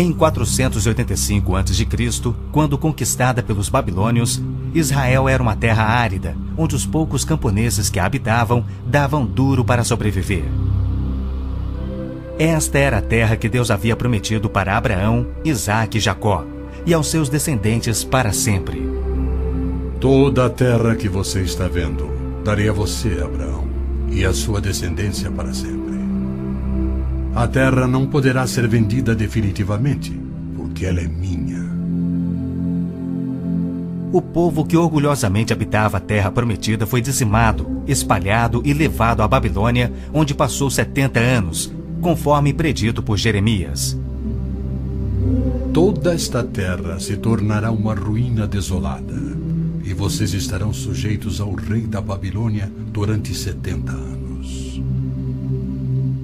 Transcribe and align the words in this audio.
Em 0.00 0.14
485 0.14 1.56
a.C., 1.56 1.86
quando 2.50 2.78
conquistada 2.78 3.42
pelos 3.42 3.68
babilônios, 3.68 4.42
Israel 4.74 5.28
era 5.28 5.42
uma 5.42 5.54
terra 5.54 5.84
árida, 5.84 6.34
onde 6.56 6.74
os 6.74 6.86
poucos 6.86 7.22
camponeses 7.22 7.90
que 7.90 7.98
a 7.98 8.06
habitavam 8.06 8.64
davam 8.86 9.26
duro 9.26 9.62
para 9.62 9.84
sobreviver. 9.84 10.44
Esta 12.38 12.78
era 12.78 12.96
a 12.96 13.02
terra 13.02 13.36
que 13.36 13.46
Deus 13.46 13.70
havia 13.70 13.94
prometido 13.94 14.48
para 14.48 14.74
Abraão, 14.74 15.26
Isaque 15.44 15.98
e 15.98 16.00
Jacó, 16.00 16.46
e 16.86 16.94
aos 16.94 17.08
seus 17.08 17.28
descendentes 17.28 18.02
para 18.02 18.32
sempre. 18.32 18.82
Toda 20.00 20.46
a 20.46 20.48
terra 20.48 20.96
que 20.96 21.10
você 21.10 21.42
está 21.42 21.68
vendo, 21.68 22.08
darei 22.42 22.70
a 22.70 22.72
você, 22.72 23.20
Abraão, 23.22 23.68
e 24.10 24.24
a 24.24 24.32
sua 24.32 24.62
descendência 24.62 25.30
para 25.30 25.52
sempre. 25.52 25.99
A 27.34 27.46
terra 27.46 27.86
não 27.86 28.06
poderá 28.06 28.46
ser 28.46 28.66
vendida 28.66 29.14
definitivamente, 29.14 30.12
porque 30.56 30.84
ela 30.84 31.00
é 31.00 31.06
minha. 31.06 31.70
O 34.12 34.20
povo 34.20 34.64
que 34.64 34.76
orgulhosamente 34.76 35.52
habitava 35.52 35.98
a 35.98 36.00
terra 36.00 36.32
prometida 36.32 36.84
foi 36.84 37.00
dizimado, 37.00 37.82
espalhado 37.86 38.60
e 38.64 38.72
levado 38.72 39.22
à 39.22 39.28
Babilônia, 39.28 39.92
onde 40.12 40.34
passou 40.34 40.68
70 40.68 41.20
anos, 41.20 41.72
conforme 42.00 42.52
predito 42.52 43.00
por 43.00 43.16
Jeremias. 43.16 43.96
Toda 45.72 46.12
esta 46.12 46.42
terra 46.42 46.98
se 46.98 47.16
tornará 47.16 47.70
uma 47.70 47.94
ruína 47.94 48.48
desolada, 48.48 49.14
e 49.84 49.94
vocês 49.94 50.34
estarão 50.34 50.72
sujeitos 50.72 51.40
ao 51.40 51.54
rei 51.54 51.86
da 51.86 52.00
Babilônia 52.00 52.70
durante 52.92 53.32
70 53.32 53.92
anos. 53.92 54.19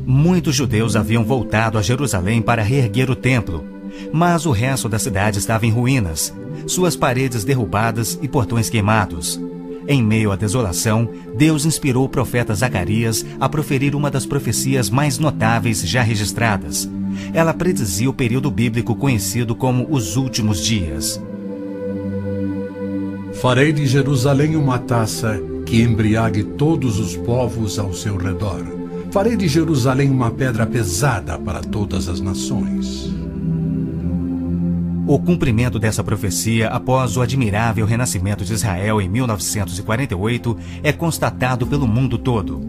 Muitos 0.09 0.55
judeus 0.55 0.95
haviam 0.95 1.25
voltado 1.25 1.77
a 1.77 1.83
Jerusalém 1.83 2.41
para 2.41 2.63
reerguer 2.63 3.11
o 3.11 3.17
templo, 3.17 3.65
mas 4.13 4.47
o 4.47 4.53
resto 4.53 4.89
da 4.89 5.01
cidade 5.01 5.41
estava 5.41 5.67
em 5.67 5.71
ruínas, 5.71 6.33
suas 6.65 6.95
paredes 6.95 7.43
derrubadas 7.43 8.17
e 8.23 8.29
portões 8.29 8.71
queimados. 8.71 9.41
Em 9.89 10.01
meio 10.01 10.31
à 10.31 10.37
desolação, 10.37 11.09
Deus 11.37 11.67
inspirou 11.67 12.05
o 12.05 12.09
profeta 12.09 12.55
Zacarias 12.55 13.27
a 13.41 13.49
proferir 13.49 13.97
uma 13.97 14.09
das 14.09 14.25
profecias 14.25 14.89
mais 14.89 15.19
notáveis 15.19 15.81
já 15.83 16.03
registradas. 16.03 16.89
Ela 17.35 17.53
predizia 17.53 18.09
o 18.09 18.15
período 18.15 18.49
bíblico 18.49 18.95
conhecido 18.95 19.57
como 19.57 19.89
os 19.91 20.17
últimos 20.17 20.65
dias. 20.65 21.21
Farei 23.41 23.73
de 23.73 23.85
Jerusalém 23.89 24.55
uma 24.55 24.79
taça 24.79 25.41
que 25.65 25.83
embriague 25.83 26.45
todos 26.45 27.01
os 27.01 27.17
povos 27.17 27.77
ao 27.77 27.93
seu 27.93 28.17
redor. 28.17 28.76
Farei 29.11 29.37
de 29.37 29.49
Jerusalém 29.49 30.11
uma 30.11 30.31
pedra 30.31 30.67
pesada 30.67 31.39
para 31.39 31.61
todas 31.61 32.09
as 32.09 32.21
nações. 32.21 33.11
O 35.07 35.19
cumprimento 35.19 35.79
dessa 35.79 36.03
profecia 36.03 36.69
após 36.69 37.17
o 37.17 37.23
admirável 37.23 37.87
renascimento 37.87 38.45
de 38.45 38.53
Israel 38.53 39.01
em 39.01 39.09
1948 39.09 40.59
é 40.83 40.93
constatado 40.93 41.67
pelo 41.67 41.87
mundo 41.87 42.19
todo. 42.19 42.61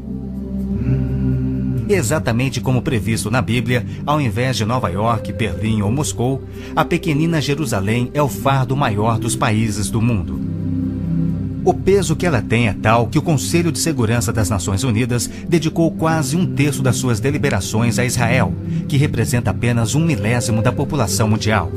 Exatamente 1.89 2.61
como 2.61 2.81
previsto 2.81 3.31
na 3.31 3.41
Bíblia, 3.41 3.85
ao 4.05 4.21
invés 4.21 4.55
de 4.57 4.65
Nova 4.65 4.89
York, 4.89 5.33
Berlim 5.33 5.81
ou 5.81 5.91
Moscou, 5.91 6.43
a 6.75 6.85
pequenina 6.85 7.41
Jerusalém 7.41 8.11
é 8.13 8.21
o 8.21 8.27
fardo 8.29 8.75
maior 8.75 9.17
dos 9.17 9.35
países 9.35 9.89
do 9.89 10.01
mundo. 10.01 10.56
O 11.67 11.73
peso 11.73 12.15
que 12.15 12.25
ela 12.25 12.41
tem 12.41 12.69
é 12.69 12.73
tal 12.73 13.07
que 13.07 13.19
o 13.19 13.21
Conselho 13.21 13.73
de 13.73 13.79
Segurança 13.79 14.31
das 14.31 14.49
Nações 14.49 14.85
Unidas 14.85 15.29
dedicou 15.49 15.91
quase 15.91 16.37
um 16.37 16.45
terço 16.55 16.81
das 16.81 16.95
suas 16.95 17.19
deliberações 17.19 17.99
a 17.99 18.05
Israel, 18.05 18.53
que 18.87 18.95
representa 18.95 19.51
apenas 19.51 19.93
um 19.93 19.99
milésimo 19.99 20.61
da 20.61 20.71
população 20.71 21.27
mundial. 21.27 21.69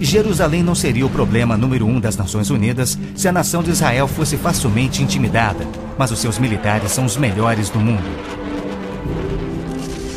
Jerusalém 0.00 0.64
não 0.64 0.74
seria 0.74 1.06
o 1.06 1.10
problema 1.10 1.56
número 1.56 1.86
um 1.86 2.00
das 2.00 2.16
Nações 2.16 2.50
Unidas 2.50 2.98
se 3.14 3.28
a 3.28 3.32
nação 3.32 3.62
de 3.62 3.70
Israel 3.70 4.08
fosse 4.08 4.36
facilmente 4.36 5.04
intimidada, 5.04 5.64
mas 5.96 6.10
os 6.10 6.18
seus 6.18 6.36
militares 6.36 6.90
são 6.90 7.04
os 7.04 7.16
melhores 7.16 7.70
do 7.70 7.78
mundo. 7.78 8.43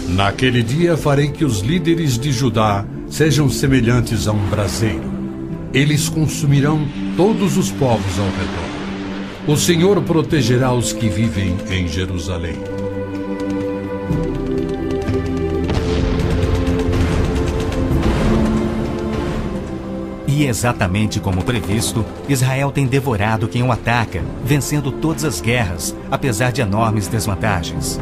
Naquele 0.07 0.63
dia 0.63 0.95
farei 0.95 1.29
que 1.29 1.43
os 1.43 1.59
líderes 1.59 2.17
de 2.17 2.31
Judá 2.31 2.85
sejam 3.09 3.49
semelhantes 3.49 4.25
a 4.27 4.31
um 4.31 4.47
braseiro. 4.47 5.03
Eles 5.73 6.07
consumirão 6.07 6.87
todos 7.17 7.57
os 7.57 7.69
povos 7.71 8.17
ao 8.17 8.25
redor. 8.25 9.53
O 9.53 9.57
Senhor 9.57 10.01
protegerá 10.03 10.73
os 10.73 10.93
que 10.93 11.09
vivem 11.09 11.57
em 11.69 11.87
Jerusalém. 11.87 12.55
E 20.25 20.45
exatamente 20.45 21.19
como 21.19 21.43
previsto, 21.43 22.05
Israel 22.29 22.71
tem 22.71 22.85
devorado 22.85 23.47
quem 23.47 23.63
o 23.63 23.71
ataca, 23.71 24.21
vencendo 24.45 24.91
todas 24.91 25.25
as 25.25 25.41
guerras, 25.41 25.95
apesar 26.09 26.51
de 26.51 26.61
enormes 26.61 27.07
desvantagens. 27.07 27.99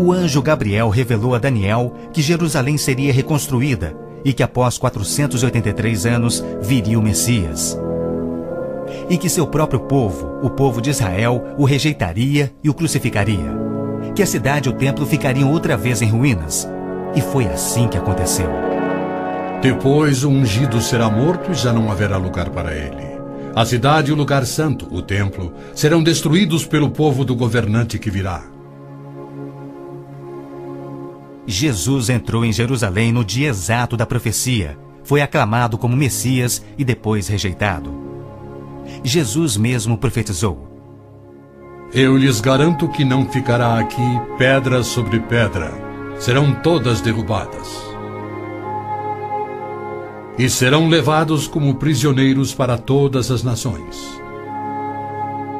O 0.00 0.12
anjo 0.12 0.40
Gabriel 0.40 0.88
revelou 0.88 1.34
a 1.34 1.38
Daniel 1.38 1.94
que 2.12 2.22
Jerusalém 2.22 2.78
seria 2.78 3.12
reconstruída 3.12 3.94
e 4.24 4.32
que 4.32 4.42
após 4.42 4.78
483 4.78 6.06
anos 6.06 6.42
viria 6.60 6.98
o 6.98 7.02
Messias. 7.02 7.78
E 9.08 9.18
que 9.18 9.28
seu 9.28 9.46
próprio 9.46 9.80
povo, 9.80 10.38
o 10.42 10.50
povo 10.50 10.80
de 10.80 10.90
Israel, 10.90 11.54
o 11.58 11.64
rejeitaria 11.64 12.52
e 12.62 12.70
o 12.70 12.74
crucificaria. 12.74 13.58
Que 14.14 14.22
a 14.22 14.26
cidade 14.26 14.68
e 14.68 14.72
o 14.72 14.74
templo 14.74 15.04
ficariam 15.04 15.52
outra 15.52 15.76
vez 15.76 16.00
em 16.00 16.08
ruínas. 16.08 16.66
E 17.14 17.20
foi 17.20 17.46
assim 17.46 17.86
que 17.86 17.98
aconteceu. 17.98 18.48
Depois 19.60 20.24
o 20.24 20.30
ungido 20.30 20.80
será 20.80 21.10
morto 21.10 21.50
e 21.52 21.54
já 21.54 21.72
não 21.72 21.90
haverá 21.90 22.16
lugar 22.16 22.48
para 22.50 22.74
ele. 22.74 23.10
A 23.54 23.64
cidade 23.66 24.10
e 24.10 24.12
o 24.12 24.16
lugar 24.16 24.46
santo, 24.46 24.86
o 24.90 25.02
templo, 25.02 25.52
serão 25.74 26.02
destruídos 26.02 26.64
pelo 26.64 26.90
povo 26.90 27.24
do 27.24 27.34
governante 27.34 27.98
que 27.98 28.10
virá. 28.10 28.59
Jesus 31.46 32.08
entrou 32.08 32.44
em 32.44 32.52
Jerusalém 32.52 33.12
no 33.12 33.24
dia 33.24 33.48
exato 33.48 33.96
da 33.96 34.06
profecia, 34.06 34.78
foi 35.02 35.22
aclamado 35.22 35.78
como 35.78 35.96
Messias 35.96 36.64
e 36.76 36.84
depois 36.84 37.28
rejeitado. 37.28 37.92
Jesus 39.02 39.56
mesmo 39.56 39.96
profetizou: 39.96 40.68
Eu 41.92 42.16
lhes 42.16 42.40
garanto 42.40 42.88
que 42.88 43.04
não 43.04 43.28
ficará 43.28 43.78
aqui 43.78 44.20
pedra 44.36 44.82
sobre 44.82 45.20
pedra, 45.20 45.72
serão 46.18 46.54
todas 46.54 47.00
derrubadas. 47.00 47.88
E 50.38 50.48
serão 50.48 50.88
levados 50.88 51.46
como 51.46 51.74
prisioneiros 51.74 52.54
para 52.54 52.78
todas 52.78 53.30
as 53.30 53.42
nações. 53.42 54.19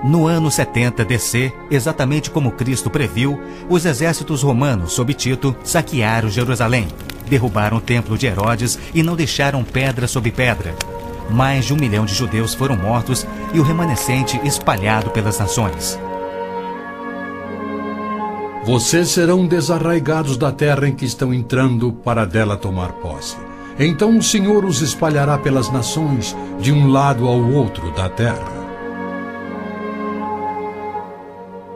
No 0.03 0.27
ano 0.27 0.51
70 0.51 1.05
DC, 1.05 1.53
exatamente 1.71 2.31
como 2.31 2.53
Cristo 2.53 2.89
previu, 2.89 3.39
os 3.69 3.85
exércitos 3.85 4.43
romanos 4.43 4.93
sob 4.93 5.13
Tito 5.13 5.55
saquearam 5.63 6.31
Jerusalém, 6.31 6.89
derrubaram 7.29 7.77
o 7.77 7.81
templo 7.83 8.17
de 8.17 8.27
Herodes 8.27 8.79
e 8.95 9.03
não 9.03 9.15
deixaram 9.15 9.63
pedra 9.63 10.09
sobre 10.09 10.31
pedra. 10.31 10.75
Mais 11.31 11.67
de 11.67 11.75
um 11.75 11.77
milhão 11.77 12.07
de 12.07 12.15
judeus 12.15 12.55
foram 12.55 12.77
mortos 12.77 13.27
e 13.53 13.61
o 13.61 13.63
remanescente 13.63 14.41
espalhado 14.43 15.11
pelas 15.11 15.39
nações. 15.39 15.99
Vocês 18.65 19.09
serão 19.11 19.47
desarraigados 19.47 20.37
da 20.37 20.51
terra 20.51 20.89
em 20.89 20.95
que 20.95 21.05
estão 21.05 21.33
entrando 21.33 21.93
para 21.93 22.25
dela 22.25 22.57
tomar 22.57 22.93
posse. 22.93 23.37
Então 23.79 24.17
o 24.17 24.23
Senhor 24.23 24.65
os 24.65 24.81
espalhará 24.81 25.39
pelas 25.39 25.71
nações, 25.71 26.37
de 26.59 26.73
um 26.73 26.89
lado 26.89 27.27
ao 27.27 27.41
outro 27.53 27.91
da 27.93 28.09
terra. 28.09 28.60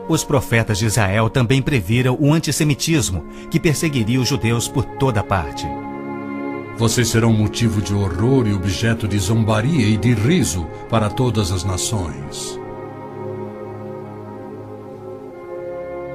Os 0.07 0.23
profetas 0.23 0.77
de 0.77 0.85
Israel 0.85 1.29
também 1.29 1.61
previram 1.61 2.15
o 2.19 2.31
antissemitismo, 2.31 3.25
que 3.49 3.59
perseguiria 3.59 4.21
os 4.21 4.27
judeus 4.27 4.67
por 4.67 4.85
toda 4.85 5.23
parte. 5.23 5.65
Vocês 6.77 7.07
serão 7.07 7.33
motivo 7.33 7.81
de 7.81 7.93
horror 7.93 8.45
e 8.47 8.53
objeto 8.53 9.07
de 9.07 9.17
zombaria 9.17 9.87
e 9.87 9.97
de 9.97 10.13
riso 10.13 10.67
para 10.89 11.09
todas 11.09 11.51
as 11.51 11.63
nações. 11.63 12.59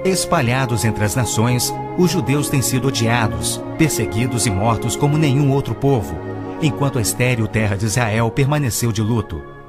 Espalhados 0.04 0.84
entre 0.84 1.04
as 1.04 1.16
nações, 1.16 1.75
os 1.98 2.10
judeus 2.10 2.48
têm 2.48 2.62
sido 2.62 2.88
odiados, 2.88 3.60
perseguidos 3.76 4.46
e 4.46 4.50
mortos 4.50 4.96
como 4.96 5.19
nenhum 5.19 5.50
outro 5.50 5.75
povo, 5.75 6.16
enquanto 6.62 6.98
a 6.98 7.02
estéril 7.02 7.46
terra 7.46 7.76
de 7.76 7.87
Israel 7.87 8.31
permaneceu 8.31 8.92
de 8.92 9.02
luto. 9.02 9.60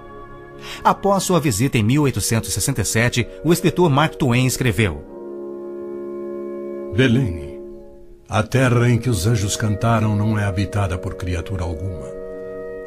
Após 0.84 1.24
sua 1.24 1.40
visita 1.40 1.78
em 1.78 1.84
1867, 1.84 3.28
o 3.44 3.52
escritor 3.52 3.90
Mark 3.90 4.16
Twain 4.16 4.46
escreveu: 4.46 5.04
Belém, 6.96 7.60
a 8.28 8.44
terra 8.44 8.90
em 8.90 8.98
que 8.98 9.10
os 9.10 9.28
anjos 9.28 9.56
cantaram 9.56 10.16
não 10.16 10.38
é 10.38 10.46
habitada 10.46 10.98
por 10.98 11.16
criatura 11.16 11.63
alguma. 11.63 12.08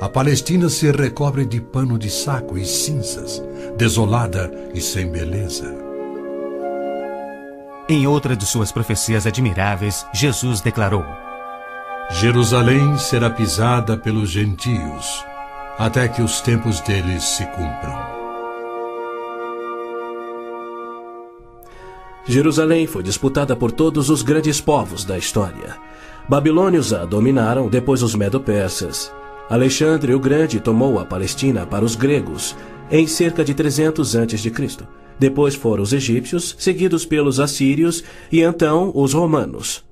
A 0.00 0.08
Palestina 0.08 0.68
se 0.68 0.90
recobre 0.90 1.46
de 1.46 1.60
pano 1.60 1.98
de 1.98 2.10
saco 2.10 2.58
e 2.58 2.64
cinzas, 2.64 3.42
desolada 3.76 4.50
e 4.74 4.80
sem 4.80 5.06
beleza. 5.06 5.74
Em 7.88 8.06
outra 8.06 8.34
de 8.34 8.46
suas 8.46 8.72
profecias 8.72 9.26
admiráveis, 9.26 10.06
Jesus 10.12 10.60
declarou: 10.60 11.04
Jerusalém 12.10 12.98
será 12.98 13.30
pisada 13.30 13.96
pelos 13.96 14.30
gentios, 14.30 15.24
até 15.78 16.06
que 16.08 16.22
os 16.22 16.40
tempos 16.40 16.80
deles 16.80 17.22
se 17.24 17.44
cumpram. 17.46 18.14
Jerusalém 22.26 22.86
foi 22.86 23.02
disputada 23.02 23.54
por 23.54 23.70
todos 23.70 24.08
os 24.08 24.22
grandes 24.22 24.60
povos 24.60 25.04
da 25.04 25.18
história. 25.18 25.76
Babilônios 26.28 26.92
a 26.92 27.04
dominaram, 27.04 27.68
depois 27.68 28.02
os 28.02 28.14
Medo-Persas. 28.14 29.12
Alexandre 29.50 30.14
o 30.14 30.18
Grande 30.18 30.58
tomou 30.58 30.98
a 30.98 31.04
Palestina 31.04 31.66
para 31.66 31.84
os 31.84 31.94
gregos 31.96 32.56
em 32.90 33.06
cerca 33.06 33.44
de 33.44 33.52
300 33.52 34.16
a.C. 34.16 34.52
Depois 35.18 35.54
foram 35.54 35.82
os 35.82 35.92
egípcios, 35.92 36.56
seguidos 36.58 37.04
pelos 37.04 37.38
assírios 37.38 38.02
e 38.32 38.40
então 38.40 38.90
os 38.94 39.12
romanos. 39.12 39.84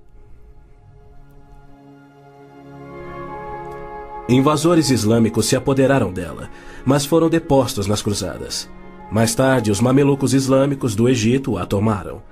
Invasores 4.32 4.88
islâmicos 4.88 5.44
se 5.44 5.54
apoderaram 5.54 6.10
dela, 6.10 6.48
mas 6.86 7.04
foram 7.04 7.28
depostos 7.28 7.86
nas 7.86 8.00
cruzadas. 8.00 8.66
Mais 9.10 9.34
tarde, 9.34 9.70
os 9.70 9.78
mamelucos 9.78 10.32
islâmicos 10.32 10.94
do 10.94 11.06
Egito 11.06 11.58
a 11.58 11.66
tomaram. 11.66 12.22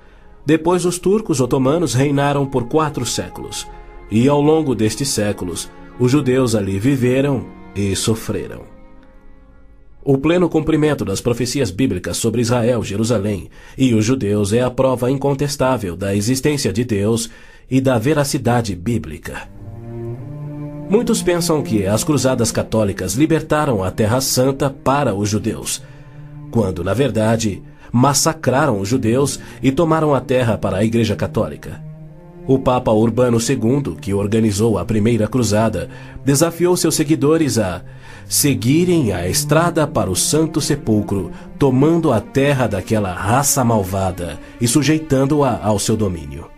Depois, 0.43 0.83
os 0.83 0.97
turcos 0.97 1.39
otomanos 1.39 1.93
reinaram 1.93 2.43
por 2.43 2.67
quatro 2.67 3.05
séculos. 3.05 3.67
E 4.09 4.27
ao 4.27 4.41
longo 4.41 4.73
destes 4.73 5.09
séculos, 5.09 5.69
os 5.99 6.11
judeus 6.11 6.55
ali 6.55 6.79
viveram 6.79 7.45
e 7.75 7.95
sofreram. 7.95 8.63
O 10.03 10.17
pleno 10.17 10.49
cumprimento 10.49 11.05
das 11.05 11.21
profecias 11.21 11.69
bíblicas 11.69 12.17
sobre 12.17 12.41
Israel, 12.41 12.83
Jerusalém 12.83 13.47
e 13.77 13.93
os 13.93 14.03
judeus 14.03 14.51
é 14.53 14.61
a 14.63 14.71
prova 14.71 15.11
incontestável 15.11 15.95
da 15.95 16.15
existência 16.15 16.73
de 16.73 16.83
Deus 16.83 17.29
e 17.69 17.79
da 17.79 17.99
veracidade 17.99 18.75
bíblica. 18.75 19.60
Muitos 20.91 21.23
pensam 21.23 21.63
que 21.63 21.85
as 21.85 22.03
cruzadas 22.03 22.51
católicas 22.51 23.13
libertaram 23.13 23.81
a 23.81 23.89
Terra 23.89 24.19
Santa 24.19 24.69
para 24.69 25.15
os 25.15 25.29
judeus, 25.29 25.81
quando, 26.51 26.83
na 26.83 26.93
verdade, 26.93 27.63
massacraram 27.93 28.77
os 28.77 28.89
judeus 28.89 29.39
e 29.63 29.71
tomaram 29.71 30.13
a 30.13 30.19
terra 30.19 30.57
para 30.57 30.75
a 30.75 30.83
Igreja 30.83 31.15
Católica. 31.15 31.81
O 32.45 32.59
Papa 32.59 32.91
Urbano 32.91 33.37
II, 33.37 33.95
que 34.01 34.13
organizou 34.13 34.77
a 34.77 34.83
primeira 34.83 35.29
cruzada, 35.29 35.87
desafiou 36.25 36.75
seus 36.75 36.95
seguidores 36.95 37.57
a 37.57 37.83
seguirem 38.27 39.13
a 39.13 39.25
estrada 39.29 39.87
para 39.87 40.11
o 40.11 40.15
Santo 40.15 40.59
Sepulcro, 40.59 41.31
tomando 41.57 42.11
a 42.11 42.19
terra 42.19 42.67
daquela 42.67 43.13
raça 43.13 43.63
malvada 43.63 44.37
e 44.59 44.67
sujeitando-a 44.67 45.57
ao 45.63 45.79
seu 45.79 45.95
domínio. 45.95 46.50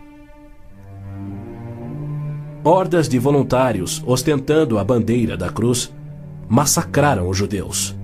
Hordas 2.64 3.08
de 3.08 3.18
voluntários, 3.18 4.02
ostentando 4.06 4.78
a 4.78 4.84
bandeira 4.84 5.36
da 5.36 5.50
cruz, 5.50 5.92
massacraram 6.48 7.28
os 7.28 7.36
judeus 7.36 7.94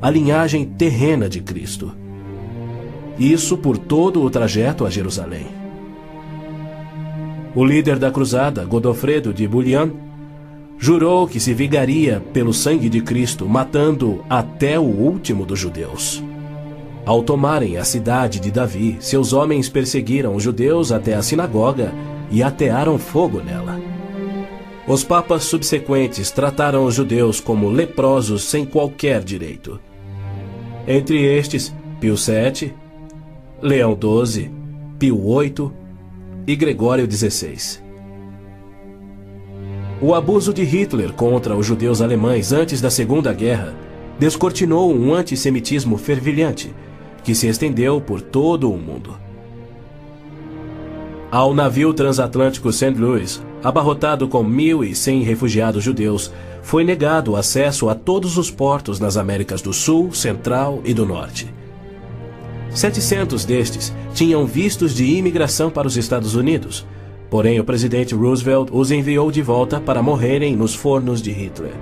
a 0.00 0.10
linhagem 0.10 0.64
terrena 0.64 1.28
de 1.28 1.40
Cristo. 1.40 1.92
Isso 3.18 3.56
por 3.56 3.78
todo 3.78 4.22
o 4.22 4.30
trajeto 4.30 4.84
a 4.84 4.90
Jerusalém. 4.90 5.46
O 7.54 7.64
líder 7.64 7.98
da 7.98 8.10
cruzada, 8.10 8.64
Godofredo 8.64 9.32
de 9.32 9.48
Bouillon, 9.48 9.90
jurou 10.78 11.26
que 11.26 11.40
se 11.40 11.54
vingaria 11.54 12.22
pelo 12.32 12.52
sangue 12.52 12.90
de 12.90 13.00
Cristo, 13.00 13.48
matando 13.48 14.22
até 14.28 14.78
o 14.78 14.84
último 14.84 15.46
dos 15.46 15.58
judeus. 15.58 16.22
Ao 17.06 17.22
tomarem 17.22 17.78
a 17.78 17.84
cidade 17.84 18.38
de 18.38 18.50
Davi, 18.50 18.98
seus 19.00 19.32
homens 19.32 19.70
perseguiram 19.70 20.34
os 20.34 20.42
judeus 20.42 20.92
até 20.92 21.14
a 21.14 21.22
sinagoga 21.22 21.94
e 22.30 22.42
atearam 22.42 22.98
fogo 22.98 23.40
nela. 23.40 23.95
Os 24.88 25.02
papas 25.02 25.42
subsequentes 25.42 26.30
trataram 26.30 26.84
os 26.84 26.94
judeus 26.94 27.40
como 27.40 27.68
leprosos 27.68 28.44
sem 28.44 28.64
qualquer 28.64 29.24
direito. 29.24 29.80
Entre 30.86 31.24
estes, 31.24 31.74
Pio 32.00 32.14
VII, 32.14 32.72
Leão 33.60 33.98
XII, 34.00 34.50
Pio 34.96 35.16
VIII 35.16 35.72
e 36.46 36.54
Gregório 36.54 37.10
XVI. 37.10 37.84
O 40.00 40.14
abuso 40.14 40.54
de 40.54 40.62
Hitler 40.62 41.12
contra 41.12 41.56
os 41.56 41.66
judeus 41.66 42.00
alemães 42.00 42.52
antes 42.52 42.80
da 42.80 42.90
Segunda 42.90 43.32
Guerra 43.32 43.74
descortinou 44.20 44.94
um 44.94 45.12
antissemitismo 45.12 45.96
fervilhante 45.96 46.72
que 47.24 47.34
se 47.34 47.48
estendeu 47.48 48.00
por 48.00 48.20
todo 48.20 48.70
o 48.70 48.78
mundo. 48.78 49.25
Ao 51.36 51.52
navio 51.52 51.92
transatlântico 51.92 52.72
St. 52.72 52.94
Louis, 52.96 53.42
abarrotado 53.62 54.26
com 54.26 54.42
1.100 54.42 55.22
refugiados 55.22 55.84
judeus, 55.84 56.32
foi 56.62 56.82
negado 56.82 57.36
acesso 57.36 57.90
a 57.90 57.94
todos 57.94 58.38
os 58.38 58.50
portos 58.50 58.98
nas 58.98 59.18
Américas 59.18 59.60
do 59.60 59.70
Sul, 59.70 60.14
Central 60.14 60.80
e 60.82 60.94
do 60.94 61.04
Norte. 61.04 61.54
700 62.70 63.44
destes 63.44 63.92
tinham 64.14 64.46
vistos 64.46 64.94
de 64.94 65.04
imigração 65.04 65.68
para 65.68 65.86
os 65.86 65.98
Estados 65.98 66.34
Unidos, 66.34 66.86
porém 67.28 67.60
o 67.60 67.64
presidente 67.64 68.14
Roosevelt 68.14 68.70
os 68.72 68.90
enviou 68.90 69.30
de 69.30 69.42
volta 69.42 69.78
para 69.78 70.02
morrerem 70.02 70.56
nos 70.56 70.74
fornos 70.74 71.20
de 71.20 71.32
Hitler. 71.32 71.74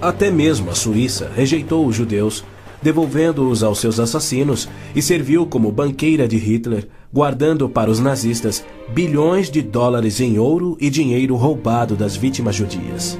Até 0.00 0.30
mesmo 0.30 0.70
a 0.70 0.76
Suíça 0.76 1.28
rejeitou 1.34 1.84
os 1.84 1.96
judeus 1.96 2.44
devolvendo-os 2.82 3.62
aos 3.62 3.78
seus 3.78 3.98
assassinos, 3.98 4.68
e 4.94 5.02
serviu 5.02 5.46
como 5.46 5.72
banqueira 5.72 6.28
de 6.28 6.36
Hitler, 6.36 6.88
guardando 7.12 7.68
para 7.68 7.90
os 7.90 8.00
nazistas 8.00 8.64
bilhões 8.88 9.50
de 9.50 9.62
dólares 9.62 10.20
em 10.20 10.38
ouro 10.38 10.76
e 10.80 10.90
dinheiro 10.90 11.34
roubado 11.36 11.96
das 11.96 12.16
vítimas 12.16 12.54
judias. 12.54 13.18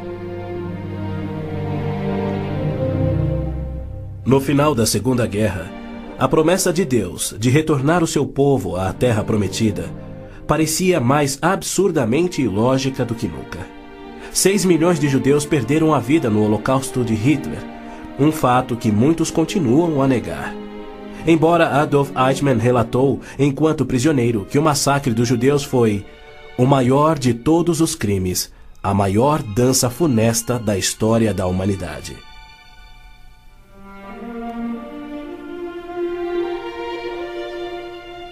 No 4.25 4.41
final 4.41 4.75
da 4.75 4.85
Segunda 4.85 5.27
Guerra, 5.27 5.71
a 6.19 6.29
promessa 6.29 6.73
de 6.73 6.85
Deus 6.85 7.35
de 7.39 7.49
retornar 7.49 8.03
o 8.03 8.07
seu 8.07 8.27
povo 8.27 8.77
à 8.77 8.93
Terra 8.93 9.25
Prometida 9.25 9.91
parecia 10.47 11.01
mais 11.01 11.39
absurdamente 11.41 12.43
ilógica 12.43 13.05
do 13.05 13.15
que 13.15 13.29
nunca. 13.29 13.61
Seis 14.33 14.65
milhões 14.65 14.99
de 14.99 15.09
judeus 15.09 15.47
perderam 15.47 15.95
a 15.95 15.99
vida 15.99 16.29
no 16.29 16.43
Holocausto 16.43 17.05
de 17.05 17.15
Hitler 17.15 17.78
um 18.19 18.33
fato 18.33 18.77
que 18.77 18.91
muitos 18.91 19.31
continuam 19.31 20.03
a 20.03 20.09
negar. 20.09 20.55
Embora 21.27 21.81
Adolf 21.81 22.11
Eichmann 22.17 22.59
relatou, 22.59 23.21
enquanto 23.39 23.85
prisioneiro, 23.85 24.47
que 24.49 24.59
o 24.59 24.63
massacre 24.63 25.13
dos 25.13 25.29
judeus 25.29 25.63
foi 25.63 26.05
o 26.57 26.67
maior 26.67 27.19
de 27.19 27.35
todos 27.35 27.81
os 27.81 27.95
crimes, 27.95 28.53
a 28.83 28.93
maior 28.95 29.43
dança 29.43 29.91
funesta 29.91 30.59
da 30.59 30.77
história 30.77 31.33
da 31.35 31.47
humanidade. 31.47 32.17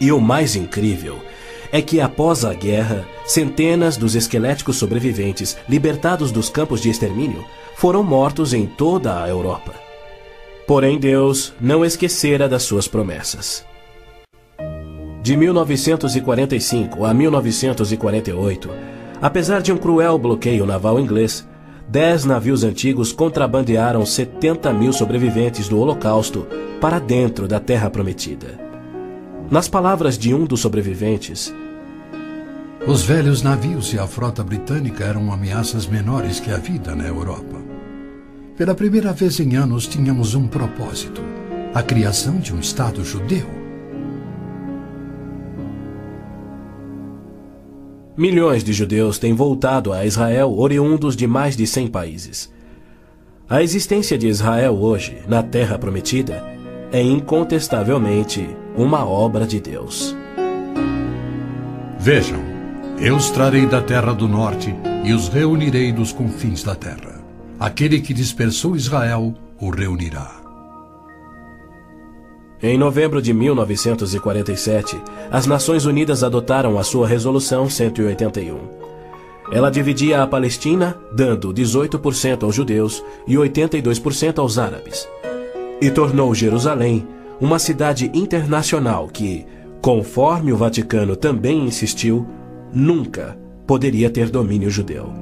E 0.00 0.12
o 0.12 0.20
mais 0.20 0.54
incrível 0.54 1.18
é 1.72 1.80
que 1.80 2.00
após 2.00 2.44
a 2.44 2.54
guerra, 2.54 3.06
centenas 3.24 3.96
dos 3.96 4.14
esqueléticos 4.14 4.76
sobreviventes, 4.76 5.56
libertados 5.68 6.30
dos 6.30 6.48
campos 6.48 6.80
de 6.80 6.90
extermínio, 6.90 7.44
foram 7.76 8.02
mortos 8.02 8.54
em 8.54 8.64
toda 8.66 9.22
a 9.22 9.28
Europa. 9.28 9.74
Porém, 10.66 10.98
Deus 10.98 11.52
não 11.60 11.84
esquecera 11.84 12.48
das 12.48 12.62
suas 12.62 12.88
promessas. 12.88 13.66
De 15.22 15.36
1945 15.36 17.04
a 17.04 17.12
1948, 17.12 18.70
apesar 19.20 19.60
de 19.60 19.72
um 19.72 19.76
cruel 19.76 20.18
bloqueio 20.18 20.64
naval 20.64 20.98
inglês, 20.98 21.46
dez 21.86 22.24
navios 22.24 22.64
antigos 22.64 23.12
contrabandearam 23.12 24.06
70 24.06 24.72
mil 24.72 24.92
sobreviventes 24.92 25.68
do 25.68 25.78
Holocausto 25.78 26.46
para 26.80 26.98
dentro 26.98 27.46
da 27.46 27.60
Terra 27.60 27.90
Prometida. 27.90 28.58
Nas 29.50 29.68
palavras 29.68 30.16
de 30.16 30.32
um 30.32 30.46
dos 30.46 30.60
sobreviventes, 30.60 31.54
os 32.84 33.02
velhos 33.02 33.42
navios 33.42 33.92
e 33.92 33.98
a 33.98 34.06
frota 34.06 34.44
britânica 34.44 35.04
eram 35.04 35.32
ameaças 35.32 35.86
menores 35.86 36.38
que 36.40 36.50
a 36.50 36.56
vida 36.56 36.94
na 36.94 37.06
Europa. 37.06 37.56
Pela 38.56 38.74
primeira 38.74 39.12
vez 39.12 39.38
em 39.40 39.56
anos 39.56 39.86
tínhamos 39.86 40.34
um 40.34 40.46
propósito: 40.46 41.20
a 41.74 41.82
criação 41.82 42.38
de 42.38 42.54
um 42.54 42.60
Estado 42.60 43.04
judeu. 43.04 43.46
Milhões 48.16 48.64
de 48.64 48.72
judeus 48.72 49.18
têm 49.18 49.34
voltado 49.34 49.92
a 49.92 50.06
Israel 50.06 50.56
oriundos 50.56 51.14
de 51.14 51.26
mais 51.26 51.56
de 51.56 51.66
100 51.66 51.88
países. 51.88 52.52
A 53.48 53.62
existência 53.62 54.16
de 54.16 54.26
Israel 54.26 54.74
hoje, 54.74 55.18
na 55.28 55.42
Terra 55.42 55.78
Prometida, 55.78 56.42
é 56.90 57.02
incontestavelmente 57.02 58.48
uma 58.76 59.06
obra 59.06 59.46
de 59.46 59.60
Deus. 59.60 60.16
Vejam, 61.98 62.40
eu 62.98 63.16
os 63.16 63.30
trarei 63.30 63.66
da 63.66 63.82
terra 63.82 64.12
do 64.12 64.26
norte 64.26 64.74
e 65.04 65.12
os 65.12 65.28
reunirei 65.28 65.92
dos 65.92 66.12
confins 66.12 66.62
da 66.62 66.74
terra. 66.74 67.20
Aquele 67.58 68.00
que 68.00 68.14
dispersou 68.14 68.74
Israel 68.74 69.34
o 69.60 69.70
reunirá. 69.70 70.30
Em 72.62 72.78
novembro 72.78 73.20
de 73.20 73.34
1947, 73.34 74.98
as 75.30 75.46
Nações 75.46 75.84
Unidas 75.84 76.24
adotaram 76.24 76.78
a 76.78 76.82
sua 76.82 77.06
Resolução 77.06 77.68
181. 77.68 78.58
Ela 79.52 79.70
dividia 79.70 80.22
a 80.22 80.26
Palestina, 80.26 80.96
dando 81.12 81.52
18% 81.52 82.44
aos 82.44 82.54
judeus 82.54 83.04
e 83.26 83.34
82% 83.34 84.38
aos 84.38 84.58
árabes. 84.58 85.06
E 85.80 85.90
tornou 85.90 86.34
Jerusalém 86.34 87.06
uma 87.40 87.58
cidade 87.58 88.10
internacional 88.14 89.06
que, 89.06 89.46
conforme 89.82 90.52
o 90.52 90.56
Vaticano 90.56 91.14
também 91.14 91.64
insistiu, 91.64 92.26
nunca 92.72 93.38
poderia 93.66 94.10
ter 94.10 94.30
domínio 94.30 94.70
judeu. 94.70 95.12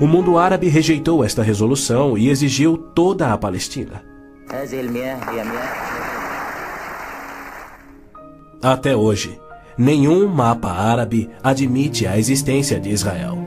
O 0.00 0.06
mundo 0.06 0.38
árabe 0.38 0.68
rejeitou 0.68 1.24
esta 1.24 1.42
resolução 1.42 2.18
e 2.18 2.28
exigiu 2.28 2.76
toda 2.76 3.32
a 3.32 3.38
Palestina. 3.38 4.02
Até 8.62 8.96
hoje, 8.96 9.38
nenhum 9.78 10.26
mapa 10.28 10.70
árabe 10.70 11.30
admite 11.42 12.06
a 12.06 12.18
existência 12.18 12.80
de 12.80 12.90
Israel. 12.90 13.38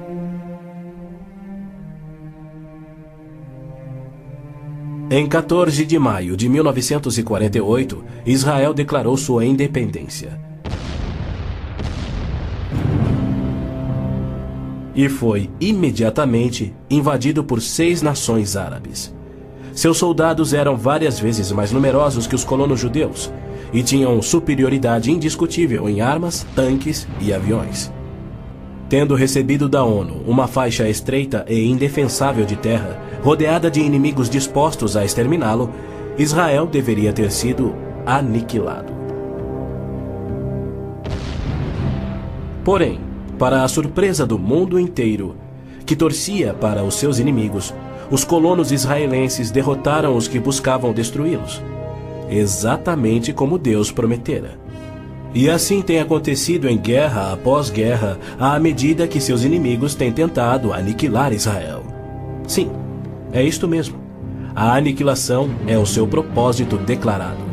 Em 5.10 5.26
14 5.26 5.86
de 5.86 5.98
maio 5.98 6.36
de 6.36 6.50
1948, 6.50 8.04
Israel 8.26 8.74
declarou 8.74 9.16
sua 9.16 9.46
independência. 9.46 10.47
E 14.98 15.08
foi 15.08 15.48
imediatamente 15.62 16.74
invadido 16.90 17.44
por 17.44 17.62
seis 17.62 18.02
nações 18.02 18.56
árabes. 18.56 19.14
Seus 19.72 20.00
soldados 20.00 20.56
eram 20.56 20.76
várias 20.76 21.20
vezes 21.20 21.52
mais 21.52 21.72
numerosos 21.72 22.26
que 22.26 22.34
os 22.34 22.44
colonos 22.44 22.80
judeus 22.80 23.32
e 23.72 23.84
tinham 23.84 24.20
superioridade 24.24 25.12
indiscutível 25.12 25.88
em 25.88 26.02
armas, 26.02 26.48
tanques 26.56 27.08
e 27.22 27.32
aviões. 27.32 27.92
Tendo 28.90 29.14
recebido 29.14 29.70
da 29.70 29.84
ONU 29.84 30.24
uma 30.26 30.48
faixa 30.48 30.90
estreita 30.90 31.46
e 31.48 31.68
indefensável 31.68 32.44
de 32.44 32.56
terra, 32.56 33.00
rodeada 33.22 33.70
de 33.70 33.82
inimigos 33.82 34.28
dispostos 34.30 34.98
a 34.98 35.06
exterminá-lo, 35.06 35.70
Israel 36.18 36.66
deveria 36.66 37.14
ter 37.14 37.30
sido 37.32 37.76
aniquilado. 38.04 38.92
Porém, 42.64 43.07
para 43.38 43.64
a 43.64 43.68
surpresa 43.68 44.26
do 44.26 44.38
mundo 44.38 44.80
inteiro, 44.80 45.36
que 45.86 45.96
torcia 45.96 46.54
para 46.54 46.84
os 46.84 46.96
seus 46.96 47.20
inimigos, 47.20 47.74
os 48.10 48.24
colonos 48.24 48.72
israelenses 48.72 49.52
derrotaram 49.52 50.16
os 50.16 50.28
que 50.28 50.40
buscavam 50.40 50.94
destruí-los 50.94 51.62
exatamente 52.30 53.34
como 53.34 53.58
Deus 53.58 53.92
prometera. 53.92 54.60
E 55.34 55.50
assim 55.50 55.82
tem 55.82 56.00
acontecido 56.00 56.68
em 56.68 56.78
guerra 56.78 57.34
após 57.34 57.70
guerra, 57.70 58.18
à 58.40 58.60
medida 58.60 59.08
que 59.08 59.22
seus 59.22 59.44
inimigos 59.44 59.94
têm 59.94 60.12
tentado 60.12 60.74
aniquilar 60.74 61.34
Israel. 61.34 61.84
Sim, 62.48 62.70
é 63.32 63.44
isto 63.44 63.68
mesmo. 63.68 64.00
A 64.56 64.76
aniquilação 64.76 65.50
é 65.68 65.78
o 65.78 65.86
seu 65.86 66.08
propósito 66.08 66.78
declarado. 66.78 67.46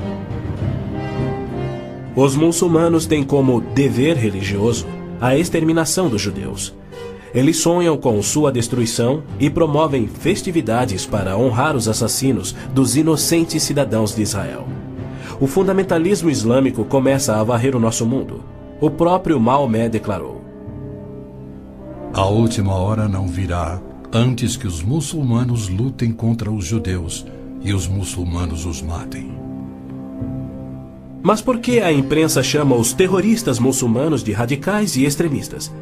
Os 2.16 2.36
muçulmanos 2.36 3.06
têm 3.06 3.24
como 3.24 3.60
dever 3.60 4.16
religioso 4.16 4.86
a 5.20 5.36
exterminação 5.36 6.08
dos 6.08 6.20
judeus. 6.20 6.74
Eles 7.34 7.56
sonham 7.56 7.96
com 7.96 8.22
sua 8.22 8.52
destruição 8.52 9.24
e 9.40 9.50
promovem 9.50 10.06
festividades 10.06 11.04
para 11.04 11.36
honrar 11.36 11.74
os 11.74 11.88
assassinos 11.88 12.54
dos 12.72 12.96
inocentes 12.96 13.62
cidadãos 13.62 14.14
de 14.14 14.22
Israel. 14.22 14.68
O 15.40 15.46
fundamentalismo 15.48 16.30
islâmico 16.30 16.84
começa 16.84 17.36
a 17.36 17.42
varrer 17.42 17.74
o 17.74 17.80
nosso 17.80 18.06
mundo. 18.06 18.44
O 18.80 18.88
próprio 18.88 19.40
Maomé 19.40 19.88
declarou: 19.88 20.40
A 22.12 22.26
última 22.26 22.74
hora 22.74 23.08
não 23.08 23.26
virá 23.26 23.80
antes 24.12 24.56
que 24.56 24.68
os 24.68 24.80
muçulmanos 24.80 25.68
lutem 25.68 26.12
contra 26.12 26.52
os 26.52 26.64
judeus 26.64 27.26
e 27.62 27.74
os 27.74 27.88
muçulmanos 27.88 28.64
os 28.64 28.80
matem. 28.80 29.43
Mas 31.24 31.40
por 31.40 31.58
que 31.58 31.80
a 31.80 31.90
imprensa 31.90 32.42
chama 32.42 32.76
os 32.76 32.92
terroristas 32.92 33.58
muçulmanos 33.58 34.22
de 34.22 34.30
radicais 34.30 34.94
e 34.94 35.06
extremistas? 35.06 35.72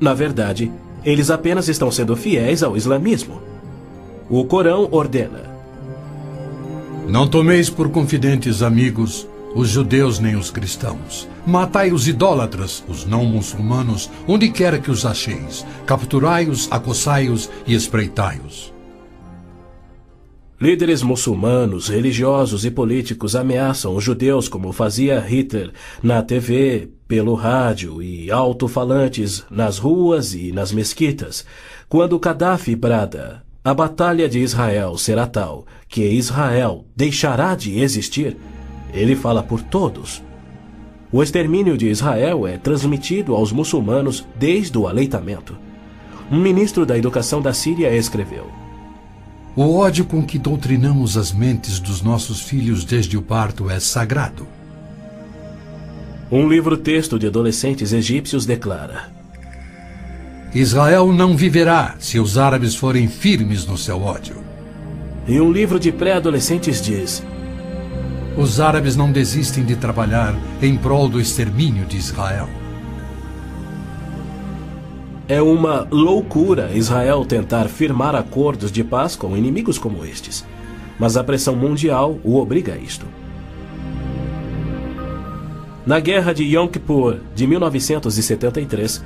Na 0.00 0.14
verdade, 0.14 0.72
eles 1.04 1.30
apenas 1.30 1.68
estão 1.68 1.90
sendo 1.90 2.16
fiéis 2.16 2.62
ao 2.62 2.78
islamismo. 2.78 3.42
O 4.30 4.42
Corão 4.46 4.88
ordena: 4.90 5.42
Não 7.06 7.28
tomeis 7.28 7.68
por 7.68 7.90
confidentes 7.90 8.62
amigos 8.62 9.28
os 9.54 9.68
judeus 9.68 10.18
nem 10.18 10.34
os 10.34 10.50
cristãos. 10.50 11.28
Matai 11.46 11.92
os 11.92 12.08
idólatras, 12.08 12.82
os 12.88 13.04
não 13.04 13.26
muçulmanos, 13.26 14.08
onde 14.26 14.48
quer 14.48 14.80
que 14.80 14.90
os 14.90 15.04
acheis. 15.04 15.66
Capturai-os, 15.84 16.68
acossai-os 16.70 17.50
e 17.66 17.74
espreitai-os. 17.74 18.72
Líderes 20.60 21.02
muçulmanos, 21.02 21.88
religiosos 21.88 22.66
e 22.66 22.70
políticos 22.70 23.34
ameaçam 23.34 23.96
os 23.96 24.04
judeus 24.04 24.46
como 24.46 24.72
fazia 24.72 25.18
Hitler 25.18 25.72
na 26.02 26.22
TV, 26.22 26.90
pelo 27.08 27.32
rádio 27.32 28.02
e 28.02 28.30
alto-falantes 28.30 29.42
nas 29.50 29.78
ruas 29.78 30.34
e 30.34 30.52
nas 30.52 30.70
mesquitas. 30.70 31.46
Quando 31.88 32.18
Gaddafi 32.18 32.76
brada, 32.76 33.42
a 33.64 33.72
batalha 33.72 34.28
de 34.28 34.38
Israel 34.40 34.98
será 34.98 35.26
tal 35.26 35.64
que 35.88 36.04
Israel 36.04 36.84
deixará 36.94 37.54
de 37.54 37.80
existir, 37.80 38.36
ele 38.92 39.16
fala 39.16 39.42
por 39.42 39.62
todos. 39.62 40.22
O 41.10 41.22
extermínio 41.22 41.78
de 41.78 41.88
Israel 41.88 42.46
é 42.46 42.58
transmitido 42.58 43.34
aos 43.34 43.50
muçulmanos 43.50 44.26
desde 44.38 44.76
o 44.76 44.86
aleitamento. 44.86 45.56
Um 46.30 46.38
ministro 46.38 46.84
da 46.84 46.98
educação 46.98 47.40
da 47.40 47.54
Síria 47.54 47.96
escreveu: 47.96 48.59
o 49.56 49.76
ódio 49.76 50.04
com 50.04 50.22
que 50.22 50.38
doutrinamos 50.38 51.16
as 51.16 51.32
mentes 51.32 51.80
dos 51.80 52.02
nossos 52.02 52.40
filhos 52.40 52.84
desde 52.84 53.16
o 53.16 53.22
parto 53.22 53.68
é 53.68 53.80
sagrado. 53.80 54.46
Um 56.30 56.48
livro-texto 56.48 57.18
de 57.18 57.26
adolescentes 57.26 57.92
egípcios 57.92 58.46
declara: 58.46 59.08
Israel 60.54 61.12
não 61.12 61.36
viverá 61.36 61.96
se 61.98 62.20
os 62.20 62.38
árabes 62.38 62.74
forem 62.74 63.08
firmes 63.08 63.66
no 63.66 63.76
seu 63.76 64.00
ódio. 64.00 64.36
E 65.26 65.40
um 65.40 65.50
livro 65.50 65.80
de 65.80 65.90
pré-adolescentes 65.90 66.80
diz: 66.80 67.22
Os 68.36 68.60
árabes 68.60 68.94
não 68.94 69.10
desistem 69.10 69.64
de 69.64 69.74
trabalhar 69.74 70.34
em 70.62 70.76
prol 70.76 71.08
do 71.08 71.20
extermínio 71.20 71.84
de 71.84 71.96
Israel. 71.96 72.59
É 75.30 75.40
uma 75.40 75.86
loucura 75.92 76.72
Israel 76.74 77.24
tentar 77.24 77.68
firmar 77.68 78.16
acordos 78.16 78.72
de 78.72 78.82
paz 78.82 79.14
com 79.14 79.36
inimigos 79.36 79.78
como 79.78 80.04
estes. 80.04 80.44
Mas 80.98 81.16
a 81.16 81.22
pressão 81.22 81.54
mundial 81.54 82.18
o 82.24 82.36
obriga 82.36 82.72
a 82.72 82.76
isto. 82.76 83.06
Na 85.86 86.00
guerra 86.00 86.34
de 86.34 86.42
Yom 86.42 86.66
Kippur 86.66 87.18
de 87.32 87.46
1973, 87.46 89.04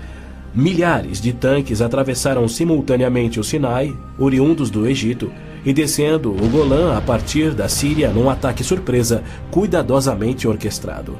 milhares 0.54 1.20
de 1.20 1.34
tanques 1.34 1.82
atravessaram 1.82 2.48
simultaneamente 2.48 3.38
o 3.38 3.44
Sinai, 3.44 3.94
oriundos 4.18 4.70
do 4.70 4.86
Egito, 4.86 5.30
e 5.62 5.74
descendo 5.74 6.30
o 6.32 6.48
Golã 6.48 6.96
a 6.96 7.02
partir 7.02 7.52
da 7.52 7.68
Síria 7.68 8.08
num 8.08 8.30
ataque 8.30 8.64
surpresa 8.64 9.22
cuidadosamente 9.50 10.48
orquestrado. 10.48 11.18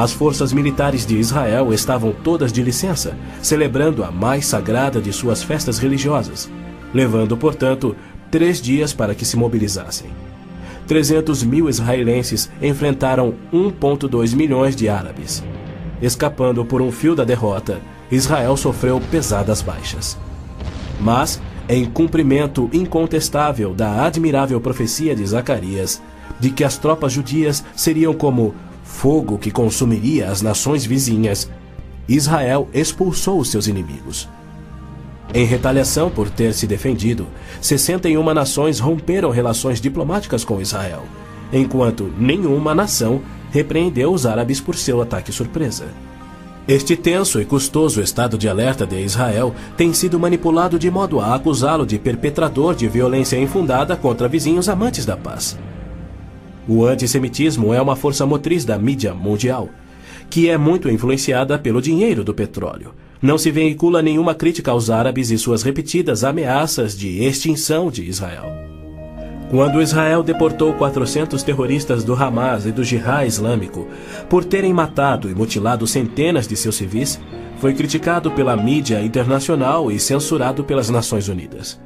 As 0.00 0.14
forças 0.14 0.50
militares 0.50 1.04
de 1.04 1.18
Israel 1.18 1.74
estavam 1.74 2.10
todas 2.10 2.50
de 2.50 2.62
licença, 2.62 3.14
celebrando 3.42 4.02
a 4.02 4.10
mais 4.10 4.46
sagrada 4.46 4.98
de 4.98 5.12
suas 5.12 5.42
festas 5.42 5.78
religiosas, 5.78 6.50
levando, 6.94 7.36
portanto, 7.36 7.94
três 8.30 8.62
dias 8.62 8.94
para 8.94 9.14
que 9.14 9.26
se 9.26 9.36
mobilizassem. 9.36 10.08
300 10.86 11.42
mil 11.42 11.68
israelenses 11.68 12.50
enfrentaram 12.62 13.34
1,2 13.52 14.34
milhões 14.34 14.74
de 14.74 14.88
árabes. 14.88 15.44
Escapando 16.00 16.64
por 16.64 16.80
um 16.80 16.90
fio 16.90 17.14
da 17.14 17.22
derrota, 17.22 17.78
Israel 18.10 18.56
sofreu 18.56 19.02
pesadas 19.10 19.60
baixas. 19.60 20.16
Mas, 20.98 21.42
em 21.68 21.84
cumprimento 21.84 22.70
incontestável 22.72 23.74
da 23.74 24.06
admirável 24.06 24.62
profecia 24.62 25.14
de 25.14 25.26
Zacarias, 25.26 26.00
de 26.40 26.48
que 26.48 26.64
as 26.64 26.78
tropas 26.78 27.12
judias 27.12 27.62
seriam 27.76 28.14
como 28.14 28.54
fogo 28.90 29.38
que 29.38 29.50
consumiria 29.50 30.28
as 30.30 30.42
nações 30.42 30.84
vizinhas, 30.84 31.48
Israel 32.06 32.68
expulsou 32.74 33.42
seus 33.44 33.66
inimigos. 33.66 34.28
Em 35.32 35.46
retaliação 35.46 36.10
por 36.10 36.28
ter 36.28 36.52
se 36.52 36.66
defendido, 36.66 37.26
61 37.62 38.34
nações 38.34 38.80
romperam 38.80 39.30
relações 39.30 39.80
diplomáticas 39.80 40.44
com 40.44 40.60
Israel, 40.60 41.04
enquanto 41.52 42.12
nenhuma 42.18 42.74
nação 42.74 43.22
repreendeu 43.50 44.12
os 44.12 44.26
árabes 44.26 44.60
por 44.60 44.74
seu 44.74 45.00
ataque 45.00 45.32
surpresa. 45.32 45.86
Este 46.68 46.94
tenso 46.96 47.40
e 47.40 47.44
custoso 47.44 48.02
estado 48.02 48.36
de 48.36 48.48
alerta 48.48 48.86
de 48.86 49.00
Israel 49.00 49.54
tem 49.76 49.94
sido 49.94 50.20
manipulado 50.20 50.78
de 50.78 50.90
modo 50.90 51.20
a 51.20 51.34
acusá-lo 51.34 51.86
de 51.86 51.98
perpetrador 51.98 52.74
de 52.74 52.86
violência 52.86 53.38
infundada 53.38 53.96
contra 53.96 54.28
vizinhos 54.28 54.68
amantes 54.68 55.06
da 55.06 55.16
paz. 55.16 55.56
O 56.72 56.86
antissemitismo 56.86 57.74
é 57.74 57.82
uma 57.82 57.96
força 57.96 58.24
motriz 58.24 58.64
da 58.64 58.78
mídia 58.78 59.12
mundial, 59.12 59.68
que 60.30 60.48
é 60.48 60.56
muito 60.56 60.88
influenciada 60.88 61.58
pelo 61.58 61.82
dinheiro 61.82 62.22
do 62.22 62.32
petróleo. 62.32 62.94
Não 63.20 63.36
se 63.36 63.50
veicula 63.50 64.00
nenhuma 64.00 64.36
crítica 64.36 64.70
aos 64.70 64.88
árabes 64.88 65.32
e 65.32 65.36
suas 65.36 65.64
repetidas 65.64 66.22
ameaças 66.22 66.96
de 66.96 67.24
extinção 67.24 67.90
de 67.90 68.08
Israel. 68.08 68.44
Quando 69.50 69.82
Israel 69.82 70.22
deportou 70.22 70.72
400 70.74 71.42
terroristas 71.42 72.04
do 72.04 72.14
Hamas 72.14 72.64
e 72.66 72.70
do 72.70 72.84
Jihad 72.84 73.26
Islâmico 73.26 73.88
por 74.28 74.44
terem 74.44 74.72
matado 74.72 75.28
e 75.28 75.34
mutilado 75.34 75.88
centenas 75.88 76.46
de 76.46 76.54
seus 76.54 76.76
civis, 76.76 77.18
foi 77.56 77.74
criticado 77.74 78.30
pela 78.30 78.56
mídia 78.56 79.02
internacional 79.02 79.90
e 79.90 79.98
censurado 79.98 80.62
pelas 80.62 80.88
Nações 80.88 81.26
Unidas. 81.26 81.80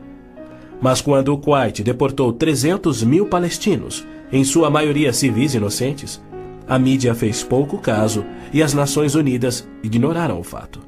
Mas 0.78 1.00
quando 1.00 1.32
o 1.32 1.38
Kuwait 1.38 1.82
deportou 1.82 2.30
300 2.34 3.02
mil 3.02 3.24
palestinos, 3.24 4.06
em 4.34 4.42
sua 4.42 4.68
maioria 4.68 5.12
civis 5.12 5.54
inocentes, 5.54 6.20
a 6.66 6.76
mídia 6.76 7.14
fez 7.14 7.44
pouco 7.44 7.78
caso 7.78 8.24
e 8.52 8.64
as 8.64 8.74
Nações 8.74 9.14
Unidas 9.14 9.64
ignoraram 9.80 10.40
o 10.40 10.42
fato. 10.42 10.80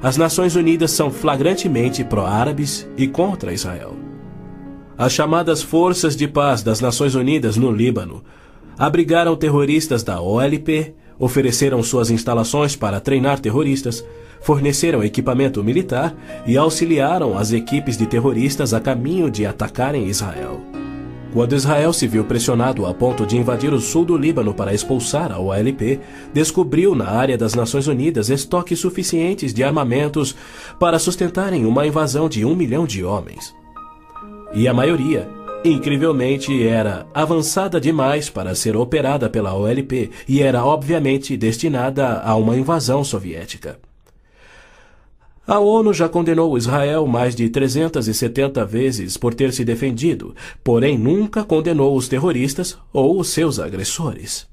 As 0.00 0.16
Nações 0.16 0.54
Unidas 0.54 0.92
são 0.92 1.10
flagrantemente 1.10 2.04
pró-árabes 2.04 2.88
e 2.96 3.08
contra 3.08 3.52
Israel. 3.52 3.96
As 4.96 5.12
chamadas 5.12 5.64
Forças 5.64 6.14
de 6.14 6.28
Paz 6.28 6.62
das 6.62 6.80
Nações 6.80 7.16
Unidas 7.16 7.56
no 7.56 7.72
Líbano 7.72 8.22
abrigaram 8.78 9.34
terroristas 9.34 10.04
da 10.04 10.20
OLP, 10.20 10.94
ofereceram 11.18 11.82
suas 11.82 12.08
instalações 12.08 12.76
para 12.76 13.00
treinar 13.00 13.40
terroristas, 13.40 14.04
forneceram 14.40 15.02
equipamento 15.02 15.64
militar 15.64 16.14
e 16.46 16.56
auxiliaram 16.56 17.36
as 17.36 17.50
equipes 17.50 17.96
de 17.96 18.06
terroristas 18.06 18.72
a 18.72 18.78
caminho 18.78 19.28
de 19.28 19.44
atacarem 19.44 20.06
Israel. 20.06 20.73
Quando 21.34 21.54
Israel 21.54 21.92
se 21.92 22.06
viu 22.06 22.24
pressionado 22.24 22.86
a 22.86 22.94
ponto 22.94 23.26
de 23.26 23.36
invadir 23.36 23.74
o 23.74 23.80
sul 23.80 24.06
do 24.06 24.16
Líbano 24.16 24.54
para 24.54 24.72
expulsar 24.72 25.30
a 25.32 25.38
OLP, 25.38 26.00
descobriu 26.32 26.94
na 26.94 27.08
área 27.10 27.36
das 27.36 27.54
Nações 27.54 27.88
Unidas 27.88 28.30
estoques 28.30 28.78
suficientes 28.78 29.52
de 29.52 29.62
armamentos 29.62 30.34
para 30.78 30.98
sustentarem 30.98 31.66
uma 31.66 31.86
invasão 31.86 32.28
de 32.28 32.44
um 32.44 32.54
milhão 32.54 32.86
de 32.86 33.04
homens 33.04 33.52
e 34.54 34.68
a 34.68 34.72
maioria, 34.72 35.28
incrivelmente, 35.64 36.66
era 36.66 37.06
avançada 37.12 37.80
demais 37.80 38.30
para 38.30 38.54
ser 38.54 38.76
operada 38.76 39.28
pela 39.28 39.52
OLP 39.52 40.10
e 40.28 40.40
era 40.40 40.64
obviamente 40.64 41.36
destinada 41.36 42.20
a 42.20 42.36
uma 42.36 42.56
invasão 42.56 43.02
soviética. 43.02 43.78
A 45.46 45.58
ONU 45.58 45.92
já 45.92 46.08
condenou 46.08 46.56
Israel 46.56 47.06
mais 47.06 47.34
de 47.34 47.50
370 47.50 48.64
vezes 48.64 49.18
por 49.18 49.34
ter 49.34 49.52
se 49.52 49.62
defendido, 49.62 50.34
porém 50.62 50.96
nunca 50.96 51.44
condenou 51.44 51.94
os 51.94 52.08
terroristas 52.08 52.78
ou 52.90 53.20
os 53.20 53.28
seus 53.28 53.58
agressores. 53.60 54.48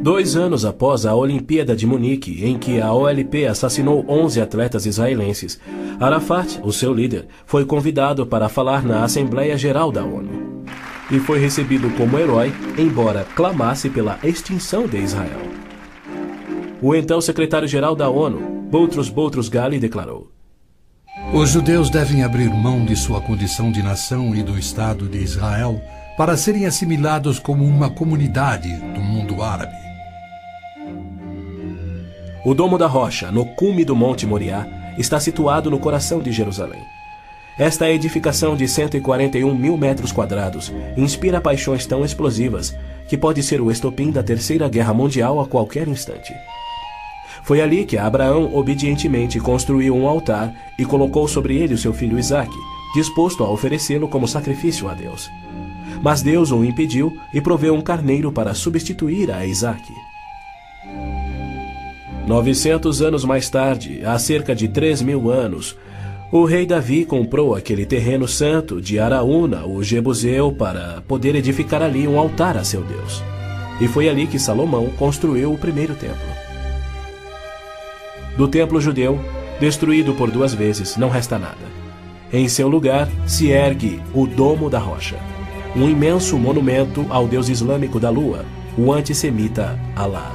Dois 0.00 0.36
anos 0.36 0.64
após 0.64 1.04
a 1.04 1.14
Olimpíada 1.14 1.74
de 1.74 1.84
Munique, 1.84 2.44
em 2.44 2.56
que 2.56 2.80
a 2.80 2.92
OLP 2.92 3.44
assassinou 3.46 4.04
11 4.08 4.40
atletas 4.40 4.86
israelenses, 4.86 5.60
Arafat, 5.98 6.60
o 6.62 6.72
seu 6.72 6.94
líder, 6.94 7.26
foi 7.44 7.64
convidado 7.64 8.24
para 8.24 8.48
falar 8.48 8.84
na 8.84 9.04
Assembleia 9.04 9.58
Geral 9.58 9.90
da 9.90 10.04
ONU. 10.04 10.64
E 11.10 11.18
foi 11.18 11.40
recebido 11.40 11.90
como 11.96 12.18
herói, 12.18 12.52
embora 12.78 13.26
clamasse 13.34 13.90
pela 13.90 14.18
extinção 14.22 14.86
de 14.86 14.96
Israel. 14.96 15.59
O 16.82 16.94
então 16.94 17.20
secretário-geral 17.20 17.94
da 17.94 18.08
ONU, 18.08 18.40
Boutros 18.70 19.10
Boutros 19.10 19.50
Ghali, 19.50 19.78
declarou: 19.78 20.30
Os 21.34 21.50
judeus 21.50 21.90
devem 21.90 22.24
abrir 22.24 22.48
mão 22.48 22.86
de 22.86 22.96
sua 22.96 23.20
condição 23.20 23.70
de 23.70 23.82
nação 23.82 24.34
e 24.34 24.42
do 24.42 24.58
Estado 24.58 25.06
de 25.06 25.18
Israel 25.18 25.78
para 26.16 26.38
serem 26.38 26.64
assimilados 26.64 27.38
como 27.38 27.64
uma 27.64 27.90
comunidade 27.90 28.74
do 28.94 29.00
mundo 29.00 29.42
árabe. 29.42 29.74
O 32.46 32.54
Domo 32.54 32.78
da 32.78 32.86
Rocha, 32.86 33.30
no 33.30 33.44
cume 33.44 33.84
do 33.84 33.94
Monte 33.94 34.26
Moriá, 34.26 34.66
está 34.96 35.20
situado 35.20 35.70
no 35.70 35.78
coração 35.78 36.20
de 36.20 36.32
Jerusalém. 36.32 36.82
Esta 37.58 37.90
edificação 37.90 38.56
de 38.56 38.66
141 38.66 39.54
mil 39.54 39.76
metros 39.76 40.12
quadrados 40.12 40.72
inspira 40.96 41.42
paixões 41.42 41.84
tão 41.84 42.06
explosivas 42.06 42.74
que 43.06 43.18
pode 43.18 43.42
ser 43.42 43.60
o 43.60 43.70
estopim 43.70 44.10
da 44.10 44.22
Terceira 44.22 44.66
Guerra 44.66 44.94
Mundial 44.94 45.38
a 45.38 45.46
qualquer 45.46 45.86
instante. 45.86 46.32
Foi 47.42 47.60
ali 47.60 47.84
que 47.84 47.98
Abraão 47.98 48.54
obedientemente 48.54 49.40
construiu 49.40 49.94
um 49.96 50.06
altar 50.06 50.52
e 50.78 50.84
colocou 50.84 51.26
sobre 51.26 51.56
ele 51.56 51.74
o 51.74 51.78
seu 51.78 51.92
filho 51.92 52.18
Isaque, 52.18 52.56
disposto 52.94 53.44
a 53.44 53.50
oferecê-lo 53.50 54.08
como 54.08 54.28
sacrifício 54.28 54.88
a 54.88 54.94
Deus. 54.94 55.30
Mas 56.02 56.22
Deus 56.22 56.50
o 56.50 56.64
impediu 56.64 57.16
e 57.32 57.40
proveu 57.40 57.74
um 57.74 57.82
carneiro 57.82 58.30
para 58.32 58.54
substituir 58.54 59.30
a 59.30 59.44
Isaque. 59.44 59.92
900 62.26 63.02
anos 63.02 63.24
mais 63.24 63.50
tarde, 63.50 64.02
há 64.04 64.18
cerca 64.18 64.54
de 64.54 64.68
3 64.68 65.02
mil 65.02 65.30
anos, 65.30 65.76
o 66.32 66.44
rei 66.44 66.64
Davi 66.64 67.04
comprou 67.04 67.56
aquele 67.56 67.84
terreno 67.84 68.28
santo 68.28 68.80
de 68.80 69.00
Araúna, 69.00 69.66
o 69.66 69.82
Jebuseu, 69.82 70.52
para 70.52 71.02
poder 71.08 71.34
edificar 71.34 71.82
ali 71.82 72.06
um 72.06 72.20
altar 72.20 72.56
a 72.56 72.62
seu 72.62 72.82
Deus. 72.84 73.20
E 73.80 73.88
foi 73.88 74.08
ali 74.08 74.28
que 74.28 74.38
Salomão 74.38 74.90
construiu 74.90 75.52
o 75.52 75.58
primeiro 75.58 75.96
templo. 75.96 76.49
Do 78.40 78.48
templo 78.48 78.80
judeu, 78.80 79.20
destruído 79.60 80.14
por 80.14 80.30
duas 80.30 80.54
vezes, 80.54 80.96
não 80.96 81.10
resta 81.10 81.38
nada. 81.38 81.58
Em 82.32 82.48
seu 82.48 82.68
lugar 82.68 83.06
se 83.26 83.50
ergue 83.50 84.00
o 84.14 84.26
Domo 84.26 84.70
da 84.70 84.78
Rocha, 84.78 85.18
um 85.76 85.86
imenso 85.86 86.38
monumento 86.38 87.04
ao 87.10 87.28
deus 87.28 87.50
islâmico 87.50 88.00
da 88.00 88.08
lua, 88.08 88.46
o 88.78 88.94
antissemita 88.94 89.78
Alá. 89.94 90.32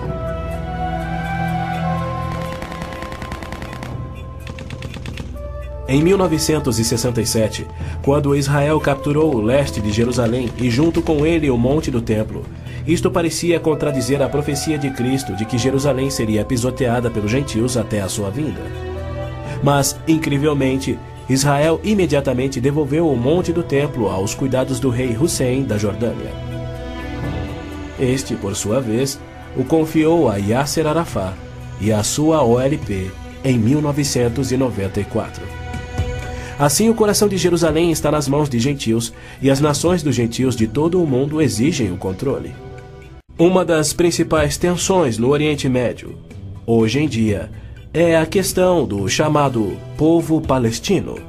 Em 5.87 6.03
1967, 6.03 7.65
quando 8.03 8.35
Israel 8.35 8.79
capturou 8.79 9.33
o 9.33 9.41
leste 9.41 9.81
de 9.81 9.91
Jerusalém 9.91 10.51
e 10.59 10.69
junto 10.69 11.01
com 11.01 11.25
ele 11.25 11.49
o 11.49 11.57
Monte 11.57 11.89
do 11.89 12.03
Templo, 12.03 12.45
isto 12.87 13.09
parecia 13.09 13.59
contradizer 13.59 14.21
a 14.21 14.29
profecia 14.29 14.77
de 14.77 14.91
Cristo 14.91 15.35
de 15.35 15.43
que 15.45 15.57
Jerusalém 15.57 16.09
seria 16.09 16.45
pisoteada 16.45 17.09
pelos 17.09 17.31
gentios 17.31 17.77
até 17.77 18.01
a 18.01 18.07
sua 18.07 18.29
vinda. 18.29 18.61
Mas, 19.63 19.99
incrivelmente, 20.07 20.99
Israel 21.27 21.79
imediatamente 21.83 22.61
devolveu 22.61 23.09
o 23.09 23.17
Monte 23.17 23.51
do 23.51 23.63
Templo 23.63 24.07
aos 24.07 24.35
cuidados 24.35 24.79
do 24.79 24.89
rei 24.89 25.17
Hussein 25.19 25.63
da 25.63 25.77
Jordânia. 25.77 26.31
Este, 27.99 28.35
por 28.35 28.55
sua 28.55 28.79
vez, 28.79 29.19
o 29.57 29.63
confiou 29.63 30.29
a 30.29 30.35
Yasser 30.35 30.85
Arafat 30.85 31.33
e 31.81 31.91
a 31.91 32.03
sua 32.03 32.43
OLP 32.43 33.11
em 33.43 33.57
1994. 33.57 35.43
Assim, 36.59 36.89
o 36.89 36.93
coração 36.93 37.27
de 37.27 37.37
Jerusalém 37.37 37.91
está 37.91 38.11
nas 38.11 38.29
mãos 38.29 38.47
de 38.47 38.59
gentios, 38.59 39.11
e 39.41 39.49
as 39.49 39.59
nações 39.59 40.01
dos 40.01 40.15
gentios 40.15 40.55
de 40.55 40.67
todo 40.67 41.01
o 41.03 41.07
mundo 41.07 41.41
exigem 41.41 41.91
o 41.91 41.97
controle. 41.97 42.64
Uma 43.37 43.65
das 43.65 43.91
principais 43.91 44.55
tensões 44.55 45.17
no 45.17 45.27
Oriente 45.27 45.67
Médio, 45.67 46.17
hoje 46.65 46.99
em 47.01 47.07
dia, 47.07 47.51
é 47.93 48.15
a 48.15 48.25
questão 48.25 48.85
do 48.85 49.09
chamado 49.09 49.77
povo 49.97 50.39
palestino. 50.39 51.19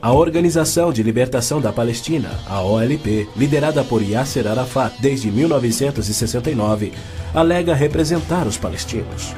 A 0.00 0.12
Organização 0.12 0.92
de 0.92 1.02
Libertação 1.02 1.60
da 1.60 1.72
Palestina, 1.72 2.30
a 2.46 2.62
OLP, 2.62 3.28
liderada 3.36 3.82
por 3.82 4.00
Yasser 4.00 4.46
Arafat 4.46 4.94
desde 5.00 5.28
1969, 5.28 6.92
alega 7.34 7.74
representar 7.74 8.46
os 8.46 8.56
palestinos. 8.56 9.34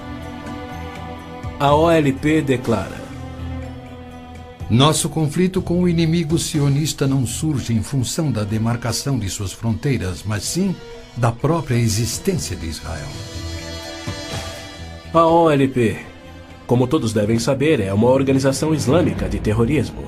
A 1.59 1.74
OLP 1.74 2.42
declara: 2.42 3.05
nosso 4.68 5.09
conflito 5.09 5.62
com 5.62 5.81
o 5.81 5.88
inimigo 5.88 6.37
sionista 6.38 7.07
não 7.07 7.24
surge 7.24 7.72
em 7.72 7.83
função 7.83 8.33
da 8.33 8.42
demarcação 8.42 9.16
de 9.16 9.29
suas 9.29 9.52
fronteiras, 9.52 10.24
mas 10.26 10.42
sim 10.42 10.74
da 11.16 11.31
própria 11.31 11.76
existência 11.76 12.57
de 12.57 12.66
Israel. 12.66 13.07
A 15.14 15.24
OLP, 15.24 15.96
como 16.66 16.88
todos 16.88 17.12
devem 17.12 17.38
saber, 17.38 17.79
é 17.79 17.94
uma 17.94 18.11
organização 18.11 18.74
islâmica 18.74 19.29
de 19.29 19.38
terrorismo. 19.38 20.02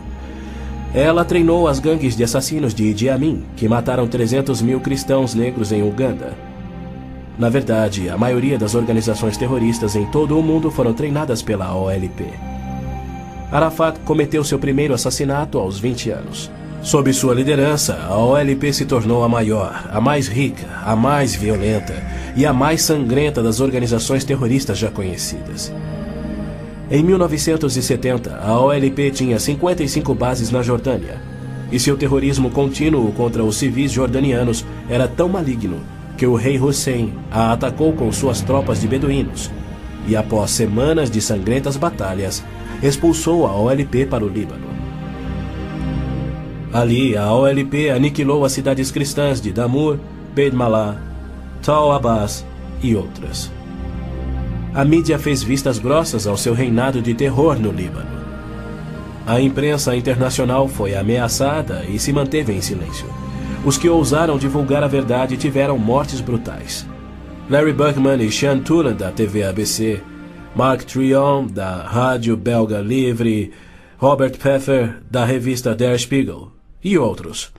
Ela 0.93 1.25
treinou 1.25 1.69
as 1.69 1.79
gangues 1.79 2.17
de 2.17 2.25
assassinos 2.25 2.75
de 2.75 2.83
Idi 2.85 3.09
Amin, 3.09 3.45
que 3.57 3.69
mataram 3.69 4.09
300 4.09 4.61
mil 4.61 4.81
cristãos 4.81 5.35
negros 5.35 5.71
em 5.71 5.83
Uganda. 5.83 6.37
Na 7.39 7.49
verdade, 7.49 8.09
a 8.09 8.19
maioria 8.19 8.59
das 8.59 8.75
organizações 8.75 9.37
terroristas 9.37 9.95
em 9.95 10.05
todo 10.07 10.37
o 10.37 10.43
mundo 10.43 10.69
foram 10.69 10.93
treinadas 10.93 11.43
pela 11.43 11.73
OLP. 11.73 12.48
Arafat 13.51 13.99
cometeu 14.01 14.45
seu 14.45 14.59
primeiro 14.59 14.93
assassinato 14.93 15.59
aos 15.59 15.79
20 15.79 16.11
anos. 16.11 16.51
Sob 16.83 17.13
sua 17.13 17.35
liderança, 17.35 17.99
a 18.09 18.17
OLP 18.17 18.73
se 18.73 18.85
tornou 18.85 19.25
a 19.25 19.29
maior, 19.29 19.89
a 19.91 20.01
mais 20.01 20.29
rica, 20.29 20.67
a 20.85 20.95
mais 20.95 21.35
violenta 21.35 21.95
e 22.37 22.47
a 22.47 22.53
mais 22.53 22.83
sangrenta 22.83 23.43
das 23.43 23.61
organizações 23.61 24.23
terroristas 24.23 24.79
já 24.79 24.91
conhecidas. 24.91 25.73
Em 26.91 27.03
1970, 27.03 28.37
a 28.37 28.61
OLP 28.61 29.11
tinha 29.11 29.39
55 29.39 30.15
bases 30.15 30.51
na 30.51 30.63
Jordânia, 30.63 31.21
e 31.71 31.81
seu 31.81 31.97
terrorismo 31.97 32.51
contínuo 32.51 33.13
contra 33.13 33.43
os 33.43 33.57
civis 33.57 33.91
jordanianos 33.91 34.65
era 34.89 35.09
tão 35.09 35.29
maligno 35.29 35.81
que 36.17 36.27
o 36.27 36.35
rei 36.35 36.59
Hussein 36.59 37.13
a 37.31 37.53
atacou 37.53 37.93
com 37.93 38.11
suas 38.13 38.41
tropas 38.41 38.81
de 38.81 38.89
beduínos 38.89 39.51
e, 40.07 40.17
após 40.17 40.51
semanas 40.51 41.11
de 41.11 41.21
sangrentas 41.21 41.77
batalhas, 41.77 42.43
expulsou 42.83 43.47
a 43.47 43.55
OLP 43.55 44.07
para 44.07 44.25
o 44.25 44.29
Líbano. 44.29 44.69
Ali, 46.73 47.17
a 47.17 47.33
OLP 47.33 47.91
aniquilou 47.91 48.45
as 48.45 48.53
cidades 48.53 48.91
cristãs 48.91 49.41
de 49.41 49.53
Damur, 49.53 49.99
Beit 50.35 50.55
Malá, 50.55 50.97
Tal 51.63 51.93
Abbas 51.93 52.45
e 52.83 52.95
outras. 52.95 53.51
A 54.75 54.85
mídia 54.85 55.19
fez 55.19 55.43
vistas 55.43 55.79
grossas 55.79 56.27
ao 56.27 56.37
seu 56.37 56.53
reinado 56.53 57.01
de 57.01 57.15
terror 57.15 57.59
no 57.59 57.73
Líbano. 57.73 58.19
A 59.27 59.41
imprensa 59.41 59.97
internacional 59.97 60.69
foi 60.69 60.95
ameaçada 60.95 61.85
e 61.89 61.99
se 61.99 62.13
manteve 62.13 62.53
em 62.53 62.61
silêncio. 62.61 63.07
Os 63.65 63.77
que 63.77 63.89
ousaram 63.89 64.39
divulgar 64.39 64.83
a 64.83 64.87
verdade 64.87 65.37
tiveram 65.37 65.77
mortes 65.79 66.21
brutais. 66.21 66.87
Larry 67.51 67.73
Buckman 67.73 68.23
e 68.23 68.31
Sean 68.31 68.61
Turan, 68.61 68.95
da 68.95 69.11
TV 69.11 69.43
ABC, 69.43 70.01
Mark 70.59 70.87
Trion, 70.87 71.47
da 71.47 71.85
rádio 71.85 72.37
belga 72.37 72.81
Livre, 72.81 73.53
Robert 73.97 74.37
Pfeffer, 74.37 75.01
da 75.09 75.25
revista 75.25 75.73
Der 75.73 75.97
Spiegel, 75.97 76.51
e 76.83 76.99
outros. 76.99 77.53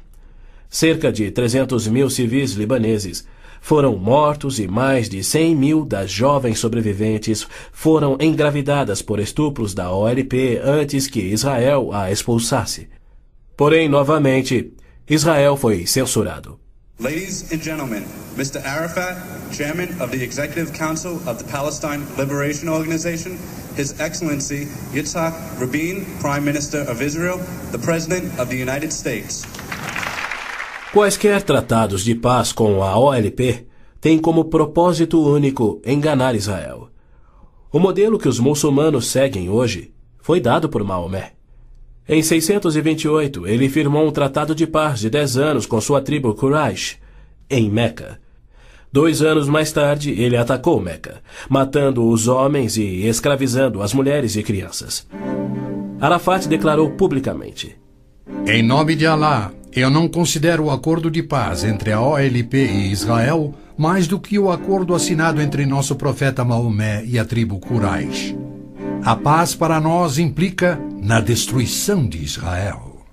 Cerca 0.69 1.09
de 1.09 1.31
300 1.31 1.87
mil 1.87 2.09
civis 2.09 2.55
libaneses 2.55 3.25
foram 3.61 3.95
mortos 3.95 4.59
e 4.59 4.67
mais 4.67 5.07
de 5.07 5.23
100 5.23 5.55
mil 5.55 5.85
das 5.85 6.11
jovens 6.11 6.59
sobreviventes 6.59 7.47
foram 7.71 8.17
engravidadas 8.19 9.01
por 9.01 9.17
estupros 9.21 9.73
da 9.73 9.89
OLP 9.89 10.59
antes 10.61 11.07
que 11.07 11.21
Israel 11.21 11.91
a 11.93 12.11
expulsasse. 12.11 12.89
Porém, 13.55 13.87
novamente, 13.87 14.73
Israel 15.09 15.55
foi 15.55 15.85
censurado. 15.87 16.59
Ladies 17.01 17.49
and 17.53 17.61
gentlemen, 17.61 18.03
Mr. 18.35 18.61
Arafat, 18.61 19.15
Chairman 19.53 19.87
of 20.01 20.11
the 20.11 20.21
Executive 20.21 20.73
Council 20.73 21.15
of 21.25 21.37
the 21.37 21.45
Palestine 21.45 22.05
Liberation 22.17 22.67
Organization, 22.67 23.39
His 23.77 23.97
Excellency 24.01 24.65
Yitzhak 24.91 25.31
Rabin, 25.57 26.05
Prime 26.19 26.43
Minister 26.43 26.81
of 26.81 27.01
Israel, 27.01 27.37
the 27.71 27.77
President 27.79 28.37
of 28.37 28.49
the 28.49 28.57
United 28.57 28.91
States. 28.91 29.45
Quaisquer 30.91 31.41
tratados 31.41 32.03
de 32.03 32.15
paz 32.15 32.51
com 32.51 32.83
a 32.83 32.99
OLP 32.99 33.65
têm 34.01 34.19
como 34.19 34.49
propósito 34.49 35.21
único 35.21 35.81
enganar 35.85 36.35
Israel. 36.35 36.89
O 37.71 37.79
modelo 37.79 38.19
que 38.19 38.27
os 38.27 38.41
muçulmanos 38.41 39.07
seguem 39.07 39.49
hoje 39.49 39.93
foi 40.21 40.41
dado 40.41 40.67
por 40.67 40.83
Maomé. 40.83 41.38
Em 42.11 42.23
628, 42.23 43.45
ele 43.45 43.69
firmou 43.69 44.07
um 44.07 44.11
tratado 44.11 44.55
de 44.55 44.65
paz 44.65 44.99
de 44.99 45.11
10 45.11 45.37
anos 45.37 45.65
com 45.67 45.79
sua 45.79 46.01
tribo 46.01 46.33
Quraysh, 46.33 46.97
em 47.47 47.69
Meca. 47.69 48.19
Dois 48.91 49.21
anos 49.21 49.47
mais 49.47 49.71
tarde, 49.71 50.19
ele 50.19 50.35
atacou 50.35 50.81
Meca, 50.81 51.21
matando 51.47 52.09
os 52.09 52.27
homens 52.27 52.77
e 52.77 53.05
escravizando 53.05 53.83
as 53.83 53.93
mulheres 53.93 54.35
e 54.35 54.41
crianças. 54.41 55.07
Arafat 56.01 56.47
declarou 56.47 56.89
publicamente: 56.89 57.77
Em 58.47 58.63
nome 58.63 58.95
de 58.95 59.05
Alá, 59.05 59.51
eu 59.71 59.91
não 59.91 60.07
considero 60.07 60.63
o 60.63 60.71
acordo 60.71 61.11
de 61.11 61.21
paz 61.21 61.63
entre 61.63 61.91
a 61.91 62.01
OLP 62.01 62.55
e 62.57 62.91
Israel 62.91 63.53
mais 63.77 64.07
do 64.07 64.19
que 64.19 64.39
o 64.39 64.51
acordo 64.51 64.95
assinado 64.95 65.39
entre 65.39 65.63
nosso 65.63 65.95
profeta 65.95 66.43
Maomé 66.43 67.03
e 67.05 67.19
a 67.19 67.23
tribo 67.23 67.59
Quraysh. 67.59 68.35
A 69.09 69.15
paz 69.15 69.55
para 69.55 69.81
nós 69.81 70.19
implica 70.19 70.79
na 71.01 71.19
destruição 71.19 72.07
de 72.07 72.23
Israel. 72.23 73.07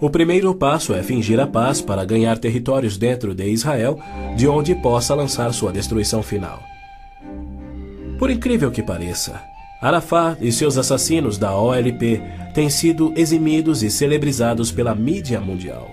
O 0.00 0.08
primeiro 0.08 0.54
passo 0.54 0.94
é 0.94 1.02
fingir 1.02 1.40
a 1.40 1.46
paz 1.48 1.80
para 1.80 2.04
ganhar 2.04 2.38
territórios 2.38 2.96
dentro 2.96 3.34
de 3.34 3.48
Israel, 3.48 3.98
de 4.36 4.46
onde 4.46 4.76
possa 4.76 5.12
lançar 5.12 5.52
sua 5.52 5.72
destruição 5.72 6.22
final. 6.22 6.62
Por 8.16 8.30
incrível 8.30 8.70
que 8.70 8.80
pareça, 8.80 9.42
Arafat 9.82 10.38
e 10.40 10.52
seus 10.52 10.78
assassinos 10.78 11.36
da 11.36 11.52
OLP 11.52 12.22
têm 12.54 12.70
sido 12.70 13.12
eximidos 13.16 13.82
e 13.82 13.90
celebrizados 13.90 14.70
pela 14.70 14.94
mídia 14.94 15.40
mundial. 15.40 15.90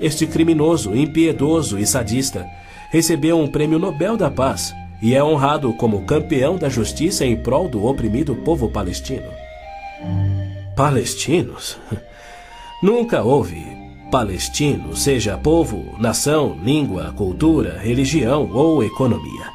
Este 0.00 0.26
criminoso, 0.26 0.96
impiedoso 0.96 1.78
e 1.78 1.86
sadista 1.86 2.46
recebeu 2.90 3.38
um 3.38 3.46
prêmio 3.46 3.78
Nobel 3.78 4.16
da 4.16 4.30
Paz 4.30 4.74
e 5.04 5.14
é 5.14 5.22
honrado 5.22 5.70
como 5.74 6.06
campeão 6.06 6.56
da 6.56 6.70
justiça 6.70 7.26
em 7.26 7.36
prol 7.36 7.68
do 7.68 7.84
oprimido 7.84 8.34
povo 8.36 8.70
palestino. 8.70 9.30
Palestinos? 10.74 11.76
Nunca 12.82 13.22
houve 13.22 13.62
palestino, 14.10 14.96
seja 14.96 15.36
povo, 15.36 15.94
nação, 15.98 16.58
língua, 16.64 17.12
cultura, 17.14 17.78
religião 17.78 18.50
ou 18.50 18.82
economia. 18.82 19.52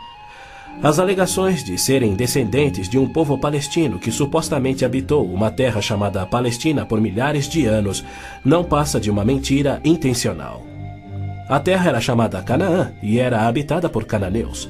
As 0.83 0.99
alegações 0.99 1.63
de 1.63 1.79
serem 1.79 2.13
descendentes 2.13 2.87
de 2.87 2.99
um 2.99 3.11
povo 3.11 3.35
palestino 3.35 3.97
que 3.97 4.11
supostamente 4.11 4.85
habitou 4.85 5.25
uma 5.25 5.49
terra 5.49 5.81
chamada 5.81 6.27
Palestina 6.27 6.85
por 6.85 7.01
milhares 7.01 7.49
de 7.49 7.65
anos 7.65 8.05
não 8.45 8.63
passa 8.63 8.99
de 8.99 9.09
uma 9.09 9.25
mentira 9.25 9.81
intencional. 9.83 10.61
A 11.49 11.59
terra 11.59 11.89
era 11.89 11.99
chamada 11.99 12.39
Canaã 12.43 12.93
e 13.01 13.17
era 13.17 13.47
habitada 13.47 13.89
por 13.89 14.05
cananeus. 14.05 14.69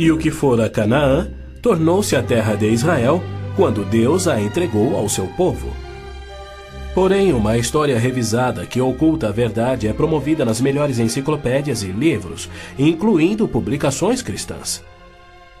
E 0.00 0.10
o 0.10 0.16
que 0.16 0.30
fora 0.30 0.66
Canaã 0.66 1.28
tornou-se 1.60 2.16
a 2.16 2.22
terra 2.22 2.54
de 2.54 2.66
Israel 2.66 3.22
quando 3.54 3.84
Deus 3.84 4.26
a 4.26 4.40
entregou 4.40 4.96
ao 4.96 5.10
seu 5.10 5.26
povo. 5.26 5.68
Porém, 6.94 7.34
uma 7.34 7.58
história 7.58 7.98
revisada 7.98 8.64
que 8.64 8.80
oculta 8.80 9.28
a 9.28 9.30
verdade 9.30 9.86
é 9.86 9.92
promovida 9.92 10.42
nas 10.42 10.58
melhores 10.58 10.98
enciclopédias 10.98 11.82
e 11.82 11.88
livros, 11.88 12.48
incluindo 12.78 13.46
publicações 13.46 14.22
cristãs. 14.22 14.82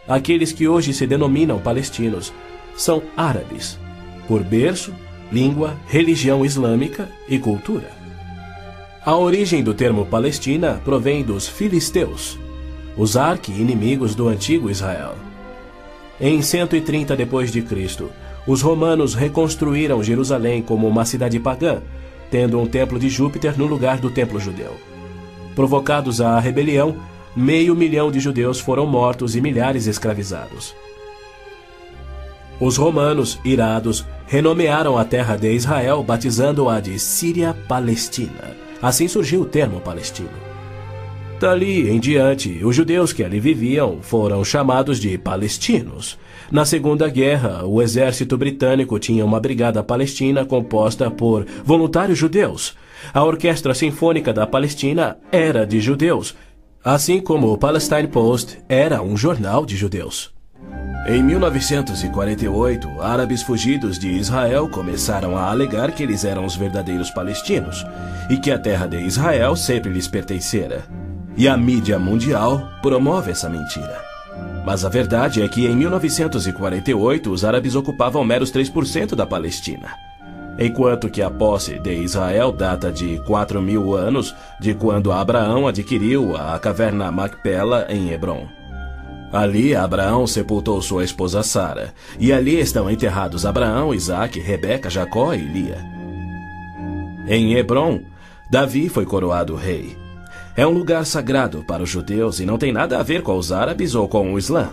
Aqueles 0.08 0.52
que 0.52 0.66
hoje 0.66 0.94
se 0.94 1.06
denominam 1.06 1.58
palestinos 1.58 2.32
são 2.74 3.02
árabes, 3.14 3.78
por 4.26 4.42
berço, 4.42 4.94
língua, 5.30 5.76
religião 5.86 6.46
islâmica 6.46 7.10
e 7.28 7.38
cultura. 7.38 7.90
A 9.04 9.14
origem 9.18 9.62
do 9.62 9.74
termo 9.74 10.06
Palestina 10.06 10.80
provém 10.82 11.22
dos 11.22 11.46
filisteus, 11.46 12.38
os 13.00 13.16
arqui-inimigos 13.16 14.14
do 14.14 14.28
antigo 14.28 14.68
Israel. 14.68 15.14
Em 16.20 16.42
130 16.42 17.16
d.C., 17.16 18.04
os 18.46 18.60
romanos 18.60 19.14
reconstruíram 19.14 20.02
Jerusalém 20.02 20.60
como 20.60 20.86
uma 20.86 21.06
cidade 21.06 21.40
pagã, 21.40 21.80
tendo 22.30 22.60
um 22.60 22.66
templo 22.66 22.98
de 22.98 23.08
Júpiter 23.08 23.56
no 23.56 23.64
lugar 23.64 23.96
do 23.96 24.10
templo 24.10 24.38
judeu. 24.38 24.74
Provocados 25.56 26.20
à 26.20 26.38
rebelião, 26.38 26.94
meio 27.34 27.74
milhão 27.74 28.10
de 28.10 28.20
judeus 28.20 28.60
foram 28.60 28.84
mortos 28.84 29.34
e 29.34 29.40
milhares 29.40 29.86
escravizados. 29.86 30.76
Os 32.60 32.76
romanos, 32.76 33.40
irados, 33.42 34.04
renomearam 34.26 34.98
a 34.98 35.06
terra 35.06 35.36
de 35.36 35.50
Israel, 35.50 36.02
batizando-a 36.02 36.78
de 36.80 36.98
Síria-Palestina. 36.98 38.54
Assim 38.82 39.08
surgiu 39.08 39.40
o 39.40 39.46
termo 39.46 39.80
palestino. 39.80 40.49
Dali 41.40 41.88
em 41.88 41.98
diante, 41.98 42.62
os 42.62 42.76
judeus 42.76 43.14
que 43.14 43.24
ali 43.24 43.40
viviam 43.40 44.02
foram 44.02 44.44
chamados 44.44 45.00
de 45.00 45.16
palestinos. 45.16 46.18
Na 46.52 46.66
Segunda 46.66 47.08
Guerra, 47.08 47.64
o 47.64 47.80
exército 47.80 48.36
britânico 48.36 48.98
tinha 48.98 49.24
uma 49.24 49.40
brigada 49.40 49.82
palestina 49.82 50.44
composta 50.44 51.10
por 51.10 51.46
voluntários 51.64 52.18
judeus. 52.18 52.76
A 53.14 53.24
Orquestra 53.24 53.72
Sinfônica 53.72 54.34
da 54.34 54.46
Palestina 54.46 55.16
era 55.32 55.66
de 55.66 55.80
judeus, 55.80 56.36
assim 56.84 57.22
como 57.22 57.50
o 57.50 57.56
Palestine 57.56 58.08
Post 58.08 58.58
era 58.68 59.00
um 59.00 59.16
jornal 59.16 59.64
de 59.64 59.78
judeus. 59.78 60.30
Em 61.06 61.22
1948, 61.22 63.00
árabes 63.00 63.42
fugidos 63.42 63.98
de 63.98 64.10
Israel 64.10 64.68
começaram 64.68 65.38
a 65.38 65.50
alegar 65.50 65.92
que 65.92 66.02
eles 66.02 66.22
eram 66.22 66.44
os 66.44 66.54
verdadeiros 66.54 67.10
palestinos 67.10 67.82
e 68.28 68.36
que 68.36 68.50
a 68.50 68.58
terra 68.58 68.86
de 68.86 68.98
Israel 68.98 69.56
sempre 69.56 69.90
lhes 69.90 70.06
pertencera. 70.06 70.99
E 71.36 71.48
a 71.48 71.56
mídia 71.56 71.98
mundial 71.98 72.68
promove 72.82 73.30
essa 73.30 73.48
mentira. 73.48 74.04
Mas 74.64 74.84
a 74.84 74.88
verdade 74.88 75.42
é 75.42 75.48
que 75.48 75.66
em 75.66 75.74
1948 75.74 77.30
os 77.30 77.44
árabes 77.44 77.74
ocupavam 77.74 78.24
meros 78.24 78.52
3% 78.52 79.14
da 79.14 79.26
Palestina. 79.26 79.88
enquanto 80.58 81.08
que 81.08 81.22
a 81.22 81.30
posse 81.30 81.78
de 81.78 81.94
Israel 81.94 82.52
data 82.52 82.92
de 82.92 83.18
4 83.26 83.62
mil 83.62 83.94
anos 83.94 84.34
de 84.60 84.74
quando 84.74 85.10
Abraão 85.10 85.66
adquiriu 85.66 86.36
a 86.36 86.58
caverna 86.58 87.10
Macpela 87.10 87.86
em 87.88 88.10
Hebron. 88.10 88.46
Ali 89.32 89.74
Abraão 89.74 90.26
sepultou 90.26 90.82
sua 90.82 91.02
esposa 91.02 91.42
Sara, 91.42 91.94
e 92.18 92.30
ali 92.32 92.58
estão 92.58 92.90
enterrados 92.90 93.46
Abraão, 93.46 93.94
Isaque, 93.94 94.38
Rebeca, 94.38 94.90
Jacó 94.90 95.32
e 95.32 95.38
Lia. 95.38 95.78
Em 97.26 97.54
Hebron, 97.54 98.00
Davi 98.50 98.88
foi 98.88 99.06
coroado 99.06 99.54
rei. 99.54 99.96
É 100.56 100.66
um 100.66 100.70
lugar 100.70 101.06
sagrado 101.06 101.64
para 101.66 101.82
os 101.82 101.88
judeus 101.88 102.40
e 102.40 102.46
não 102.46 102.58
tem 102.58 102.72
nada 102.72 102.98
a 102.98 103.02
ver 103.02 103.22
com 103.22 103.36
os 103.36 103.52
árabes 103.52 103.94
ou 103.94 104.08
com 104.08 104.32
o 104.32 104.38
Islã. 104.38 104.70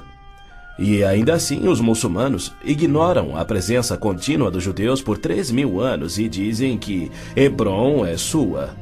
E 0.79 1.03
ainda 1.03 1.33
assim, 1.33 1.67
os 1.67 1.81
muçulmanos 1.81 2.53
ignoram 2.63 3.35
a 3.35 3.43
presença 3.43 3.97
contínua 3.97 4.51
dos 4.51 4.63
judeus 4.63 5.01
por 5.01 5.17
três 5.17 5.49
mil 5.49 5.79
anos 5.79 6.19
e 6.19 6.29
dizem 6.29 6.77
que 6.77 7.11
Hebron 7.35 8.05
é 8.05 8.15
sua. 8.15 8.75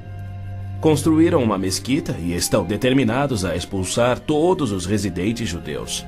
Construíram 0.81 1.41
uma 1.41 1.57
mesquita 1.57 2.15
e 2.19 2.33
estão 2.33 2.65
determinados 2.65 3.45
a 3.45 3.55
expulsar 3.55 4.19
todos 4.19 4.71
os 4.71 4.85
residentes 4.85 5.47
judeus. 5.47 6.05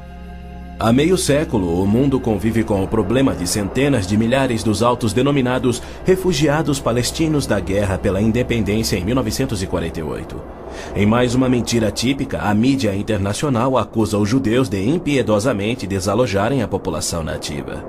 Há 0.79 0.93
meio 0.93 1.17
século, 1.17 1.81
o 1.81 1.87
mundo 1.87 2.19
convive 2.19 2.63
com 2.63 2.83
o 2.83 2.87
problema 2.87 3.33
de 3.33 3.47
centenas 3.47 4.05
de 4.05 4.15
milhares 4.15 4.61
dos 4.61 4.83
altos 4.83 5.11
denominados 5.11 5.81
refugiados 6.05 6.79
palestinos 6.79 7.47
da 7.47 7.59
guerra 7.59 7.97
pela 7.97 8.21
independência 8.21 8.95
em 8.95 9.03
1948. 9.03 10.39
Em 10.95 11.03
mais 11.03 11.33
uma 11.33 11.49
mentira 11.49 11.89
típica, 11.89 12.41
a 12.41 12.53
mídia 12.53 12.95
internacional 12.95 13.75
acusa 13.75 14.19
os 14.19 14.29
judeus 14.29 14.69
de 14.69 14.79
impiedosamente 14.87 15.87
desalojarem 15.87 16.61
a 16.61 16.67
população 16.67 17.23
nativa. 17.23 17.83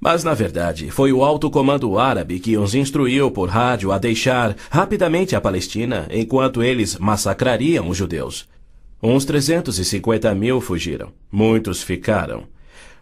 Mas, 0.00 0.24
na 0.24 0.32
verdade, 0.32 0.90
foi 0.90 1.12
o 1.12 1.22
alto 1.22 1.50
comando 1.50 1.98
árabe 1.98 2.40
que 2.40 2.56
os 2.56 2.74
instruiu 2.74 3.30
por 3.30 3.50
rádio 3.50 3.92
a 3.92 3.98
deixar 3.98 4.56
rapidamente 4.70 5.36
a 5.36 5.42
Palestina 5.42 6.06
enquanto 6.10 6.62
eles 6.62 6.96
massacrariam 6.96 7.86
os 7.86 7.98
judeus. 7.98 8.48
Uns 9.08 9.24
350 9.24 10.34
mil 10.34 10.60
fugiram. 10.60 11.12
Muitos 11.30 11.80
ficaram. 11.80 12.42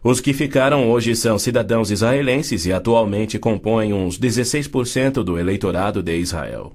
Os 0.02 0.20
que 0.20 0.34
ficaram 0.34 0.90
hoje 0.90 1.16
são 1.16 1.38
cidadãos 1.38 1.90
israelenses 1.90 2.66
e 2.66 2.74
atualmente 2.74 3.38
compõem 3.38 3.94
uns 3.94 4.18
16% 4.20 5.22
do 5.22 5.38
eleitorado 5.38 6.02
de 6.02 6.14
Israel. 6.18 6.74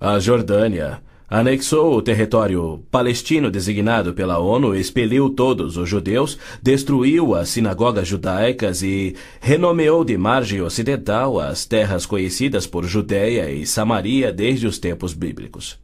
A 0.00 0.18
Jordânia 0.18 1.02
anexou 1.28 1.94
o 1.94 2.00
território 2.00 2.82
palestino 2.90 3.50
designado 3.50 4.14
pela 4.14 4.38
ONU, 4.38 4.74
expeliu 4.74 5.28
todos 5.28 5.76
os 5.76 5.86
judeus, 5.86 6.38
destruiu 6.62 7.34
as 7.34 7.50
sinagogas 7.50 8.08
judaicas 8.08 8.82
e 8.82 9.14
renomeou 9.38 10.02
de 10.02 10.16
margem 10.16 10.62
ocidental 10.62 11.38
as 11.38 11.66
terras 11.66 12.06
conhecidas 12.06 12.66
por 12.66 12.86
Judéia 12.86 13.50
e 13.50 13.66
Samaria 13.66 14.32
desde 14.32 14.66
os 14.66 14.78
tempos 14.78 15.12
bíblicos. 15.12 15.78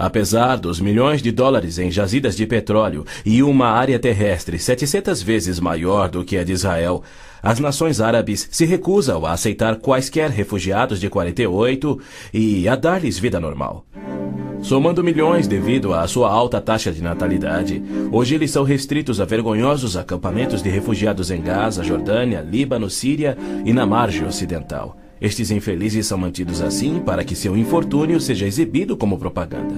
Apesar 0.00 0.56
dos 0.56 0.80
milhões 0.80 1.20
de 1.20 1.30
dólares 1.30 1.78
em 1.78 1.90
jazidas 1.90 2.34
de 2.34 2.46
petróleo 2.46 3.04
e 3.22 3.42
uma 3.42 3.66
área 3.66 3.98
terrestre 3.98 4.58
700 4.58 5.20
vezes 5.20 5.60
maior 5.60 6.08
do 6.08 6.24
que 6.24 6.38
a 6.38 6.42
de 6.42 6.52
Israel, 6.52 7.02
as 7.42 7.60
nações 7.60 8.00
árabes 8.00 8.48
se 8.50 8.64
recusam 8.64 9.26
a 9.26 9.32
aceitar 9.32 9.76
quaisquer 9.76 10.30
refugiados 10.30 10.98
de 10.98 11.10
48 11.10 12.00
e 12.32 12.66
a 12.66 12.76
dar-lhes 12.76 13.18
vida 13.18 13.38
normal. 13.38 13.84
Somando 14.62 15.04
milhões 15.04 15.46
devido 15.46 15.92
à 15.92 16.08
sua 16.08 16.30
alta 16.30 16.62
taxa 16.62 16.90
de 16.90 17.02
natalidade, 17.02 17.82
hoje 18.10 18.34
eles 18.34 18.50
são 18.50 18.64
restritos 18.64 19.20
a 19.20 19.26
vergonhosos 19.26 19.98
acampamentos 19.98 20.62
de 20.62 20.70
refugiados 20.70 21.30
em 21.30 21.42
Gaza, 21.42 21.84
Jordânia, 21.84 22.40
Líbano, 22.40 22.88
Síria 22.88 23.36
e 23.66 23.72
na 23.74 23.84
margem 23.84 24.26
ocidental. 24.26 24.96
Estes 25.20 25.50
infelizes 25.50 26.06
são 26.06 26.16
mantidos 26.16 26.62
assim 26.62 27.00
para 27.00 27.22
que 27.22 27.36
seu 27.36 27.56
infortúnio 27.56 28.20
seja 28.20 28.46
exibido 28.46 28.96
como 28.96 29.18
propaganda. 29.18 29.74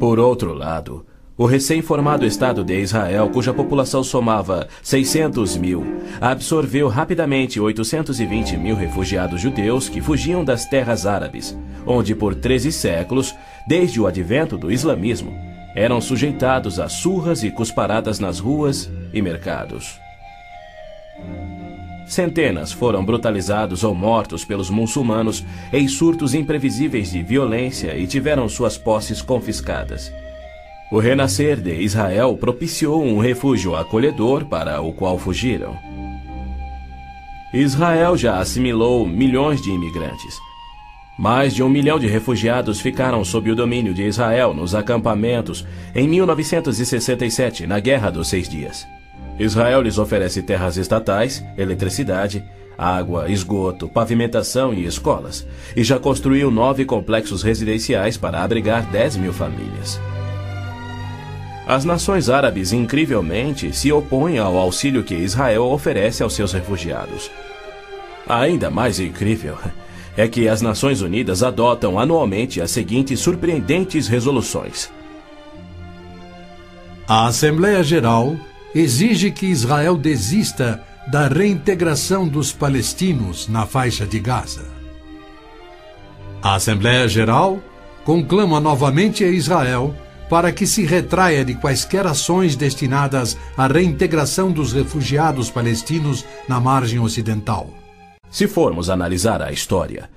Por 0.00 0.18
outro 0.18 0.54
lado, 0.54 1.04
o 1.36 1.44
recém-formado 1.44 2.24
Estado 2.24 2.64
de 2.64 2.80
Israel, 2.80 3.28
cuja 3.28 3.52
população 3.52 4.02
somava 4.02 4.66
600 4.82 5.58
mil, 5.58 5.84
absorveu 6.18 6.88
rapidamente 6.88 7.60
820 7.60 8.56
mil 8.56 8.74
refugiados 8.74 9.42
judeus 9.42 9.90
que 9.90 10.00
fugiam 10.00 10.42
das 10.42 10.64
terras 10.64 11.04
árabes, 11.04 11.54
onde 11.86 12.14
por 12.14 12.34
13 12.34 12.72
séculos, 12.72 13.34
desde 13.68 14.00
o 14.00 14.06
advento 14.06 14.56
do 14.56 14.72
islamismo, 14.72 15.34
eram 15.74 16.00
sujeitados 16.00 16.80
a 16.80 16.88
surras 16.88 17.44
e 17.44 17.50
cusparadas 17.50 18.18
nas 18.18 18.38
ruas 18.38 18.90
e 19.12 19.20
mercados. 19.20 20.00
Centenas 22.06 22.70
foram 22.70 23.04
brutalizados 23.04 23.82
ou 23.82 23.94
mortos 23.94 24.44
pelos 24.44 24.70
muçulmanos 24.70 25.44
em 25.72 25.88
surtos 25.88 26.34
imprevisíveis 26.34 27.10
de 27.10 27.22
violência 27.22 27.96
e 27.96 28.06
tiveram 28.06 28.48
suas 28.48 28.78
posses 28.78 29.20
confiscadas. 29.20 30.12
O 30.90 31.00
renascer 31.00 31.60
de 31.60 31.74
Israel 31.80 32.36
propiciou 32.36 33.02
um 33.02 33.18
refúgio 33.18 33.74
acolhedor 33.74 34.44
para 34.44 34.80
o 34.80 34.92
qual 34.92 35.18
fugiram. 35.18 35.76
Israel 37.52 38.16
já 38.16 38.38
assimilou 38.38 39.04
milhões 39.04 39.60
de 39.60 39.70
imigrantes. 39.70 40.38
Mais 41.18 41.54
de 41.54 41.62
um 41.62 41.68
milhão 41.68 41.98
de 41.98 42.06
refugiados 42.06 42.80
ficaram 42.80 43.24
sob 43.24 43.50
o 43.50 43.56
domínio 43.56 43.94
de 43.94 44.02
Israel 44.02 44.54
nos 44.54 44.74
acampamentos 44.74 45.66
em 45.94 46.06
1967, 46.06 47.66
na 47.66 47.80
Guerra 47.80 48.10
dos 48.10 48.28
Seis 48.28 48.48
Dias. 48.48 48.86
Israel 49.38 49.82
lhes 49.82 49.98
oferece 49.98 50.42
terras 50.42 50.76
estatais, 50.76 51.44
eletricidade, 51.58 52.44
água, 52.76 53.30
esgoto, 53.30 53.88
pavimentação 53.88 54.72
e 54.72 54.84
escolas, 54.84 55.46
e 55.74 55.82
já 55.82 55.98
construiu 55.98 56.50
nove 56.50 56.84
complexos 56.84 57.42
residenciais 57.42 58.16
para 58.16 58.42
abrigar 58.42 58.90
10 58.90 59.16
mil 59.16 59.32
famílias. 59.32 60.00
As 61.66 61.84
nações 61.84 62.30
árabes, 62.30 62.72
incrivelmente, 62.72 63.74
se 63.74 63.90
opõem 63.90 64.38
ao 64.38 64.56
auxílio 64.56 65.02
que 65.02 65.14
Israel 65.14 65.64
oferece 65.64 66.22
aos 66.22 66.32
seus 66.32 66.52
refugiados. 66.52 67.30
Ainda 68.28 68.70
mais 68.70 69.00
incrível 69.00 69.56
é 70.16 70.26
que 70.26 70.48
as 70.48 70.62
Nações 70.62 71.02
Unidas 71.02 71.42
adotam 71.42 71.98
anualmente 71.98 72.60
as 72.60 72.70
seguintes 72.70 73.20
surpreendentes 73.20 74.08
resoluções. 74.08 74.90
A 77.06 77.26
Assembleia 77.26 77.82
Geral 77.84 78.36
exige 78.78 79.30
que 79.30 79.46
Israel 79.46 79.96
desista 79.96 80.84
da 81.08 81.28
reintegração 81.28 82.28
dos 82.28 82.52
palestinos 82.52 83.48
na 83.48 83.64
faixa 83.64 84.06
de 84.06 84.18
Gaza. 84.18 84.66
A 86.42 86.56
Assembleia 86.56 87.08
Geral 87.08 87.58
conclama 88.04 88.60
novamente 88.60 89.24
a 89.24 89.28
Israel 89.28 89.94
para 90.28 90.52
que 90.52 90.66
se 90.66 90.84
retraia 90.84 91.42
de 91.42 91.54
quaisquer 91.54 92.06
ações 92.06 92.54
destinadas 92.54 93.38
à 93.56 93.66
reintegração 93.66 94.52
dos 94.52 94.74
refugiados 94.74 95.48
palestinos 95.48 96.26
na 96.46 96.60
margem 96.60 96.98
ocidental. 96.98 97.70
Se 98.28 98.46
formos 98.46 98.90
analisar 98.90 99.40
a 99.40 99.52
história, 99.52 100.10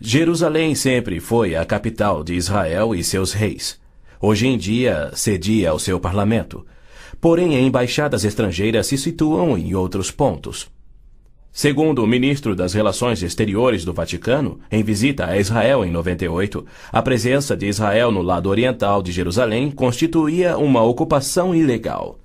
Jerusalém 0.00 0.76
sempre 0.76 1.18
foi 1.18 1.56
a 1.56 1.64
capital 1.64 2.22
de 2.22 2.34
Israel 2.34 2.94
e 2.94 3.02
seus 3.02 3.32
reis. 3.32 3.80
Hoje 4.20 4.46
em 4.46 4.56
dia 4.56 5.10
cedia 5.14 5.70
ao 5.70 5.80
seu 5.80 5.98
parlamento, 5.98 6.64
porém 7.24 7.58
embaixadas 7.66 8.22
estrangeiras 8.22 8.86
se 8.86 8.98
situam 8.98 9.56
em 9.56 9.74
outros 9.74 10.10
pontos. 10.10 10.70
Segundo 11.50 12.04
o 12.04 12.06
ministro 12.06 12.54
das 12.54 12.74
Relações 12.74 13.22
Exteriores 13.22 13.82
do 13.82 13.94
Vaticano, 13.94 14.58
em 14.70 14.82
visita 14.82 15.24
a 15.24 15.38
Israel 15.38 15.86
em 15.86 15.90
98, 15.90 16.66
a 16.92 17.00
presença 17.00 17.56
de 17.56 17.66
Israel 17.66 18.12
no 18.12 18.20
lado 18.20 18.50
oriental 18.50 19.02
de 19.02 19.10
Jerusalém 19.10 19.70
constituía 19.70 20.58
uma 20.58 20.82
ocupação 20.82 21.54
ilegal. 21.54 22.18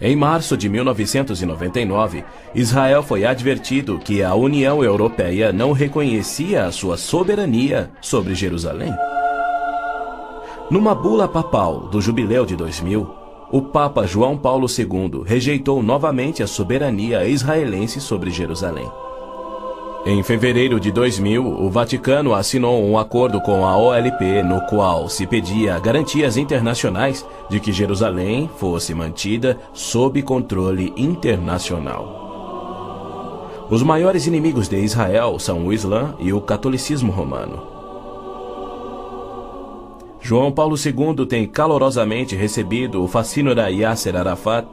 Em 0.00 0.16
março 0.16 0.56
de 0.56 0.70
1999, 0.70 2.24
Israel 2.54 3.02
foi 3.02 3.26
advertido 3.26 3.98
que 3.98 4.22
a 4.22 4.34
União 4.34 4.82
Europeia 4.82 5.52
não 5.52 5.72
reconhecia 5.72 6.64
a 6.64 6.72
sua 6.72 6.96
soberania 6.96 7.90
sobre 8.00 8.34
Jerusalém. 8.34 8.94
Numa 10.70 10.94
bula 10.94 11.28
papal 11.28 11.80
do 11.90 12.00
jubileu 12.00 12.46
de 12.46 12.56
2000, 12.56 13.25
o 13.50 13.62
Papa 13.62 14.06
João 14.06 14.36
Paulo 14.36 14.66
II 14.66 15.22
rejeitou 15.24 15.82
novamente 15.82 16.42
a 16.42 16.46
soberania 16.46 17.24
israelense 17.26 18.00
sobre 18.00 18.30
Jerusalém. 18.30 18.90
Em 20.04 20.22
fevereiro 20.22 20.78
de 20.78 20.92
2000, 20.92 21.44
o 21.44 21.68
Vaticano 21.68 22.32
assinou 22.32 22.84
um 22.84 22.96
acordo 22.96 23.40
com 23.40 23.66
a 23.66 23.76
OLP 23.76 24.42
no 24.44 24.60
qual 24.66 25.08
se 25.08 25.26
pedia 25.26 25.78
garantias 25.80 26.36
internacionais 26.36 27.26
de 27.50 27.58
que 27.58 27.72
Jerusalém 27.72 28.48
fosse 28.56 28.94
mantida 28.94 29.58
sob 29.72 30.22
controle 30.22 30.92
internacional. 30.96 32.24
Os 33.68 33.82
maiores 33.82 34.28
inimigos 34.28 34.68
de 34.68 34.78
Israel 34.78 35.40
são 35.40 35.66
o 35.66 35.72
Islã 35.72 36.14
e 36.20 36.32
o 36.32 36.40
catolicismo 36.40 37.10
romano. 37.10 37.75
João 40.26 40.50
Paulo 40.50 40.74
II 40.74 41.24
tem 41.24 41.46
calorosamente 41.46 42.34
recebido 42.34 43.00
o 43.00 43.06
fascínora 43.06 43.70
Yasser 43.70 44.16
Arafat 44.16 44.66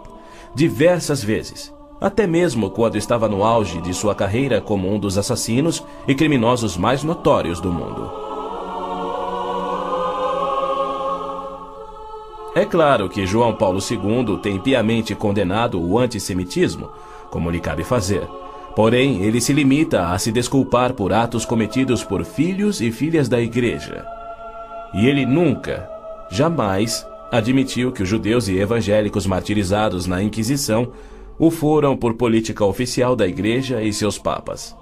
diversas 0.56 1.24
vezes, 1.24 1.72
até 2.02 2.26
mesmo 2.26 2.72
quando 2.72 2.98
estava 2.98 3.30
no 3.30 3.44
auge 3.44 3.80
de 3.80 3.94
sua 3.94 4.16
carreira 4.16 4.60
como 4.60 4.92
um 4.92 4.98
dos 4.98 5.16
assassinos 5.16 5.84
e 6.08 6.16
criminosos 6.16 6.76
mais 6.76 7.04
notórios 7.04 7.62
do 7.62 7.72
mundo. 7.72 8.12
É 12.56 12.66
claro 12.66 13.08
que 13.08 13.28
João 13.28 13.54
Paulo 13.54 13.78
II 13.78 14.40
tem 14.42 14.60
piamente 14.60 15.14
condenado 15.14 15.80
o 15.80 16.00
antissemitismo, 16.00 16.90
como 17.30 17.52
lhe 17.52 17.60
cabe 17.60 17.84
fazer. 17.84 18.28
Porém, 18.76 19.22
ele 19.22 19.40
se 19.40 19.54
limita 19.54 20.08
a 20.08 20.18
se 20.18 20.32
desculpar 20.32 20.94
por 20.94 21.14
atos 21.14 21.46
cometidos 21.46 22.04
por 22.04 22.26
filhos 22.26 22.82
e 22.82 22.92
filhas 22.92 23.30
da 23.30 23.40
igreja. 23.40 24.04
E 24.94 25.08
ele 25.08 25.26
nunca, 25.26 25.90
jamais, 26.30 27.06
admitiu 27.32 27.92
que 27.92 28.04
os 28.04 28.10
judeus 28.10 28.48
e 28.48 28.58
evangélicos 28.58 29.26
martirizados 29.26 30.06
na 30.06 30.22
Inquisição 30.22 30.92
o 31.40 31.50
foram 31.50 31.98
por 31.98 32.14
política 32.14 32.64
oficial 32.64 33.16
da 33.16 33.28
igreja 33.28 33.82
e 33.82 33.92
seus 33.92 34.18
papas. 34.18 34.76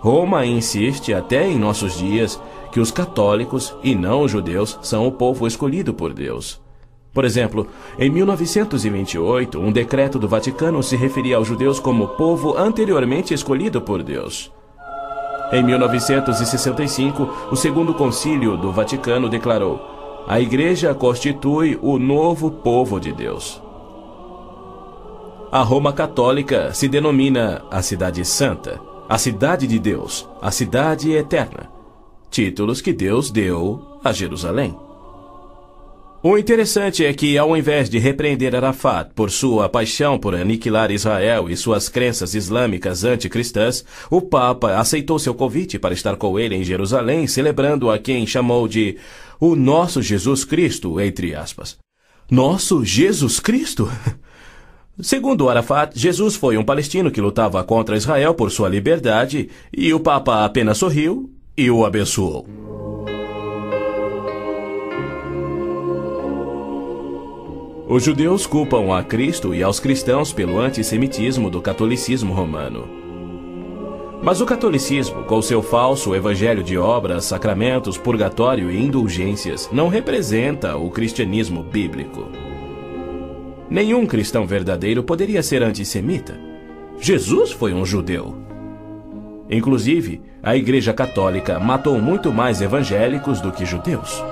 Roma 0.00 0.44
insiste 0.44 1.14
até 1.14 1.48
em 1.48 1.58
nossos 1.58 1.96
dias 1.96 2.40
que 2.72 2.80
os 2.80 2.90
católicos 2.90 3.74
e 3.82 3.94
não 3.94 4.22
os 4.22 4.30
judeus 4.30 4.78
são 4.82 5.06
o 5.06 5.12
povo 5.12 5.46
escolhido 5.46 5.94
por 5.94 6.12
Deus. 6.12 6.60
Por 7.12 7.24
exemplo, 7.24 7.66
em 7.98 8.10
1928, 8.10 9.58
um 9.58 9.72
decreto 9.72 10.18
do 10.18 10.28
Vaticano 10.28 10.82
se 10.82 10.96
referia 10.96 11.36
aos 11.36 11.48
judeus 11.48 11.80
como 11.80 12.08
povo 12.08 12.58
anteriormente 12.58 13.32
escolhido 13.32 13.80
por 13.80 14.02
Deus. 14.02 14.52
Em 15.52 15.62
1965, 15.62 17.48
o 17.50 17.56
Segundo 17.56 17.94
Concílio 17.94 18.56
do 18.56 18.72
Vaticano 18.72 19.28
declarou: 19.28 20.24
a 20.26 20.40
Igreja 20.40 20.92
constitui 20.92 21.78
o 21.80 21.98
novo 22.00 22.50
povo 22.50 22.98
de 22.98 23.12
Deus. 23.12 23.62
A 25.52 25.62
Roma 25.62 25.92
Católica 25.92 26.74
se 26.74 26.88
denomina 26.88 27.62
a 27.70 27.80
Cidade 27.80 28.24
Santa, 28.24 28.80
a 29.08 29.16
Cidade 29.18 29.68
de 29.68 29.78
Deus, 29.78 30.28
a 30.42 30.50
Cidade 30.50 31.12
Eterna, 31.12 31.70
títulos 32.28 32.80
que 32.80 32.92
Deus 32.92 33.30
deu 33.30 34.00
a 34.02 34.12
Jerusalém. 34.12 34.85
O 36.28 36.36
interessante 36.36 37.04
é 37.04 37.14
que, 37.14 37.38
ao 37.38 37.56
invés 37.56 37.88
de 37.88 38.00
repreender 38.00 38.52
Arafat 38.52 39.12
por 39.14 39.30
sua 39.30 39.68
paixão 39.68 40.18
por 40.18 40.34
aniquilar 40.34 40.90
Israel 40.90 41.48
e 41.48 41.56
suas 41.56 41.88
crenças 41.88 42.34
islâmicas 42.34 43.04
anticristãs, 43.04 43.84
o 44.10 44.20
Papa 44.20 44.74
aceitou 44.74 45.20
seu 45.20 45.32
convite 45.32 45.78
para 45.78 45.94
estar 45.94 46.16
com 46.16 46.36
ele 46.36 46.56
em 46.56 46.64
Jerusalém, 46.64 47.28
celebrando 47.28 47.88
a 47.88 47.96
quem 47.96 48.26
chamou 48.26 48.66
de 48.66 48.96
o 49.38 49.54
nosso 49.54 50.02
Jesus 50.02 50.44
Cristo, 50.44 51.00
entre 51.00 51.32
aspas. 51.32 51.78
Nosso 52.28 52.84
Jesus 52.84 53.38
Cristo? 53.38 53.88
Segundo 54.98 55.48
Arafat, 55.48 55.96
Jesus 55.96 56.34
foi 56.34 56.58
um 56.58 56.64
palestino 56.64 57.08
que 57.08 57.20
lutava 57.20 57.62
contra 57.62 57.96
Israel 57.96 58.34
por 58.34 58.50
sua 58.50 58.68
liberdade 58.68 59.48
e 59.72 59.94
o 59.94 60.00
Papa 60.00 60.44
apenas 60.44 60.78
sorriu 60.78 61.30
e 61.56 61.70
o 61.70 61.86
abençoou. 61.86 62.75
Os 67.88 68.02
judeus 68.02 68.48
culpam 68.48 68.92
a 68.92 69.00
Cristo 69.00 69.54
e 69.54 69.62
aos 69.62 69.78
cristãos 69.78 70.32
pelo 70.32 70.58
antissemitismo 70.58 71.48
do 71.48 71.62
catolicismo 71.62 72.34
romano. 72.34 72.88
Mas 74.20 74.40
o 74.40 74.46
catolicismo, 74.46 75.22
com 75.22 75.40
seu 75.40 75.62
falso 75.62 76.12
evangelho 76.12 76.64
de 76.64 76.76
obras, 76.76 77.26
sacramentos, 77.26 77.96
purgatório 77.96 78.72
e 78.72 78.82
indulgências, 78.82 79.68
não 79.70 79.86
representa 79.86 80.76
o 80.76 80.90
cristianismo 80.90 81.62
bíblico. 81.62 82.26
Nenhum 83.70 84.04
cristão 84.04 84.44
verdadeiro 84.48 85.04
poderia 85.04 85.40
ser 85.40 85.62
antissemita. 85.62 86.36
Jesus 86.98 87.52
foi 87.52 87.72
um 87.72 87.86
judeu. 87.86 88.34
Inclusive, 89.48 90.22
a 90.42 90.56
Igreja 90.56 90.92
Católica 90.92 91.60
matou 91.60 92.00
muito 92.00 92.32
mais 92.32 92.60
evangélicos 92.60 93.40
do 93.40 93.52
que 93.52 93.64
judeus. 93.64 94.24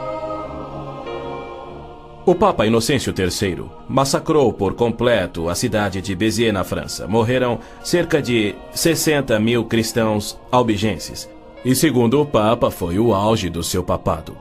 O 2.27 2.35
Papa 2.35 2.65
Inocêncio 2.65 3.13
III 3.17 3.67
massacrou 3.87 4.51
por 4.51 4.73
completo 4.73 5.51
a 5.51 5.55
cidade 5.55 6.01
de 6.01 6.15
Béziers, 6.15 6.55
na 6.55 6.65
França. 6.65 7.07
Morreram 7.07 7.59
cerca 7.83 8.23
de 8.23 8.55
60 8.73 9.39
mil 9.39 9.67
cristãos 9.67 10.39
albigenses. 10.51 11.29
E, 11.63 11.75
segundo 11.75 12.19
o 12.23 12.25
Papa, 12.25 12.71
foi 12.71 12.99
o 12.99 13.13
auge 13.13 13.51
do 13.51 13.63
seu 13.63 13.85
papado. 13.85 14.35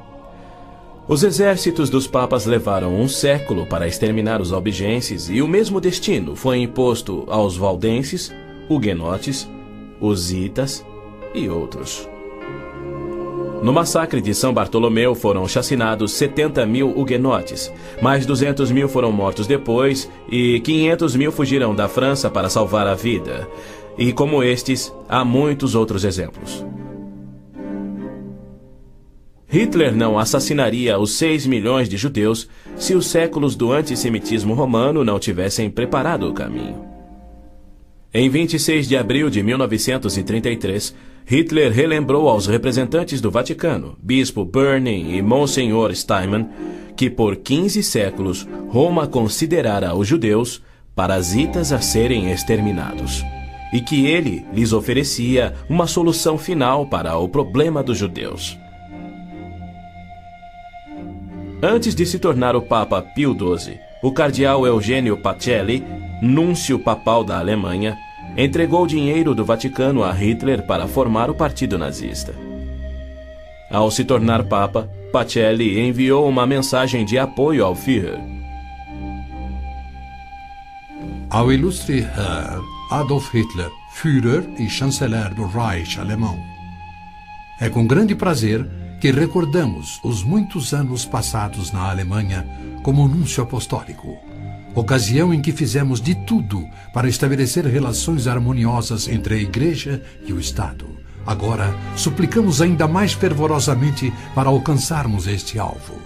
Os 1.09 1.23
exércitos 1.23 1.89
dos 1.89 2.07
papas 2.07 2.45
levaram 2.45 2.95
um 2.95 3.09
século 3.09 3.65
para 3.65 3.85
exterminar 3.85 4.39
os 4.39 4.53
albigenses 4.53 5.27
e 5.29 5.41
o 5.41 5.47
mesmo 5.47 5.81
destino 5.81 6.37
foi 6.37 6.59
imposto 6.59 7.25
aos 7.27 7.57
valdenses, 7.57 8.33
huguenotes, 8.69 9.49
ositas 9.99 10.85
e 11.35 11.49
outros. 11.49 12.12
No 13.63 13.71
massacre 13.71 14.19
de 14.19 14.33
São 14.33 14.53
Bartolomeu 14.53 15.15
foram 15.15 15.47
chacinados 15.47 16.11
70 16.11 16.65
mil 16.65 16.89
huguenotes, 16.89 17.71
mais 18.01 18.25
200 18.25 18.69
mil 18.71 18.89
foram 18.89 19.09
mortos 19.09 19.47
depois 19.47 20.11
e 20.29 20.59
500 20.59 21.15
mil 21.15 21.31
fugiram 21.31 21.73
da 21.73 21.87
França 21.87 22.29
para 22.29 22.49
salvar 22.49 22.85
a 22.87 22.93
vida. 22.93 23.47
E 23.97 24.11
como 24.11 24.43
estes, 24.43 24.93
há 25.07 25.23
muitos 25.23 25.75
outros 25.75 26.03
exemplos. 26.03 26.65
Hitler 29.47 29.95
não 29.95 30.19
assassinaria 30.19 30.99
os 30.99 31.11
6 31.13 31.45
milhões 31.47 31.87
de 31.87 31.95
judeus 31.95 32.49
se 32.75 32.93
os 32.95 33.07
séculos 33.07 33.55
do 33.55 33.71
antissemitismo 33.71 34.53
romano 34.53 35.05
não 35.05 35.17
tivessem 35.17 35.69
preparado 35.69 36.27
o 36.27 36.33
caminho. 36.33 36.83
Em 38.13 38.29
26 38.29 38.89
de 38.89 38.97
abril 38.97 39.29
de 39.29 39.41
1933, 39.41 40.93
Hitler 41.25 41.71
relembrou 41.71 42.27
aos 42.27 42.47
representantes 42.47 43.21
do 43.21 43.31
Vaticano, 43.31 43.97
Bispo 44.01 44.43
Burning 44.43 45.15
e 45.15 45.21
Monsenhor 45.21 45.95
Steinman, 45.95 46.49
que 46.95 47.09
por 47.09 47.37
15 47.37 47.81
séculos 47.81 48.47
Roma 48.69 49.07
considerara 49.07 49.95
os 49.95 50.07
judeus 50.07 50.61
parasitas 50.95 51.71
a 51.71 51.79
serem 51.79 52.31
exterminados, 52.31 53.23
e 53.73 53.81
que 53.81 54.05
ele 54.05 54.45
lhes 54.53 54.73
oferecia 54.73 55.53
uma 55.69 55.87
solução 55.87 56.37
final 56.37 56.85
para 56.87 57.17
o 57.17 57.27
problema 57.27 57.81
dos 57.81 57.97
judeus. 57.97 58.57
Antes 61.61 61.95
de 61.95 62.05
se 62.05 62.19
tornar 62.19 62.55
o 62.55 62.61
Papa 62.61 63.01
Pio 63.01 63.33
XII, 63.33 63.79
o 64.03 64.11
cardeal 64.11 64.67
Eugênio 64.67 65.15
Pacelli, 65.15 65.81
núncio 66.21 66.77
papal 66.77 67.23
da 67.23 67.39
Alemanha, 67.39 67.97
entregou 68.37 68.87
dinheiro 68.87 69.35
do 69.35 69.45
Vaticano 69.45 70.03
a 70.03 70.11
Hitler 70.11 70.65
para 70.65 70.87
formar 70.87 71.29
o 71.29 71.35
partido 71.35 71.77
nazista. 71.77 72.33
Ao 73.71 73.89
se 73.89 74.03
tornar 74.03 74.43
Papa, 74.43 74.89
Pacelli 75.11 75.79
enviou 75.79 76.27
uma 76.27 76.45
mensagem 76.45 77.05
de 77.05 77.17
apoio 77.17 77.65
ao 77.65 77.75
Führer. 77.75 78.19
Ao 81.29 81.51
ilustre 81.51 81.99
Herr 81.99 82.61
Adolf 82.91 83.33
Hitler, 83.33 83.71
Führer 83.91 84.47
e 84.59 84.69
chanceler 84.69 85.33
do 85.33 85.47
Reich 85.47 85.99
alemão. 85.99 86.37
É 87.59 87.69
com 87.69 87.87
grande 87.87 88.13
prazer 88.13 88.67
que 88.99 89.11
recordamos 89.11 89.99
os 90.03 90.23
muitos 90.23 90.73
anos 90.73 91.05
passados 91.05 91.71
na 91.71 91.89
Alemanha 91.89 92.45
como 92.83 93.07
núncio 93.07 93.43
apostólico, 93.43 94.17
ocasião 94.75 95.33
em 95.33 95.41
que 95.41 95.51
fizemos 95.51 96.01
de 96.01 96.15
tudo 96.15 96.65
para 96.93 97.07
estabelecer 97.07 97.65
relações 97.65 98.27
harmoniosas 98.27 99.07
entre 99.07 99.35
a 99.35 99.37
Igreja 99.37 100.01
e 100.25 100.33
o 100.33 100.39
Estado. 100.39 100.85
Agora, 101.25 101.73
suplicamos 101.95 102.61
ainda 102.61 102.87
mais 102.87 103.13
fervorosamente 103.13 104.11
para 104.35 104.49
alcançarmos 104.49 105.27
este 105.27 105.57
alvo. 105.57 106.01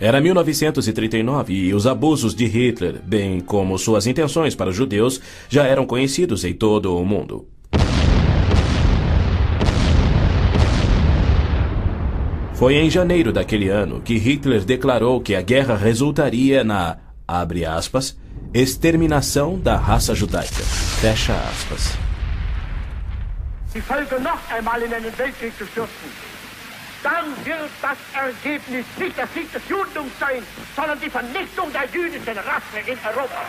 Era 0.00 0.20
1939 0.20 1.52
e 1.52 1.74
os 1.74 1.86
abusos 1.86 2.34
de 2.34 2.46
Hitler, 2.46 3.00
bem 3.04 3.40
como 3.40 3.78
suas 3.78 4.06
intenções 4.06 4.54
para 4.54 4.70
os 4.70 4.76
judeus, 4.76 5.20
já 5.48 5.64
eram 5.64 5.86
conhecidos 5.86 6.44
em 6.44 6.52
todo 6.52 6.96
o 6.96 7.04
mundo. 7.04 7.53
Foi 12.54 12.76
em 12.76 12.88
janeiro 12.88 13.32
daquele 13.32 13.68
ano 13.68 14.00
que 14.00 14.16
Hitler 14.16 14.64
declarou 14.64 15.20
que 15.20 15.34
a 15.34 15.42
guerra 15.42 15.76
resultaria 15.76 16.62
na, 16.62 16.98
abre 17.26 17.66
aspas, 17.66 18.16
exterminação 18.52 19.58
da 19.58 19.76
raça 19.76 20.14
judaica. 20.14 20.62
Fecha 21.00 21.34
aspas. 21.50 21.98
Die 23.74 23.80
Völker 23.80 24.20
noch 24.20 24.38
einmal 24.52 24.80
in 24.82 24.94
einen 24.94 25.12
Weltkrieg 25.18 25.52
zu 25.58 25.66
stürzen, 25.66 26.08
dann 27.02 27.24
wird 27.44 27.70
das 27.82 27.98
Ergebnis 28.14 28.86
nicht 28.96 29.16
der 29.16 29.26
Sieg 29.34 29.52
des 29.52 29.62
Judentums 29.68 30.12
sein, 30.20 30.40
sondern 30.76 31.00
die 31.00 31.10
Vernichtung 31.10 31.72
der 31.72 31.86
jüdischen 31.92 32.38
Rasse 32.38 32.78
in 32.86 32.96
Europa. 33.04 33.40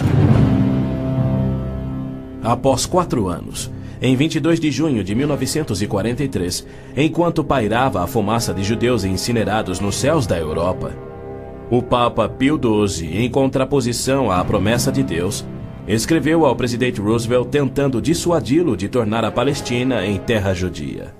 Após 2.43 2.89
quatro 2.89 3.29
anos, 3.29 3.69
em 4.01 4.15
22 4.15 4.59
de 4.59 4.71
junho 4.71 5.03
de 5.03 5.15
1943, 5.15 6.65
enquanto 6.95 7.43
pairava 7.43 8.03
a 8.03 8.07
fumaça 8.07 8.53
de 8.53 8.63
judeus 8.63 9.03
incinerados 9.03 9.79
nos 9.79 9.95
céus 9.95 10.27
da 10.27 10.37
Europa, 10.37 10.93
o 11.69 11.81
Papa 11.81 12.29
Pio 12.29 12.59
XII, 12.59 13.23
em 13.23 13.29
contraposição 13.29 14.31
à 14.31 14.43
promessa 14.45 14.91
de 14.91 15.01
Deus, 15.01 15.45
escreveu 15.87 16.45
ao 16.45 16.55
presidente 16.55 17.01
Roosevelt 17.01 17.49
tentando 17.49 18.01
dissuadi-lo 18.01 18.77
de 18.77 18.87
tornar 18.87 19.25
a 19.25 19.31
Palestina 19.31 20.05
em 20.05 20.17
terra 20.17 20.53
judia. 20.53 21.13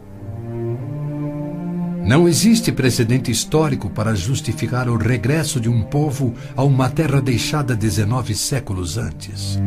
Não 2.06 2.28
existe 2.28 2.72
precedente 2.72 3.32
histórico 3.32 3.90
para 3.90 4.14
justificar 4.14 4.88
o 4.88 4.96
regresso 4.96 5.60
de 5.60 5.68
um 5.68 5.82
povo 5.82 6.36
a 6.56 6.64
uma 6.64 6.88
terra 6.88 7.20
deixada 7.20 7.76
19 7.76 8.36
séculos 8.36 8.96
antes. 8.96 9.60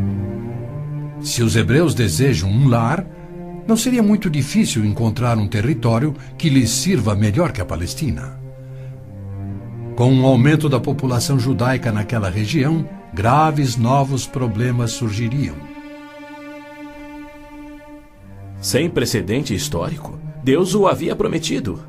Se 1.21 1.43
os 1.43 1.55
hebreus 1.55 1.93
desejam 1.93 2.49
um 2.49 2.67
lar, 2.67 3.05
não 3.67 3.75
seria 3.75 4.01
muito 4.01 4.29
difícil 4.29 4.85
encontrar 4.85 5.37
um 5.37 5.47
território 5.47 6.15
que 6.37 6.49
lhes 6.49 6.69
sirva 6.69 7.15
melhor 7.15 7.51
que 7.51 7.61
a 7.61 7.65
Palestina. 7.65 8.39
Com 9.95 10.17
o 10.21 10.25
aumento 10.25 10.69
da 10.69 10.79
população 10.79 11.37
judaica 11.37 11.91
naquela 11.91 12.29
região, 12.29 12.87
graves 13.13 13.75
novos 13.75 14.25
problemas 14.25 14.91
surgiriam. 14.91 15.55
Sem 18.61 18.89
precedente 18.89 19.53
histórico, 19.53 20.17
Deus 20.43 20.73
o 20.73 20.87
havia 20.87 21.15
prometido. 21.15 21.83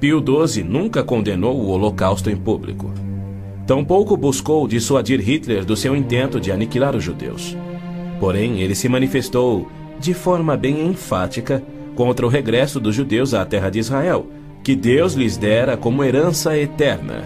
Pio 0.00 0.22
XII 0.22 0.64
nunca 0.64 1.02
condenou 1.02 1.56
o 1.56 1.68
Holocausto 1.68 2.28
em 2.28 2.36
público. 2.36 2.92
Tampouco 3.66 4.16
buscou 4.16 4.68
dissuadir 4.68 5.20
Hitler 5.20 5.64
do 5.64 5.76
seu 5.76 5.96
intento 5.96 6.40
de 6.40 6.52
aniquilar 6.52 6.94
os 6.94 7.02
judeus. 7.02 7.56
Porém, 8.20 8.60
ele 8.60 8.74
se 8.74 8.88
manifestou, 8.88 9.70
de 9.98 10.14
forma 10.14 10.56
bem 10.56 10.86
enfática, 10.86 11.62
contra 11.94 12.26
o 12.26 12.28
regresso 12.28 12.78
dos 12.78 12.94
judeus 12.94 13.34
à 13.34 13.44
terra 13.44 13.70
de 13.70 13.78
Israel, 13.78 14.26
que 14.62 14.74
Deus 14.74 15.14
lhes 15.14 15.36
dera 15.36 15.76
como 15.76 16.04
herança 16.04 16.56
eterna. 16.56 17.24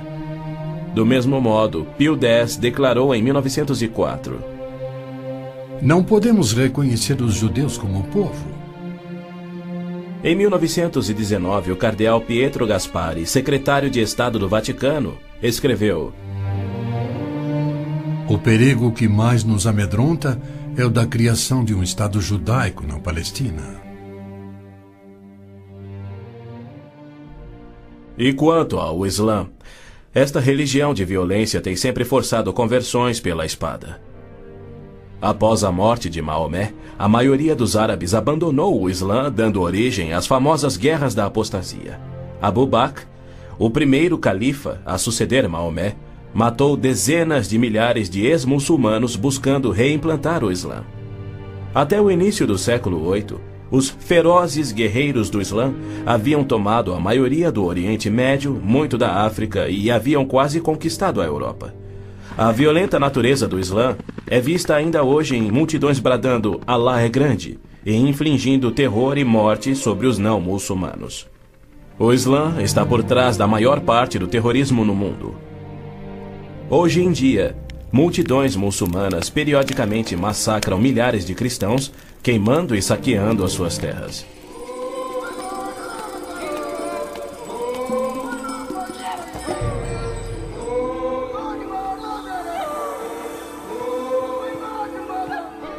Do 0.95 1.07
mesmo 1.07 1.41
modo, 1.41 1.86
Pio 1.97 2.18
X 2.20 2.57
declarou 2.57 3.14
em 3.14 3.22
1904: 3.22 4.38
Não 5.80 6.03
podemos 6.03 6.53
reconhecer 6.53 7.20
os 7.22 7.34
judeus 7.34 7.78
como 7.78 8.05
povo 8.05 8.61
em 10.22 10.36
1919, 10.36 11.72
o 11.72 11.76
cardeal 11.76 12.20
Pietro 12.20 12.66
Gaspari, 12.66 13.24
secretário 13.24 13.88
de 13.88 14.03
Estado 14.03 14.38
do 14.38 14.51
Vaticano, 14.51 15.16
escreveu: 15.43 16.12
O 18.28 18.36
perigo 18.36 18.93
que 18.93 19.09
mais 19.09 19.45
nos 19.45 19.66
amedronta 19.66 20.38
é 20.81 20.85
o 20.85 20.89
da 20.89 21.07
criação 21.07 21.62
de 21.62 21.74
um 21.74 21.83
Estado 21.83 22.20
judaico 22.20 22.87
na 22.87 22.99
Palestina. 22.99 23.62
E 28.16 28.33
quanto 28.33 28.78
ao 28.78 29.05
Islã, 29.07 29.49
esta 30.14 30.41
religião 30.41 30.95
de 30.95 31.05
violência 31.05 31.61
tem 31.61 31.76
sempre 31.76 32.05
forçado 32.05 32.53
conversões 32.53 33.20
pela 33.20 33.45
espada. 33.45 34.01
Após 35.20 35.64
a 35.64 35.70
morte 35.70 36.09
de 36.09 36.22
Maomé, 36.22 36.72
a 36.99 37.07
maioria 37.07 37.55
dos 37.55 37.76
árabes 37.76 38.14
abandonou 38.14 38.81
o 38.81 38.89
Islã, 38.89 39.31
dando 39.31 39.61
origem 39.61 40.14
às 40.14 40.26
famosas 40.26 40.78
guerras 40.78 41.14
da 41.14 41.26
apostasia. 41.26 42.01
Abu 42.41 42.66
Bakr, 42.66 43.07
o 43.59 43.68
primeiro 43.68 44.16
califa 44.16 44.81
a 44.87 44.97
suceder 44.97 45.47
Maomé, 45.47 45.95
matou 46.33 46.76
dezenas 46.76 47.49
de 47.49 47.59
milhares 47.59 48.09
de 48.09 48.26
ex-muçulmanos 48.26 49.16
buscando 49.16 49.70
reimplantar 49.70 50.45
o 50.45 50.53
Islã. 50.53 50.85
Até 51.74 52.01
o 52.01 52.11
início 52.11 52.47
do 52.47 52.59
século 52.59 53.12
VIII, 53.12 53.39
os 53.70 53.89
ferozes 53.89 54.72
guerreiros 54.72 55.31
do 55.31 55.41
Islã 55.41 55.72
haviam 56.05 56.43
tomado 56.43 56.93
a 56.93 56.99
maioria 56.99 57.53
do 57.53 57.64
Oriente 57.64 58.11
Médio, 58.11 58.61
muito 58.62 58.99
da 58.99 59.24
África 59.24 59.68
e 59.68 59.91
haviam 59.91 60.24
quase 60.24 60.61
conquistado 60.61 61.20
a 61.20 61.24
Europa. 61.24 61.72
A 62.37 62.51
violenta 62.51 62.99
natureza 62.99 63.47
do 63.47 63.61
Islã 63.61 63.97
é 64.26 64.41
vista 64.41 64.74
ainda 64.74 65.05
hoje 65.05 65.37
em 65.37 65.51
multidões 65.51 65.99
bradando 65.99 66.61
Allah 66.66 67.01
é 67.01 67.09
grande 67.09 67.59
e 67.85 67.95
infligindo 67.95 68.70
terror 68.70 69.16
e 69.18 69.24
morte 69.24 69.74
sobre 69.74 70.07
os 70.07 70.18
não 70.18 70.41
muçulmanos. 70.41 71.28
O 71.99 72.12
Islã 72.12 72.55
está 72.62 72.85
por 72.85 73.03
trás 73.03 73.37
da 73.37 73.47
maior 73.47 73.81
parte 73.81 74.18
do 74.18 74.26
terrorismo 74.26 74.85
no 74.85 74.95
mundo. 74.95 75.35
Hoje 76.72 77.02
em 77.02 77.10
dia, 77.10 77.56
multidões 77.90 78.54
muçulmanas 78.54 79.28
periodicamente 79.28 80.14
massacram 80.14 80.78
milhares 80.78 81.26
de 81.26 81.34
cristãos, 81.34 81.92
queimando 82.22 82.76
e 82.76 82.80
saqueando 82.80 83.42
as 83.42 83.50
suas 83.50 83.76
terras. 83.76 84.24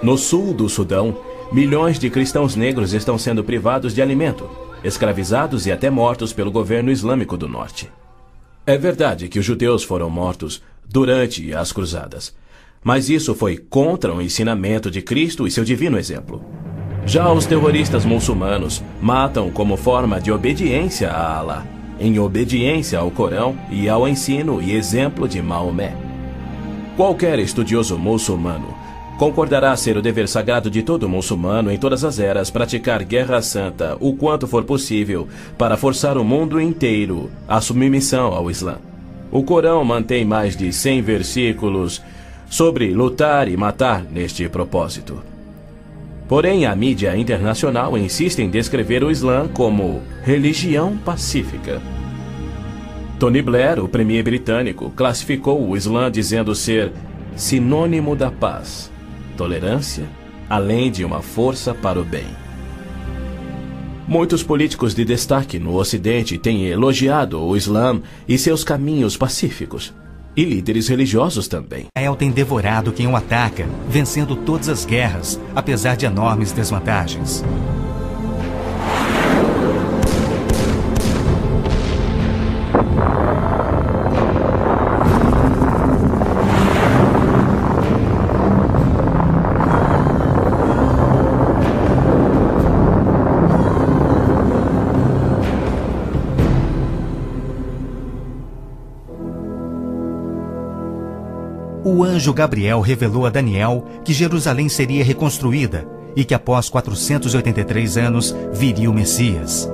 No 0.03 0.17
sul 0.17 0.53
do 0.53 0.67
Sudão, 0.67 1.17
milhões 1.53 1.97
de 1.97 2.09
cristãos 2.09 2.57
negros 2.57 2.91
estão 2.91 3.17
sendo 3.17 3.45
privados 3.45 3.95
de 3.95 4.01
alimento, 4.01 4.49
escravizados 4.83 5.65
e 5.65 5.71
até 5.71 5.89
mortos 5.89 6.33
pelo 6.33 6.51
governo 6.51 6.91
islâmico 6.91 7.37
do 7.37 7.47
norte. 7.47 7.89
É 8.65 8.77
verdade 8.77 9.27
que 9.29 9.39
os 9.39 9.45
judeus 9.45 9.83
foram 9.83 10.09
mortos 10.09 10.61
durante 10.91 11.53
as 11.53 11.71
cruzadas, 11.71 12.35
mas 12.83 13.09
isso 13.09 13.33
foi 13.33 13.57
contra 13.57 14.13
o 14.13 14.21
ensinamento 14.21 14.91
de 14.91 15.01
Cristo 15.01 15.47
e 15.47 15.51
seu 15.51 15.63
divino 15.63 15.97
exemplo. 15.97 16.43
Já 17.05 17.31
os 17.31 17.45
terroristas 17.45 18.05
muçulmanos 18.05 18.83
matam 19.01 19.49
como 19.49 19.77
forma 19.77 20.19
de 20.19 20.31
obediência 20.31 21.09
a 21.09 21.37
Allah, 21.37 21.65
em 21.99 22.19
obediência 22.19 22.99
ao 22.99 23.09
Corão 23.09 23.57
e 23.71 23.87
ao 23.87 24.07
ensino 24.07 24.61
e 24.61 24.75
exemplo 24.75 25.27
de 25.27 25.41
Maomé. 25.41 25.95
Qualquer 26.97 27.39
estudioso 27.39 27.97
muçulmano 27.97 28.75
concordará 29.17 29.75
ser 29.75 29.97
o 29.97 30.01
dever 30.01 30.27
sagrado 30.27 30.69
de 30.69 30.83
todo 30.83 31.07
muçulmano 31.07 31.71
em 31.71 31.77
todas 31.77 32.03
as 32.03 32.19
eras 32.19 32.49
praticar 32.49 33.03
guerra 33.03 33.41
santa 33.41 33.95
o 33.99 34.13
quanto 34.13 34.47
for 34.47 34.63
possível 34.63 35.27
para 35.57 35.77
forçar 35.77 36.17
o 36.17 36.23
mundo 36.23 36.59
inteiro 36.59 37.31
à 37.47 37.61
submissão 37.61 38.33
ao 38.33 38.49
Islã. 38.49 38.90
O 39.31 39.43
Corão 39.43 39.83
mantém 39.85 40.25
mais 40.25 40.57
de 40.57 40.73
100 40.73 41.01
versículos 41.01 42.01
sobre 42.49 42.93
lutar 42.93 43.47
e 43.47 43.55
matar 43.55 44.03
neste 44.03 44.47
propósito. 44.49 45.23
Porém, 46.27 46.65
a 46.65 46.75
mídia 46.75 47.15
internacional 47.15 47.97
insiste 47.97 48.39
em 48.39 48.49
descrever 48.49 49.03
o 49.03 49.11
Islã 49.11 49.47
como 49.47 50.01
religião 50.23 50.97
pacífica. 50.97 51.81
Tony 53.17 53.41
Blair, 53.41 53.83
o 53.83 53.87
premier 53.87 54.23
britânico, 54.23 54.89
classificou 54.91 55.65
o 55.65 55.77
Islã 55.77 56.11
dizendo 56.11 56.53
ser 56.53 56.91
sinônimo 57.35 58.15
da 58.15 58.31
paz 58.31 58.91
tolerância, 59.37 60.05
além 60.49 60.91
de 60.91 61.05
uma 61.05 61.21
força 61.21 61.73
para 61.73 61.99
o 61.99 62.03
bem. 62.03 62.27
Muitos 64.11 64.43
políticos 64.43 64.93
de 64.93 65.05
destaque 65.05 65.57
no 65.57 65.73
Ocidente 65.75 66.37
têm 66.37 66.65
elogiado 66.67 67.41
o 67.41 67.55
Islã 67.55 68.01
e 68.27 68.37
seus 68.37 68.61
caminhos 68.61 69.15
pacíficos. 69.15 69.93
E 70.35 70.43
líderes 70.43 70.89
religiosos 70.89 71.47
também. 71.47 71.85
Israel 71.95 72.17
tem 72.17 72.29
devorado 72.29 72.91
quem 72.91 73.07
o 73.07 73.15
ataca, 73.15 73.65
vencendo 73.87 74.35
todas 74.35 74.67
as 74.67 74.83
guerras, 74.83 75.39
apesar 75.55 75.95
de 75.95 76.05
enormes 76.05 76.51
desvantagens. 76.51 77.41
Anjo 102.21 102.33
Gabriel 102.33 102.81
revelou 102.81 103.25
a 103.25 103.31
Daniel 103.31 103.83
que 104.05 104.13
Jerusalém 104.13 104.69
seria 104.69 105.03
reconstruída 105.03 105.87
e 106.15 106.23
que 106.23 106.35
após 106.35 106.69
483 106.69 107.97
anos 107.97 108.35
viria 108.53 108.91
o 108.91 108.93
Messias. 108.93 109.67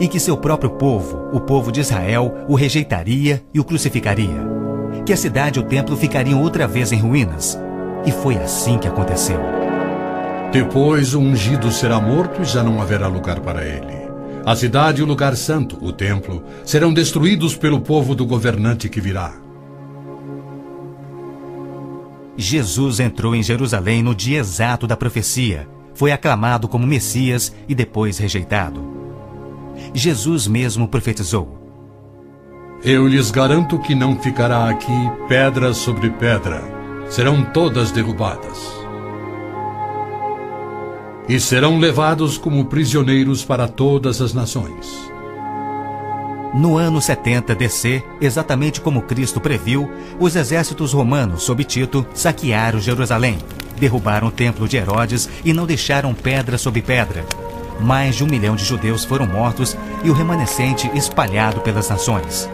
E 0.00 0.08
que 0.08 0.18
seu 0.18 0.34
próprio 0.38 0.70
povo, 0.70 1.28
o 1.30 1.38
povo 1.38 1.70
de 1.70 1.80
Israel, 1.80 2.46
o 2.48 2.54
rejeitaria 2.54 3.44
e 3.52 3.60
o 3.60 3.64
crucificaria. 3.64 4.48
Que 5.04 5.12
a 5.12 5.16
cidade 5.16 5.58
e 5.58 5.62
o 5.62 5.66
templo 5.66 5.94
ficariam 5.94 6.40
outra 6.40 6.66
vez 6.66 6.90
em 6.90 6.98
ruínas. 6.98 7.58
E 8.06 8.10
foi 8.10 8.36
assim 8.36 8.78
que 8.78 8.88
aconteceu. 8.88 9.40
Depois 10.50 11.12
o 11.12 11.20
ungido 11.20 11.70
será 11.70 12.00
morto 12.00 12.40
e 12.40 12.46
já 12.46 12.62
não 12.62 12.80
haverá 12.80 13.08
lugar 13.08 13.40
para 13.40 13.62
ele. 13.62 14.08
A 14.46 14.56
cidade 14.56 15.00
e 15.00 15.04
o 15.04 15.06
lugar 15.06 15.36
santo, 15.36 15.76
o 15.82 15.92
templo, 15.92 16.42
serão 16.64 16.94
destruídos 16.94 17.54
pelo 17.54 17.80
povo 17.80 18.14
do 18.14 18.24
governante 18.24 18.88
que 18.88 19.02
virá. 19.02 19.49
Jesus 22.40 23.00
entrou 23.00 23.34
em 23.34 23.42
Jerusalém 23.42 24.02
no 24.02 24.14
dia 24.14 24.38
exato 24.38 24.86
da 24.86 24.96
profecia. 24.96 25.68
Foi 25.92 26.10
aclamado 26.10 26.66
como 26.68 26.86
Messias 26.86 27.54
e 27.68 27.74
depois 27.74 28.16
rejeitado. 28.16 28.82
Jesus 29.92 30.46
mesmo 30.46 30.88
profetizou: 30.88 31.58
Eu 32.82 33.06
lhes 33.06 33.30
garanto 33.30 33.78
que 33.78 33.94
não 33.94 34.18
ficará 34.18 34.70
aqui 34.70 34.92
pedra 35.28 35.74
sobre 35.74 36.08
pedra, 36.08 36.62
serão 37.10 37.44
todas 37.44 37.90
derrubadas. 37.90 38.72
E 41.28 41.38
serão 41.38 41.78
levados 41.78 42.38
como 42.38 42.64
prisioneiros 42.64 43.44
para 43.44 43.68
todas 43.68 44.22
as 44.22 44.32
nações. 44.32 45.09
No 46.52 46.76
ano 46.76 47.00
70 47.00 47.54
DC, 47.54 48.02
exatamente 48.20 48.80
como 48.80 49.02
Cristo 49.02 49.40
previu, 49.40 49.88
os 50.18 50.34
exércitos 50.34 50.92
romanos 50.92 51.44
sob 51.44 51.62
Tito 51.62 52.04
saquearam 52.12 52.80
Jerusalém, 52.80 53.38
derrubaram 53.78 54.28
o 54.28 54.32
templo 54.32 54.66
de 54.66 54.76
Herodes 54.76 55.28
e 55.44 55.52
não 55.52 55.64
deixaram 55.64 56.12
pedra 56.12 56.58
sobre 56.58 56.82
pedra. 56.82 57.24
Mais 57.80 58.16
de 58.16 58.24
um 58.24 58.26
milhão 58.26 58.56
de 58.56 58.64
judeus 58.64 59.04
foram 59.04 59.26
mortos 59.26 59.76
e 60.02 60.10
o 60.10 60.12
remanescente 60.12 60.90
espalhado 60.92 61.60
pelas 61.60 61.88
nações. 61.88 62.50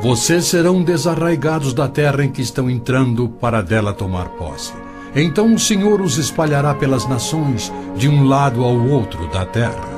Vocês 0.00 0.46
serão 0.46 0.82
desarraigados 0.82 1.74
da 1.74 1.86
terra 1.86 2.24
em 2.24 2.30
que 2.30 2.40
estão 2.40 2.70
entrando 2.70 3.28
para 3.28 3.62
dela 3.62 3.92
tomar 3.92 4.28
posse. 4.30 4.72
Então 5.14 5.54
o 5.54 5.58
Senhor 5.58 6.00
os 6.00 6.16
espalhará 6.16 6.74
pelas 6.74 7.06
nações, 7.06 7.72
de 7.96 8.08
um 8.08 8.24
lado 8.24 8.64
ao 8.64 8.76
outro 8.88 9.26
da 9.28 9.44
terra. 9.44 9.95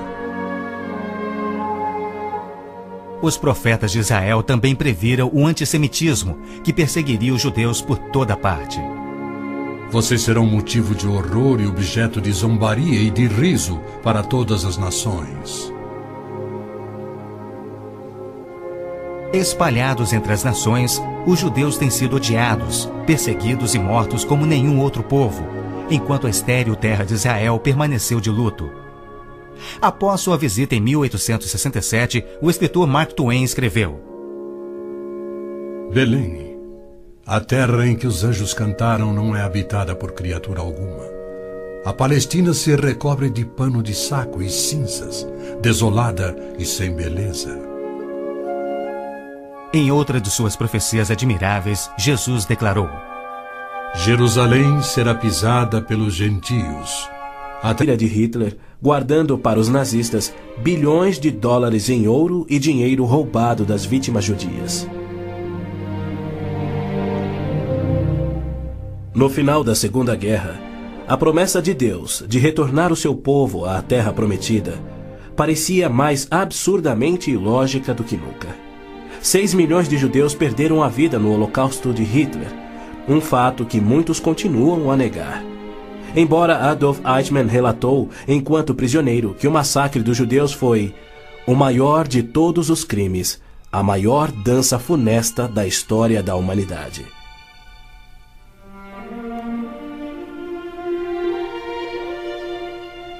Os 3.20 3.36
profetas 3.36 3.90
de 3.90 3.98
Israel 3.98 4.42
também 4.42 4.76
previram 4.76 5.28
o 5.32 5.44
antissemitismo, 5.44 6.38
que 6.62 6.72
perseguiria 6.72 7.34
os 7.34 7.42
judeus 7.42 7.80
por 7.80 7.98
toda 7.98 8.36
parte. 8.36 8.80
Vocês 9.90 10.22
serão 10.22 10.46
motivo 10.46 10.94
de 10.94 11.08
horror 11.08 11.60
e 11.60 11.66
objeto 11.66 12.20
de 12.20 12.30
zombaria 12.30 13.00
e 13.00 13.10
de 13.10 13.26
riso 13.26 13.80
para 14.02 14.22
todas 14.22 14.64
as 14.64 14.76
nações. 14.76 15.72
Espalhados 19.32 20.12
entre 20.12 20.32
as 20.32 20.44
nações, 20.44 21.02
os 21.26 21.40
judeus 21.40 21.76
têm 21.76 21.90
sido 21.90 22.16
odiados, 22.16 22.88
perseguidos 23.06 23.74
e 23.74 23.78
mortos 23.78 24.24
como 24.24 24.46
nenhum 24.46 24.78
outro 24.80 25.02
povo, 25.02 25.44
enquanto 25.90 26.26
a 26.26 26.30
estéril 26.30 26.76
terra 26.76 27.04
de 27.04 27.14
Israel 27.14 27.58
permaneceu 27.58 28.20
de 28.20 28.30
luto. 28.30 28.87
Após 29.80 30.20
sua 30.20 30.36
visita 30.36 30.74
em 30.74 30.80
1867, 30.80 32.24
o 32.40 32.50
escritor 32.50 32.86
Mark 32.86 33.12
Twain 33.12 33.42
escreveu: 33.42 34.00
Belém, 35.92 36.58
a 37.26 37.40
terra 37.40 37.86
em 37.86 37.96
que 37.96 38.06
os 38.06 38.24
anjos 38.24 38.54
cantaram 38.54 39.12
não 39.12 39.36
é 39.36 39.42
habitada 39.42 39.94
por 39.94 40.12
criatura 40.12 40.60
alguma. 40.60 41.04
A 41.84 41.92
Palestina 41.92 42.52
se 42.52 42.74
recobre 42.74 43.30
de 43.30 43.44
pano 43.44 43.82
de 43.82 43.94
saco 43.94 44.42
e 44.42 44.50
cinzas, 44.50 45.26
desolada 45.60 46.36
e 46.58 46.64
sem 46.64 46.92
beleza. 46.94 47.58
Em 49.72 49.90
outra 49.90 50.20
de 50.20 50.30
suas 50.30 50.56
profecias 50.56 51.10
admiráveis, 51.10 51.90
Jesus 51.98 52.44
declarou: 52.44 52.88
Jerusalém 53.94 54.82
será 54.82 55.14
pisada 55.14 55.80
pelos 55.80 56.14
gentios. 56.14 57.08
A 57.62 57.74
trilha 57.74 57.96
de 57.96 58.06
Hitler 58.06 58.56
guardando 58.80 59.36
para 59.36 59.58
os 59.58 59.68
nazistas 59.68 60.34
bilhões 60.58 61.18
de 61.18 61.30
dólares 61.30 61.88
em 61.88 62.06
ouro 62.06 62.46
e 62.48 62.58
dinheiro 62.58 63.04
roubado 63.04 63.64
das 63.64 63.84
vítimas 63.84 64.24
judias. 64.24 64.88
No 69.14 69.28
final 69.28 69.64
da 69.64 69.74
Segunda 69.74 70.14
Guerra, 70.14 70.60
a 71.06 71.16
promessa 71.16 71.60
de 71.60 71.74
Deus 71.74 72.24
de 72.28 72.38
retornar 72.38 72.92
o 72.92 72.96
seu 72.96 73.14
povo 73.14 73.64
à 73.64 73.82
Terra 73.82 74.12
Prometida 74.12 74.78
parecia 75.34 75.88
mais 75.88 76.26
absurdamente 76.30 77.30
ilógica 77.30 77.94
do 77.94 78.04
que 78.04 78.16
nunca. 78.16 78.48
Seis 79.20 79.54
milhões 79.54 79.88
de 79.88 79.96
judeus 79.96 80.34
perderam 80.34 80.82
a 80.82 80.88
vida 80.88 81.18
no 81.18 81.32
Holocausto 81.32 81.92
de 81.92 82.04
Hitler, 82.04 82.52
um 83.08 83.20
fato 83.20 83.64
que 83.64 83.80
muitos 83.80 84.20
continuam 84.20 84.90
a 84.90 84.96
negar. 84.96 85.42
Embora 86.18 86.68
Adolf 86.68 86.98
Eichmann 87.06 87.46
relatou, 87.46 88.10
enquanto 88.26 88.74
prisioneiro, 88.74 89.36
que 89.38 89.46
o 89.46 89.52
massacre 89.52 90.02
dos 90.02 90.16
judeus 90.16 90.52
foi 90.52 90.92
o 91.46 91.54
maior 91.54 92.08
de 92.08 92.24
todos 92.24 92.70
os 92.70 92.82
crimes, 92.82 93.40
a 93.70 93.84
maior 93.84 94.32
dança 94.32 94.80
funesta 94.80 95.46
da 95.46 95.64
história 95.64 96.20
da 96.20 96.34
humanidade. 96.34 97.06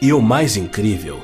E 0.03 0.13
o 0.13 0.21
mais 0.21 0.57
incrível 0.57 1.21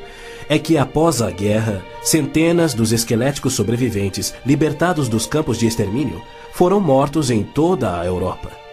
é 0.48 0.60
que 0.60 0.78
após 0.78 1.20
a 1.20 1.32
guerra, 1.32 1.82
centenas 2.04 2.72
dos 2.72 2.92
esqueléticos 2.92 3.52
sobreviventes, 3.52 4.32
libertados 4.46 5.08
dos 5.08 5.26
campos 5.26 5.58
de 5.58 5.66
extermínio, 5.66 6.22
foram 6.52 6.78
mortos 6.78 7.32
em 7.32 7.42
toda 7.42 7.98
a 7.98 8.06
Europa. 8.06 8.63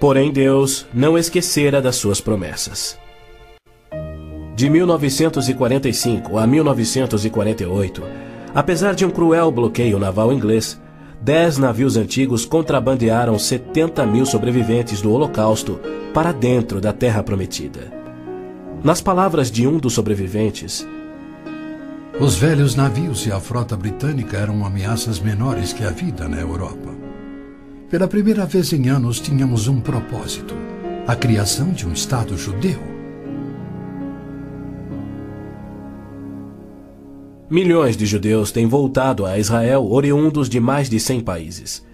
Porém, 0.00 0.32
Deus 0.32 0.86
não 0.94 1.18
esquecera 1.18 1.82
das 1.82 1.96
suas 1.96 2.22
promessas. 2.22 2.98
De 4.56 4.70
1945 4.70 6.38
a 6.38 6.46
1948, 6.46 8.02
apesar 8.54 8.94
de 8.94 9.04
um 9.04 9.10
cruel 9.10 9.52
bloqueio 9.52 9.98
naval 9.98 10.32
inglês, 10.32 10.80
dez 11.20 11.58
navios 11.58 11.98
antigos 11.98 12.46
contrabandearam 12.46 13.38
70 13.38 14.06
mil 14.06 14.24
sobreviventes 14.24 15.02
do 15.02 15.12
Holocausto 15.12 15.78
para 16.14 16.32
dentro 16.32 16.80
da 16.80 16.94
Terra 16.94 17.22
Prometida. 17.22 17.92
Nas 18.82 19.02
palavras 19.02 19.50
de 19.50 19.66
um 19.66 19.76
dos 19.76 19.92
sobreviventes, 19.92 20.86
os 22.18 22.36
velhos 22.36 22.74
navios 22.74 23.26
e 23.26 23.32
a 23.32 23.38
frota 23.38 23.76
britânica 23.76 24.38
eram 24.38 24.64
ameaças 24.64 25.20
menores 25.20 25.74
que 25.74 25.84
a 25.84 25.90
vida 25.90 26.26
na 26.26 26.40
Europa. 26.40 26.99
Pela 27.90 28.06
primeira 28.06 28.46
vez 28.46 28.72
em 28.72 28.88
anos 28.88 29.18
tínhamos 29.18 29.66
um 29.66 29.80
propósito: 29.80 30.54
a 31.08 31.16
criação 31.16 31.72
de 31.72 31.88
um 31.88 31.92
Estado 31.92 32.38
judeu. 32.38 32.78
Milhões 37.50 37.96
de 37.96 38.06
judeus 38.06 38.52
têm 38.52 38.68
voltado 38.68 39.26
a 39.26 39.36
Israel 39.36 39.90
oriundos 39.90 40.48
de 40.48 40.60
mais 40.60 40.88
de 40.88 41.00
100 41.00 41.20
países. 41.22 41.84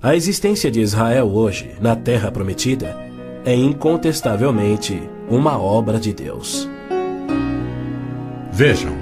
A 0.00 0.14
existência 0.14 0.70
de 0.70 0.80
Israel 0.80 1.26
hoje, 1.26 1.72
na 1.80 1.96
Terra 1.96 2.30
Prometida, 2.30 2.96
é 3.44 3.52
incontestavelmente 3.52 5.02
uma 5.28 5.60
obra 5.60 5.98
de 5.98 6.12
Deus. 6.12 6.68
Vejam, 8.52 8.92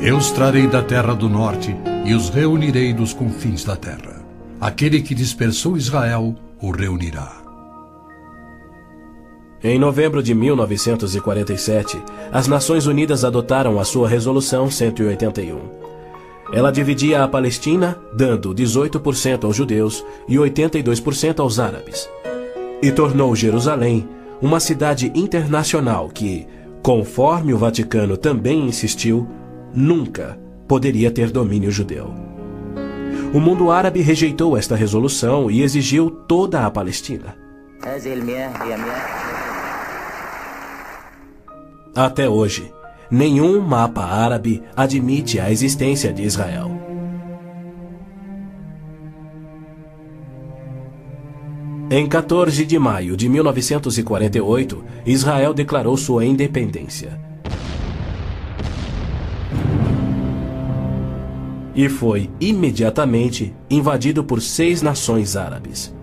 eu 0.00 0.16
os 0.16 0.30
trarei 0.30 0.68
da 0.68 0.82
terra 0.84 1.14
do 1.14 1.28
norte 1.28 1.74
e 2.06 2.14
os 2.14 2.28
reunirei 2.28 2.92
dos 2.92 3.12
confins 3.12 3.64
da 3.64 3.74
terra. 3.74 4.17
Aquele 4.60 5.00
que 5.00 5.14
dispersou 5.14 5.76
Israel 5.76 6.34
o 6.60 6.72
reunirá. 6.72 7.44
Em 9.62 9.78
novembro 9.78 10.20
de 10.20 10.34
1947, 10.34 11.96
as 12.32 12.48
Nações 12.48 12.86
Unidas 12.86 13.24
adotaram 13.24 13.78
a 13.78 13.84
sua 13.84 14.08
Resolução 14.08 14.68
181. 14.68 15.60
Ela 16.52 16.72
dividia 16.72 17.22
a 17.22 17.28
Palestina, 17.28 17.96
dando 18.12 18.52
18% 18.52 19.44
aos 19.44 19.54
judeus 19.54 20.04
e 20.26 20.36
82% 20.36 21.38
aos 21.38 21.60
árabes. 21.60 22.10
E 22.82 22.90
tornou 22.90 23.36
Jerusalém 23.36 24.08
uma 24.42 24.58
cidade 24.58 25.12
internacional 25.14 26.08
que, 26.08 26.48
conforme 26.82 27.54
o 27.54 27.58
Vaticano 27.58 28.16
também 28.16 28.66
insistiu, 28.66 29.28
nunca 29.72 30.36
poderia 30.66 31.12
ter 31.12 31.30
domínio 31.30 31.70
judeu. 31.70 32.37
O 33.32 33.40
mundo 33.40 33.70
árabe 33.70 34.00
rejeitou 34.00 34.56
esta 34.56 34.74
resolução 34.74 35.50
e 35.50 35.60
exigiu 35.62 36.10
toda 36.10 36.64
a 36.64 36.70
Palestina. 36.70 37.36
Até 41.94 42.26
hoje, 42.26 42.72
nenhum 43.10 43.60
mapa 43.60 44.02
árabe 44.02 44.62
admite 44.74 45.38
a 45.38 45.52
existência 45.52 46.10
de 46.10 46.22
Israel. 46.22 46.70
Em 51.90 52.06
14 52.08 52.64
de 52.64 52.78
maio 52.78 53.14
de 53.14 53.28
1948, 53.28 54.84
Israel 55.04 55.52
declarou 55.52 55.96
sua 55.98 56.24
independência. 56.24 57.27
E 61.78 61.88
foi 61.88 62.28
imediatamente 62.40 63.54
invadido 63.70 64.24
por 64.24 64.42
seis 64.42 64.82
nações 64.82 65.36
árabes. 65.36 65.94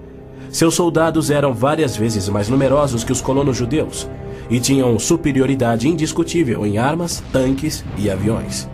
Seus 0.49 0.73
soldados 0.73 1.29
eram 1.29 1.53
várias 1.53 1.97
vezes 1.97 2.29
mais 2.29 2.47
numerosos 2.47 3.03
que 3.03 3.11
os 3.11 3.19
colonos 3.19 3.57
judeus 3.57 4.09
e 4.49 4.57
tinham 4.57 4.97
superioridade 4.97 5.89
indiscutível 5.89 6.65
em 6.65 6.77
armas, 6.77 7.21
tanques 7.29 7.83
e 7.97 8.09
aviões. 8.09 8.69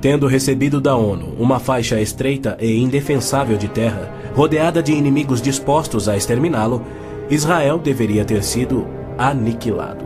Tendo 0.00 0.26
recebido 0.26 0.80
da 0.80 0.96
ONU 0.96 1.36
uma 1.38 1.60
faixa 1.60 2.00
estreita 2.00 2.58
e 2.60 2.76
indefensável 2.76 3.56
de 3.56 3.68
terra, 3.68 4.12
rodeada 4.34 4.82
de 4.82 4.90
inimigos 4.90 5.40
dispostos 5.40 6.08
a 6.08 6.16
exterminá-lo, 6.16 6.82
Israel 7.30 7.78
deveria 7.78 8.24
ter 8.24 8.42
sido 8.42 8.84
aniquilado. 9.16 10.04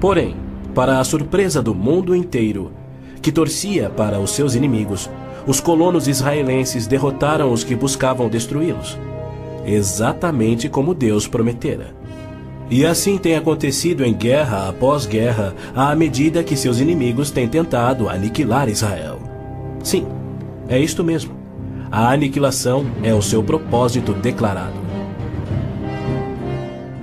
Porém, 0.00 0.43
para 0.74 0.98
a 0.98 1.04
surpresa 1.04 1.62
do 1.62 1.74
mundo 1.74 2.14
inteiro, 2.14 2.72
que 3.22 3.30
torcia 3.30 3.88
para 3.88 4.18
os 4.18 4.32
seus 4.32 4.54
inimigos, 4.54 5.08
os 5.46 5.60
colonos 5.60 6.08
israelenses 6.08 6.86
derrotaram 6.86 7.52
os 7.52 7.62
que 7.62 7.74
buscavam 7.74 8.28
destruí-los, 8.28 8.98
exatamente 9.64 10.68
como 10.68 10.94
Deus 10.94 11.26
prometera. 11.26 11.94
E 12.70 12.84
assim 12.84 13.18
tem 13.18 13.36
acontecido 13.36 14.04
em 14.04 14.12
guerra 14.12 14.68
após 14.68 15.06
guerra, 15.06 15.54
à 15.74 15.94
medida 15.94 16.42
que 16.42 16.56
seus 16.56 16.80
inimigos 16.80 17.30
têm 17.30 17.46
tentado 17.46 18.08
aniquilar 18.08 18.68
Israel. 18.68 19.20
Sim, 19.82 20.06
é 20.68 20.78
isto 20.78 21.04
mesmo. 21.04 21.34
A 21.92 22.10
aniquilação 22.10 22.86
é 23.02 23.14
o 23.14 23.22
seu 23.22 23.42
propósito 23.42 24.14
declarado. 24.14 24.82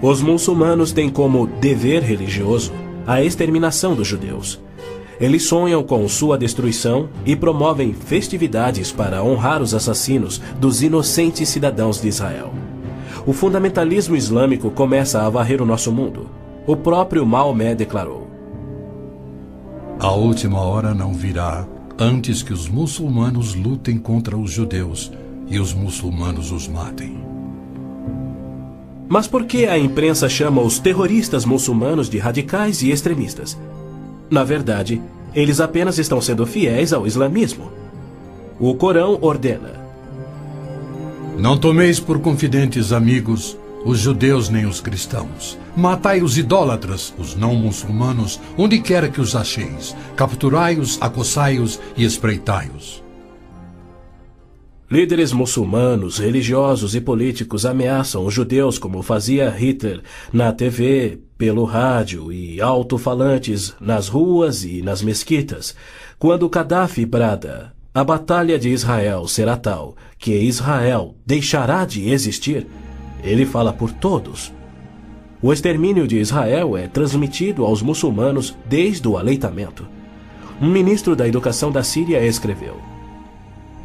Os 0.02 0.22
muçulmanos 0.22 0.92
têm 0.92 1.10
como 1.10 1.46
dever 1.46 2.02
religioso 2.02 2.74
a 3.06 3.22
exterminação 3.22 3.96
dos 3.96 4.08
judeus. 4.08 4.60
Eles 5.20 5.44
sonham 5.44 5.84
com 5.84 6.08
sua 6.08 6.38
destruição 6.38 7.08
e 7.26 7.36
promovem 7.36 7.94
festividades 7.94 8.92
para 8.92 9.24
honrar 9.24 9.62
os 9.62 9.74
assassinos 9.74 10.42
dos 10.60 10.82
inocentes 10.82 11.48
cidadãos 11.48 12.02
de 12.02 12.08
Israel. 12.08 12.52
O 13.26 13.34
fundamentalismo 13.34 14.16
islâmico 14.16 14.72
começa 14.72 15.22
a 15.22 15.30
varrer 15.30 15.62
o 15.62 15.66
nosso 15.66 15.92
mundo. 15.92 16.28
O 16.66 16.76
próprio 16.76 17.24
Maomé 17.26 17.76
declarou: 17.76 18.28
A 20.00 20.12
última 20.12 20.60
hora 20.60 20.94
não 20.96 21.14
virá 21.14 21.68
antes 22.00 22.42
que 22.42 22.52
os 22.52 22.68
muçulmanos 22.68 23.54
lutem 23.54 24.00
contra 24.00 24.36
os 24.36 24.52
judeus 24.52 25.12
e 25.48 25.60
os 25.60 25.72
muçulmanos 25.72 26.52
os 26.52 26.68
matem. 26.68 27.31
Mas 29.12 29.28
por 29.28 29.44
que 29.44 29.66
a 29.66 29.78
imprensa 29.78 30.30
chama 30.30 30.62
os 30.62 30.80
terroristas 30.80 31.44
muçulmanos 31.44 32.10
de 32.10 32.18
radicais 32.18 32.82
e 32.82 32.92
extremistas? 32.92 33.60
Na 34.30 34.42
verdade, 34.46 35.02
eles 35.36 35.60
apenas 35.60 35.98
estão 35.98 36.22
sendo 36.22 36.46
fiéis 36.46 36.94
ao 36.94 37.06
islamismo. 37.06 37.70
O 38.58 38.74
Corão 38.74 39.20
ordena: 39.22 39.74
não 41.38 41.58
tomeis 41.58 42.00
por 42.00 42.20
confidentes 42.20 42.94
amigos 42.94 43.58
os 43.84 44.00
judeus 44.00 44.48
nem 44.48 44.66
os 44.66 44.80
cristãos. 44.80 45.60
Matai 45.76 46.22
os 46.22 46.38
idólatras, 46.38 47.14
os 47.18 47.36
não 47.36 47.54
muçulmanos, 47.54 48.40
onde 48.58 48.80
quer 48.80 49.12
que 49.12 49.20
os 49.20 49.36
acheis. 49.36 49.94
Capturai-os, 50.16 50.98
acossai-os 51.02 51.82
e 51.98 52.06
espreitai-os. 52.06 53.01
Líderes 54.92 55.32
muçulmanos, 55.32 56.18
religiosos 56.18 56.96
e 56.96 57.00
políticos 57.00 57.66
ameaçam 57.66 58.26
os 58.26 58.34
judeus 58.34 58.78
como 58.78 59.02
fazia 59.02 59.50
Hitler 59.50 60.02
na 60.34 60.52
TV, 60.52 61.18
pelo 61.38 61.64
rádio 61.64 62.30
e 62.30 62.60
alto-falantes 62.60 63.74
nas 63.80 64.10
ruas 64.10 64.66
e 64.66 64.82
nas 64.82 65.02
mesquitas. 65.02 65.74
Quando 66.20 66.50
Gaddafi 66.50 67.06
brada 67.06 67.74
a 67.94 68.04
batalha 68.04 68.60
de 68.60 68.68
Israel 68.68 69.30
será 69.30 69.56
tal 69.56 69.96
que 70.18 70.34
Israel 70.34 71.16
deixará 71.26 71.86
de 71.86 72.10
existir. 72.10 72.68
Ele 73.24 73.46
fala 73.46 73.72
por 73.72 73.94
todos. 73.94 74.52
O 75.42 75.54
extermínio 75.54 76.06
de 76.06 76.20
Israel 76.20 76.76
é 76.76 76.90
transmitido 76.90 77.64
aos 77.64 77.82
muçulmanos 77.82 78.58
desde 78.66 79.08
o 79.08 79.18
aleitamento. 79.18 79.88
Um 80.62 80.70
ministro 80.70 81.16
da 81.16 81.26
educação 81.26 81.72
da 81.72 81.82
Síria 81.82 82.22
escreveu: 82.26 82.91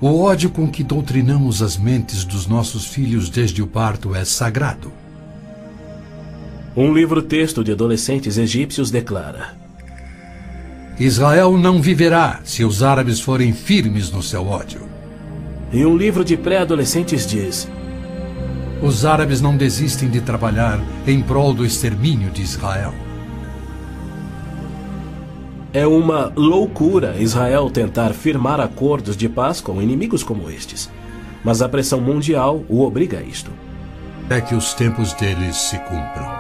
O 0.01 0.21
ódio 0.21 0.51
com 0.51 0.69
que 0.69 0.85
doutrinamos 0.85 1.63
as 1.63 1.79
mentes 1.79 2.23
dos 2.23 2.47
nossos 2.47 2.85
filhos 2.85 3.31
desde 3.31 3.63
o 3.63 3.67
parto 3.67 4.15
é 4.15 4.25
sagrado. 4.27 4.93
Um 6.77 6.93
livro-texto 6.93 7.65
de 7.65 7.73
adolescentes 7.73 8.37
egípcios 8.37 8.91
declara: 8.91 9.57
Israel 11.01 11.57
não 11.57 11.81
viverá 11.81 12.41
se 12.45 12.63
os 12.63 12.83
árabes 12.83 13.21
forem 13.21 13.55
firmes 13.55 14.11
no 14.11 14.23
seu 14.23 14.47
ódio. 14.47 14.83
E 15.73 15.87
um 15.87 15.97
livro 15.97 16.23
de 16.23 16.37
pré-adolescentes 16.37 17.27
diz: 17.27 17.67
Os 18.83 19.07
árabes 19.07 19.41
não 19.41 19.57
desistem 19.57 20.11
de 20.11 20.21
trabalhar 20.21 20.79
em 21.07 21.23
prol 21.23 21.55
do 21.55 21.65
extermínio 21.65 22.31
de 22.31 22.43
Israel. 22.43 23.06
É 25.77 25.87
uma 25.87 26.33
loucura 26.35 27.17
Israel 27.19 27.69
tentar 27.69 28.15
firmar 28.15 28.59
acordos 28.61 29.15
de 29.15 29.29
paz 29.29 29.61
com 29.61 29.83
inimigos 29.83 30.23
como 30.23 30.49
estes. 30.49 30.91
Mas 31.45 31.61
a 31.61 31.69
pressão 31.69 32.01
mundial 32.01 32.65
o 32.67 32.81
obriga 32.81 33.19
a 33.19 33.23
isto. 33.23 33.51
É 34.31 34.41
que 34.41 34.55
os 34.55 34.73
tempos 34.73 35.13
deles 35.13 35.55
se 35.55 35.79
cumpram. 35.81 36.31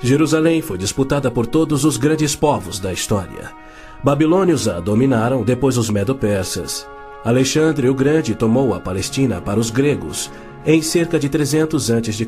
Jerusalém 0.00 0.62
foi 0.62 0.78
disputada 0.78 1.32
por 1.32 1.48
todos 1.48 1.84
os 1.84 1.96
grandes 1.96 2.36
povos 2.36 2.78
da 2.78 2.92
história. 2.92 3.50
Babilônios 4.04 4.68
a 4.68 4.78
dominaram, 4.78 5.42
depois 5.42 5.76
os 5.76 5.90
Medo-Persas. 5.90 6.88
Alexandre 7.24 7.88
o 7.88 7.94
Grande 7.94 8.36
tomou 8.36 8.72
a 8.72 8.78
Palestina 8.78 9.40
para 9.40 9.58
os 9.58 9.68
gregos 9.68 10.30
em 10.64 10.80
cerca 10.80 11.18
de 11.18 11.28
300 11.28 11.90
a.C. 11.90 12.24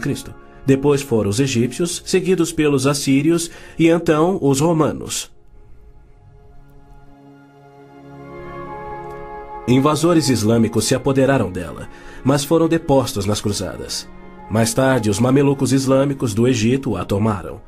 Depois 0.66 1.02
foram 1.02 1.30
os 1.30 1.40
egípcios, 1.40 2.02
seguidos 2.04 2.52
pelos 2.52 2.86
assírios 2.86 3.50
e 3.78 3.88
então 3.88 4.38
os 4.40 4.60
romanos. 4.60 5.30
Invasores 9.68 10.28
islâmicos 10.28 10.84
se 10.84 10.94
apoderaram 10.94 11.50
dela, 11.50 11.88
mas 12.24 12.44
foram 12.44 12.66
depostos 12.66 13.24
nas 13.24 13.40
cruzadas. 13.40 14.08
Mais 14.50 14.74
tarde, 14.74 15.08
os 15.08 15.20
mamelucos 15.20 15.72
islâmicos 15.72 16.34
do 16.34 16.48
Egito 16.48 16.96
a 16.96 17.04
tomaram. 17.04 17.60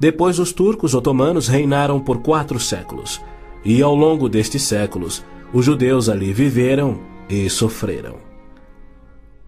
Depois, 0.00 0.40
os 0.40 0.52
turcos 0.52 0.94
otomanos 0.94 1.46
reinaram 1.46 2.00
por 2.00 2.22
quatro 2.22 2.58
séculos. 2.58 3.20
E 3.64 3.80
ao 3.80 3.94
longo 3.94 4.28
destes 4.28 4.62
séculos, 4.62 5.24
os 5.52 5.64
judeus 5.64 6.08
ali 6.08 6.32
viveram 6.32 6.98
e 7.28 7.48
sofreram. 7.48 8.33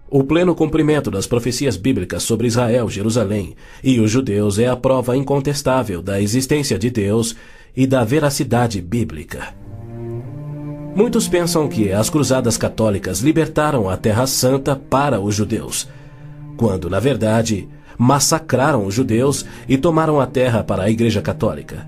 O 0.09 0.23
pleno 0.23 0.55
cumprimento 0.55 1.11
das 1.11 1.27
profecias 1.27 1.77
bíblicas 1.77 2.23
sobre 2.23 2.47
Israel, 2.47 2.89
Jerusalém 2.89 3.57
e 3.83 3.99
os 3.99 4.11
judeus 4.11 4.59
é 4.59 4.67
a 4.67 4.77
prova 4.77 5.17
incontestável 5.17 6.01
da 6.01 6.21
existência 6.21 6.79
de 6.79 6.91
Deus 6.91 7.35
e 7.77 7.87
da 7.87 8.05
veracidade 8.05 8.81
bíblica. 8.81 9.55
Muitos 10.95 11.29
pensam 11.29 11.69
que 11.69 11.93
as 11.93 12.09
cruzadas 12.09 12.57
católicas 12.57 13.21
libertaram 13.21 13.89
a 13.91 13.97
Terra 13.97 14.27
Santa 14.27 14.77
para 14.77 15.21
os 15.21 15.35
judeus 15.35 15.89
quando, 16.57 16.89
na 16.89 16.99
verdade, 16.99 17.69
massacraram 17.99 18.87
os 18.87 18.95
judeus 18.95 19.45
e 19.69 19.77
tomaram 19.77 20.21
a 20.21 20.27
terra 20.27 20.65
para 20.65 20.85
a 20.85 20.91
Igreja 20.91 21.21
Católica. 21.21 21.87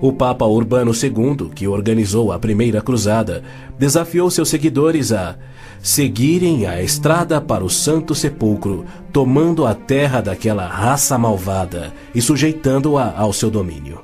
O 0.00 0.12
Papa 0.12 0.44
Urbano 0.44 0.92
II, 0.92 1.50
que 1.54 1.66
organizou 1.66 2.30
a 2.30 2.38
Primeira 2.38 2.82
Cruzada, 2.82 3.42
desafiou 3.78 4.30
seus 4.30 4.48
seguidores 4.48 5.12
a 5.12 5.36
seguirem 5.84 6.66
a 6.66 6.82
estrada 6.82 7.40
para 7.40 7.62
o 7.62 7.68
Santo 7.68 8.14
Sepulcro, 8.14 8.86
tomando 9.12 9.66
a 9.66 9.74
terra 9.74 10.22
daquela 10.22 10.66
raça 10.66 11.18
malvada 11.18 11.92
e 12.14 12.22
sujeitando-a 12.22 13.14
ao 13.16 13.32
seu 13.32 13.50
domínio. 13.50 14.00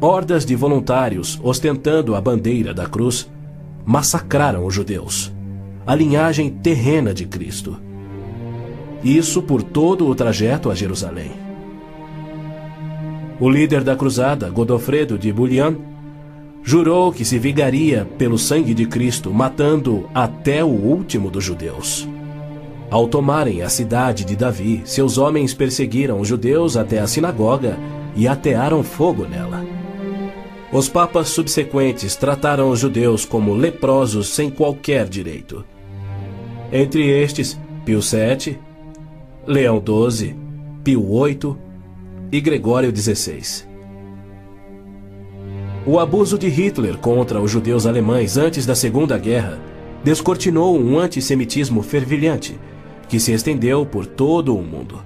Hordas 0.00 0.46
de 0.46 0.54
voluntários, 0.54 1.38
ostentando 1.42 2.14
a 2.14 2.20
bandeira 2.20 2.72
da 2.72 2.86
cruz, 2.86 3.28
massacraram 3.84 4.64
os 4.64 4.72
judeus 4.72 5.32
a 5.90 5.94
linhagem 5.96 6.48
terrena 6.50 7.12
de 7.12 7.26
Cristo. 7.26 7.76
Isso 9.02 9.42
por 9.42 9.60
todo 9.60 10.06
o 10.06 10.14
trajeto 10.14 10.70
a 10.70 10.74
Jerusalém. 10.74 11.32
O 13.40 13.50
líder 13.50 13.82
da 13.82 13.96
cruzada, 13.96 14.48
Godofredo 14.50 15.18
de 15.18 15.32
Bouillon, 15.32 15.74
jurou 16.62 17.12
que 17.12 17.24
se 17.24 17.38
vingaria 17.38 18.06
pelo 18.18 18.38
sangue 18.38 18.74
de 18.74 18.86
Cristo, 18.86 19.32
matando 19.32 20.08
até 20.14 20.62
o 20.62 20.68
último 20.68 21.30
dos 21.30 21.44
judeus. 21.44 22.08
Ao 22.90 23.06
tomarem 23.06 23.62
a 23.62 23.68
cidade 23.68 24.24
de 24.24 24.34
Davi, 24.34 24.82
seus 24.84 25.16
homens 25.16 25.54
perseguiram 25.54 26.20
os 26.20 26.26
judeus 26.26 26.76
até 26.76 26.98
a 26.98 27.06
sinagoga 27.06 27.78
e 28.16 28.26
atearam 28.26 28.82
fogo 28.82 29.24
nela. 29.24 29.64
Os 30.72 30.88
papas 30.88 31.28
subsequentes 31.28 32.16
trataram 32.16 32.70
os 32.70 32.78
judeus 32.78 33.24
como 33.24 33.54
leprosos 33.54 34.28
sem 34.28 34.50
qualquer 34.50 35.08
direito. 35.08 35.64
Entre 36.72 37.08
estes, 37.08 37.58
Pio 37.84 38.00
VII, 38.00 38.58
Leão 39.46 39.82
XII, 39.82 40.36
Pio 40.84 41.02
VIII 41.02 41.56
e 42.30 42.40
Gregório 42.40 42.94
XVI. 42.94 43.69
O 45.86 45.98
abuso 45.98 46.38
de 46.38 46.48
Hitler 46.48 46.98
contra 46.98 47.40
os 47.40 47.50
judeus 47.50 47.86
alemães 47.86 48.36
antes 48.36 48.66
da 48.66 48.74
Segunda 48.74 49.16
Guerra 49.16 49.58
descortinou 50.04 50.78
um 50.78 50.98
antissemitismo 50.98 51.82
fervilhante 51.82 52.58
que 53.08 53.18
se 53.18 53.32
estendeu 53.32 53.86
por 53.86 54.04
todo 54.06 54.54
o 54.54 54.62
mundo. 54.62 55.02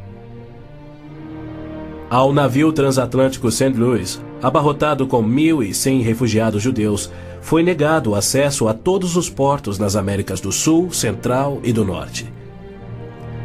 Ao 2.10 2.32
navio 2.32 2.72
transatlântico 2.72 3.50
St. 3.50 3.70
Louis, 3.70 4.20
abarrotado 4.42 5.06
com 5.06 5.22
1.100 5.22 6.02
refugiados 6.02 6.62
judeus, 6.62 7.10
foi 7.40 7.62
negado 7.62 8.14
acesso 8.14 8.68
a 8.68 8.74
todos 8.74 9.16
os 9.16 9.30
portos 9.30 9.78
nas 9.78 9.96
Américas 9.96 10.40
do 10.40 10.50
Sul, 10.50 10.90
Central 10.92 11.60
e 11.62 11.72
do 11.72 11.84
Norte. 11.84 12.30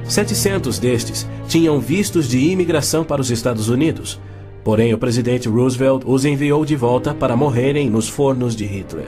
700 0.03 0.79
destes 0.79 1.27
tinham 1.47 1.79
vistos 1.79 2.27
de 2.27 2.39
imigração 2.39 3.03
para 3.03 3.21
os 3.21 3.29
Estados 3.29 3.69
Unidos, 3.69 4.19
Porém, 4.63 4.93
o 4.93 4.97
presidente 4.97 5.47
Roosevelt 5.47 6.03
os 6.05 6.25
enviou 6.25 6.65
de 6.65 6.75
volta 6.75 7.13
para 7.13 7.35
morrerem 7.35 7.89
nos 7.89 8.07
fornos 8.07 8.55
de 8.55 8.65
Hitler. 8.65 9.07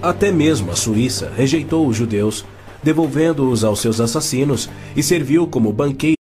Até 0.00 0.30
mesmo 0.30 0.70
a 0.70 0.76
Suíça 0.76 1.32
rejeitou 1.36 1.86
os 1.86 1.96
judeus, 1.96 2.44
devolvendo-os 2.82 3.64
aos 3.64 3.80
seus 3.80 4.00
assassinos 4.00 4.68
e 4.94 5.02
serviu 5.02 5.46
como 5.46 5.72
banqueiro. 5.72 6.17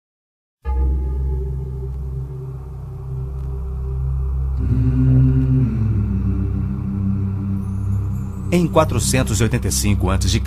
Em 8.55 8.67
485 8.67 10.11
a.C., 10.11 10.43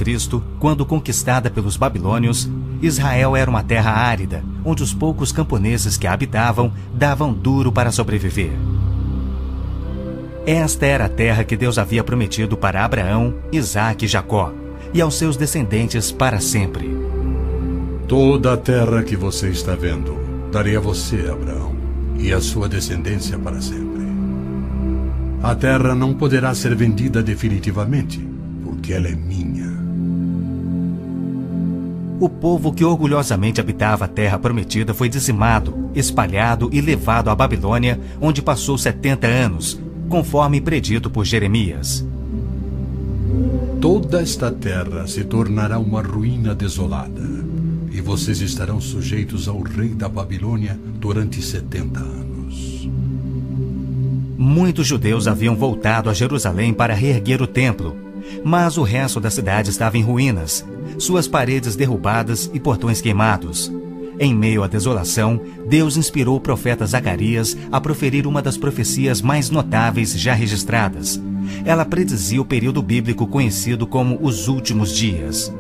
quando 0.60 0.86
conquistada 0.86 1.50
pelos 1.50 1.76
babilônios, 1.76 2.48
Israel 2.80 3.36
era 3.36 3.50
uma 3.50 3.64
terra 3.64 3.90
árida, 3.90 4.44
onde 4.64 4.84
os 4.84 4.94
poucos 4.94 5.32
camponeses 5.32 5.98
que 5.98 6.06
a 6.06 6.14
habitavam 6.14 6.72
davam 6.94 7.34
duro 7.34 7.72
para 7.72 7.92
sobreviver. 7.92 8.52
Esta 10.46 10.86
era 10.86 11.06
a 11.06 11.10
terra 11.10 11.44
que 11.44 11.58
Deus 11.58 11.80
havia 11.80 12.04
prometido 12.04 12.56
para 12.56 12.86
Abraão, 12.86 13.34
Isaque 13.52 14.06
e 14.06 14.08
Jacó, 14.08 14.54
e 14.94 15.02
aos 15.02 15.16
seus 15.16 15.36
descendentes 15.36 16.12
para 16.12 16.40
sempre. 16.40 16.96
Toda 18.08 18.54
a 18.54 18.58
terra 18.58 19.02
que 19.02 19.16
você 19.16 19.50
está 19.50 19.74
vendo, 19.74 20.16
darei 20.52 20.76
a 20.76 20.80
você, 20.80 21.28
Abraão, 21.28 21.76
e 22.20 22.32
a 22.32 22.40
sua 22.40 22.70
descendência 22.70 23.40
para 23.40 23.60
sempre. 23.60 23.95
A 25.46 25.54
terra 25.54 25.94
não 25.94 26.12
poderá 26.12 26.56
ser 26.56 26.74
vendida 26.74 27.22
definitivamente, 27.22 28.20
porque 28.64 28.94
ela 28.94 29.08
é 29.08 29.16
minha. 29.16 29.72
O 32.20 32.28
povo 32.28 32.74
que 32.74 32.84
orgulhosamente 32.84 33.62
habitava 33.62 34.06
a 34.06 34.08
terra 34.08 34.40
prometida 34.40 34.92
foi 34.92 35.08
dizimado, 35.08 35.92
espalhado 35.94 36.68
e 36.74 36.82
levado 36.82 37.30
à 37.30 37.36
Babilônia, 37.36 38.00
onde 38.20 38.42
passou 38.42 38.76
70 38.76 39.28
anos, 39.28 39.80
conforme 40.10 40.60
predito 40.60 41.12
por 41.12 41.24
Jeremias. 41.24 42.04
Toda 43.80 44.24
esta 44.24 44.52
terra 44.52 45.06
se 45.06 45.26
tornará 45.26 45.78
uma 45.78 46.02
ruína 46.02 46.56
desolada, 46.56 47.22
e 47.92 48.02
vocês 48.02 48.42
estarão 48.42 48.82
sujeitos 48.82 49.48
ao 49.48 49.62
rei 49.62 49.90
da 49.90 50.10
Babilônia 50.10 50.76
durante 51.00 51.40
70 51.40 52.00
anos. 52.00 52.25
Muitos 54.38 54.86
judeus 54.86 55.28
haviam 55.28 55.56
voltado 55.56 56.10
a 56.10 56.14
Jerusalém 56.14 56.74
para 56.74 56.94
reerguer 56.94 57.42
o 57.42 57.48
templo, 57.48 57.96
mas 58.44 58.78
o 58.78 58.84
resto 58.84 59.20
da 59.20 59.30
cidade 59.30 59.70
estava 59.70 59.98
em 59.98 60.02
ruínas, 60.02 60.66
suas 61.00 61.26
paredes 61.26 61.76
derrubadas 61.76 62.50
e 62.54 62.60
portões 62.60 63.00
queimados. 63.00 63.72
Em 64.20 64.36
meio 64.36 64.62
à 64.62 64.68
desolação, 64.68 65.40
Deus 65.68 65.96
inspirou 65.96 66.36
o 66.36 66.42
profeta 66.42 66.86
Zacarias 66.86 67.56
a 67.72 67.80
proferir 67.80 68.28
uma 68.28 68.42
das 68.42 68.58
profecias 68.58 69.22
mais 69.22 69.50
notáveis 69.50 70.18
já 70.20 70.34
registradas. 70.34 71.22
Ela 71.64 71.86
predizia 71.86 72.42
o 72.42 72.46
período 72.46 72.82
bíblico 72.82 73.28
conhecido 73.28 73.88
como 73.88 74.20
os 74.22 74.50
últimos 74.50 74.94
dias. 74.94 75.54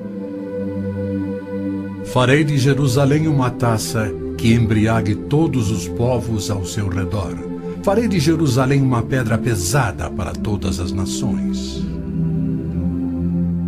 Farei 2.11 2.43
de 2.43 2.57
Jerusalém 2.57 3.27
uma 3.27 3.49
taça 3.49 4.11
que 4.37 4.53
embriague 4.53 5.15
todos 5.15 5.71
os 5.71 5.87
povos 5.87 6.49
ao 6.49 6.65
seu 6.65 6.87
redor 6.89 7.54
Farei 7.85 8.07
de 8.07 8.19
Jerusalém 8.19 8.81
uma 8.81 9.03
pedra 9.03 9.37
pesada 9.37 10.09
para 10.09 10.31
todas 10.31 10.79
as 10.79 10.91
nações. 10.91 11.85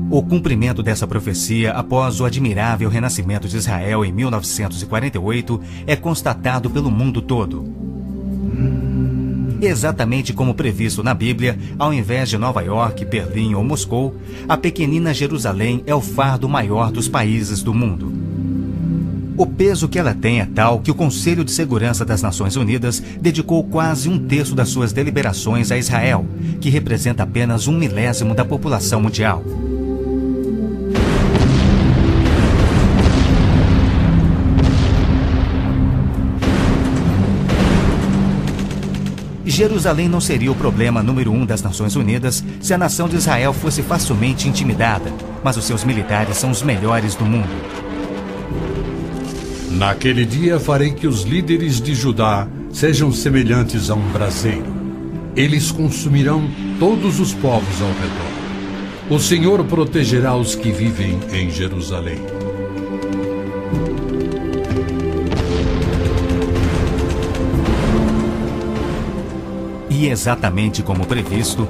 O 0.09 0.23
cumprimento 0.23 0.81
dessa 0.81 1.05
profecia 1.05 1.71
após 1.73 2.19
o 2.19 2.25
admirável 2.25 2.89
renascimento 2.89 3.47
de 3.47 3.57
Israel 3.57 4.03
em 4.03 4.11
1948 4.11 5.61
é 5.85 5.95
constatado 5.95 6.67
pelo 6.67 6.89
mundo 6.89 7.21
todo. 7.21 7.71
Exatamente 9.61 10.33
como 10.33 10.55
previsto 10.55 11.03
na 11.03 11.13
Bíblia, 11.13 11.55
ao 11.77 11.93
invés 11.93 12.27
de 12.27 12.39
Nova 12.39 12.63
York, 12.63 13.05
Berlim 13.05 13.53
ou 13.53 13.63
Moscou, 13.63 14.15
a 14.49 14.57
pequenina 14.57 15.13
Jerusalém 15.13 15.83
é 15.85 15.93
o 15.93 16.01
fardo 16.01 16.49
maior 16.49 16.91
dos 16.91 17.07
países 17.07 17.61
do 17.61 17.71
mundo. 17.71 18.11
O 19.37 19.45
peso 19.45 19.87
que 19.87 19.99
ela 19.99 20.15
tem 20.15 20.41
é 20.41 20.45
tal 20.47 20.79
que 20.79 20.89
o 20.89 20.95
Conselho 20.95 21.43
de 21.43 21.51
Segurança 21.51 22.03
das 22.03 22.23
Nações 22.23 22.55
Unidas 22.55 22.99
dedicou 23.21 23.63
quase 23.63 24.09
um 24.09 24.17
terço 24.17 24.55
das 24.55 24.69
suas 24.69 24.91
deliberações 24.91 25.71
a 25.71 25.77
Israel, 25.77 26.25
que 26.59 26.71
representa 26.71 27.21
apenas 27.21 27.67
um 27.67 27.77
milésimo 27.77 28.33
da 28.33 28.43
população 28.43 28.99
mundial. 28.99 29.43
Jerusalém 39.45 40.09
não 40.09 40.21
seria 40.21 40.51
o 40.51 40.55
problema 40.55 41.01
número 41.01 41.31
um 41.31 41.45
das 41.45 41.61
Nações 41.61 41.95
Unidas 41.95 42.43
se 42.59 42.73
a 42.73 42.77
nação 42.77 43.07
de 43.07 43.15
Israel 43.15 43.53
fosse 43.53 43.83
facilmente 43.83 44.47
intimidada, 44.47 45.11
mas 45.43 45.57
os 45.57 45.65
seus 45.65 45.83
militares 45.83 46.37
são 46.37 46.49
os 46.49 46.63
melhores 46.63 47.13
do 47.13 47.25
mundo. 47.25 47.86
Naquele 49.77 50.25
dia 50.25 50.59
farei 50.59 50.91
que 50.91 51.05
os 51.05 51.21
líderes 51.21 51.79
de 51.79 51.93
Judá 51.93 52.47
sejam 52.71 53.11
semelhantes 53.11 53.91
a 53.91 53.93
um 53.93 54.11
braseiro. 54.11 54.65
Eles 55.35 55.71
consumirão 55.71 56.49
todos 56.79 57.19
os 57.19 57.31
povos 57.35 57.79
ao 57.79 57.89
redor. 57.89 58.37
O 59.07 59.19
Senhor 59.19 59.63
protegerá 59.65 60.35
os 60.35 60.55
que 60.55 60.71
vivem 60.71 61.19
em 61.31 61.51
Jerusalém. 61.51 62.17
E 69.91 70.07
exatamente 70.07 70.81
como 70.81 71.05
previsto, 71.05 71.67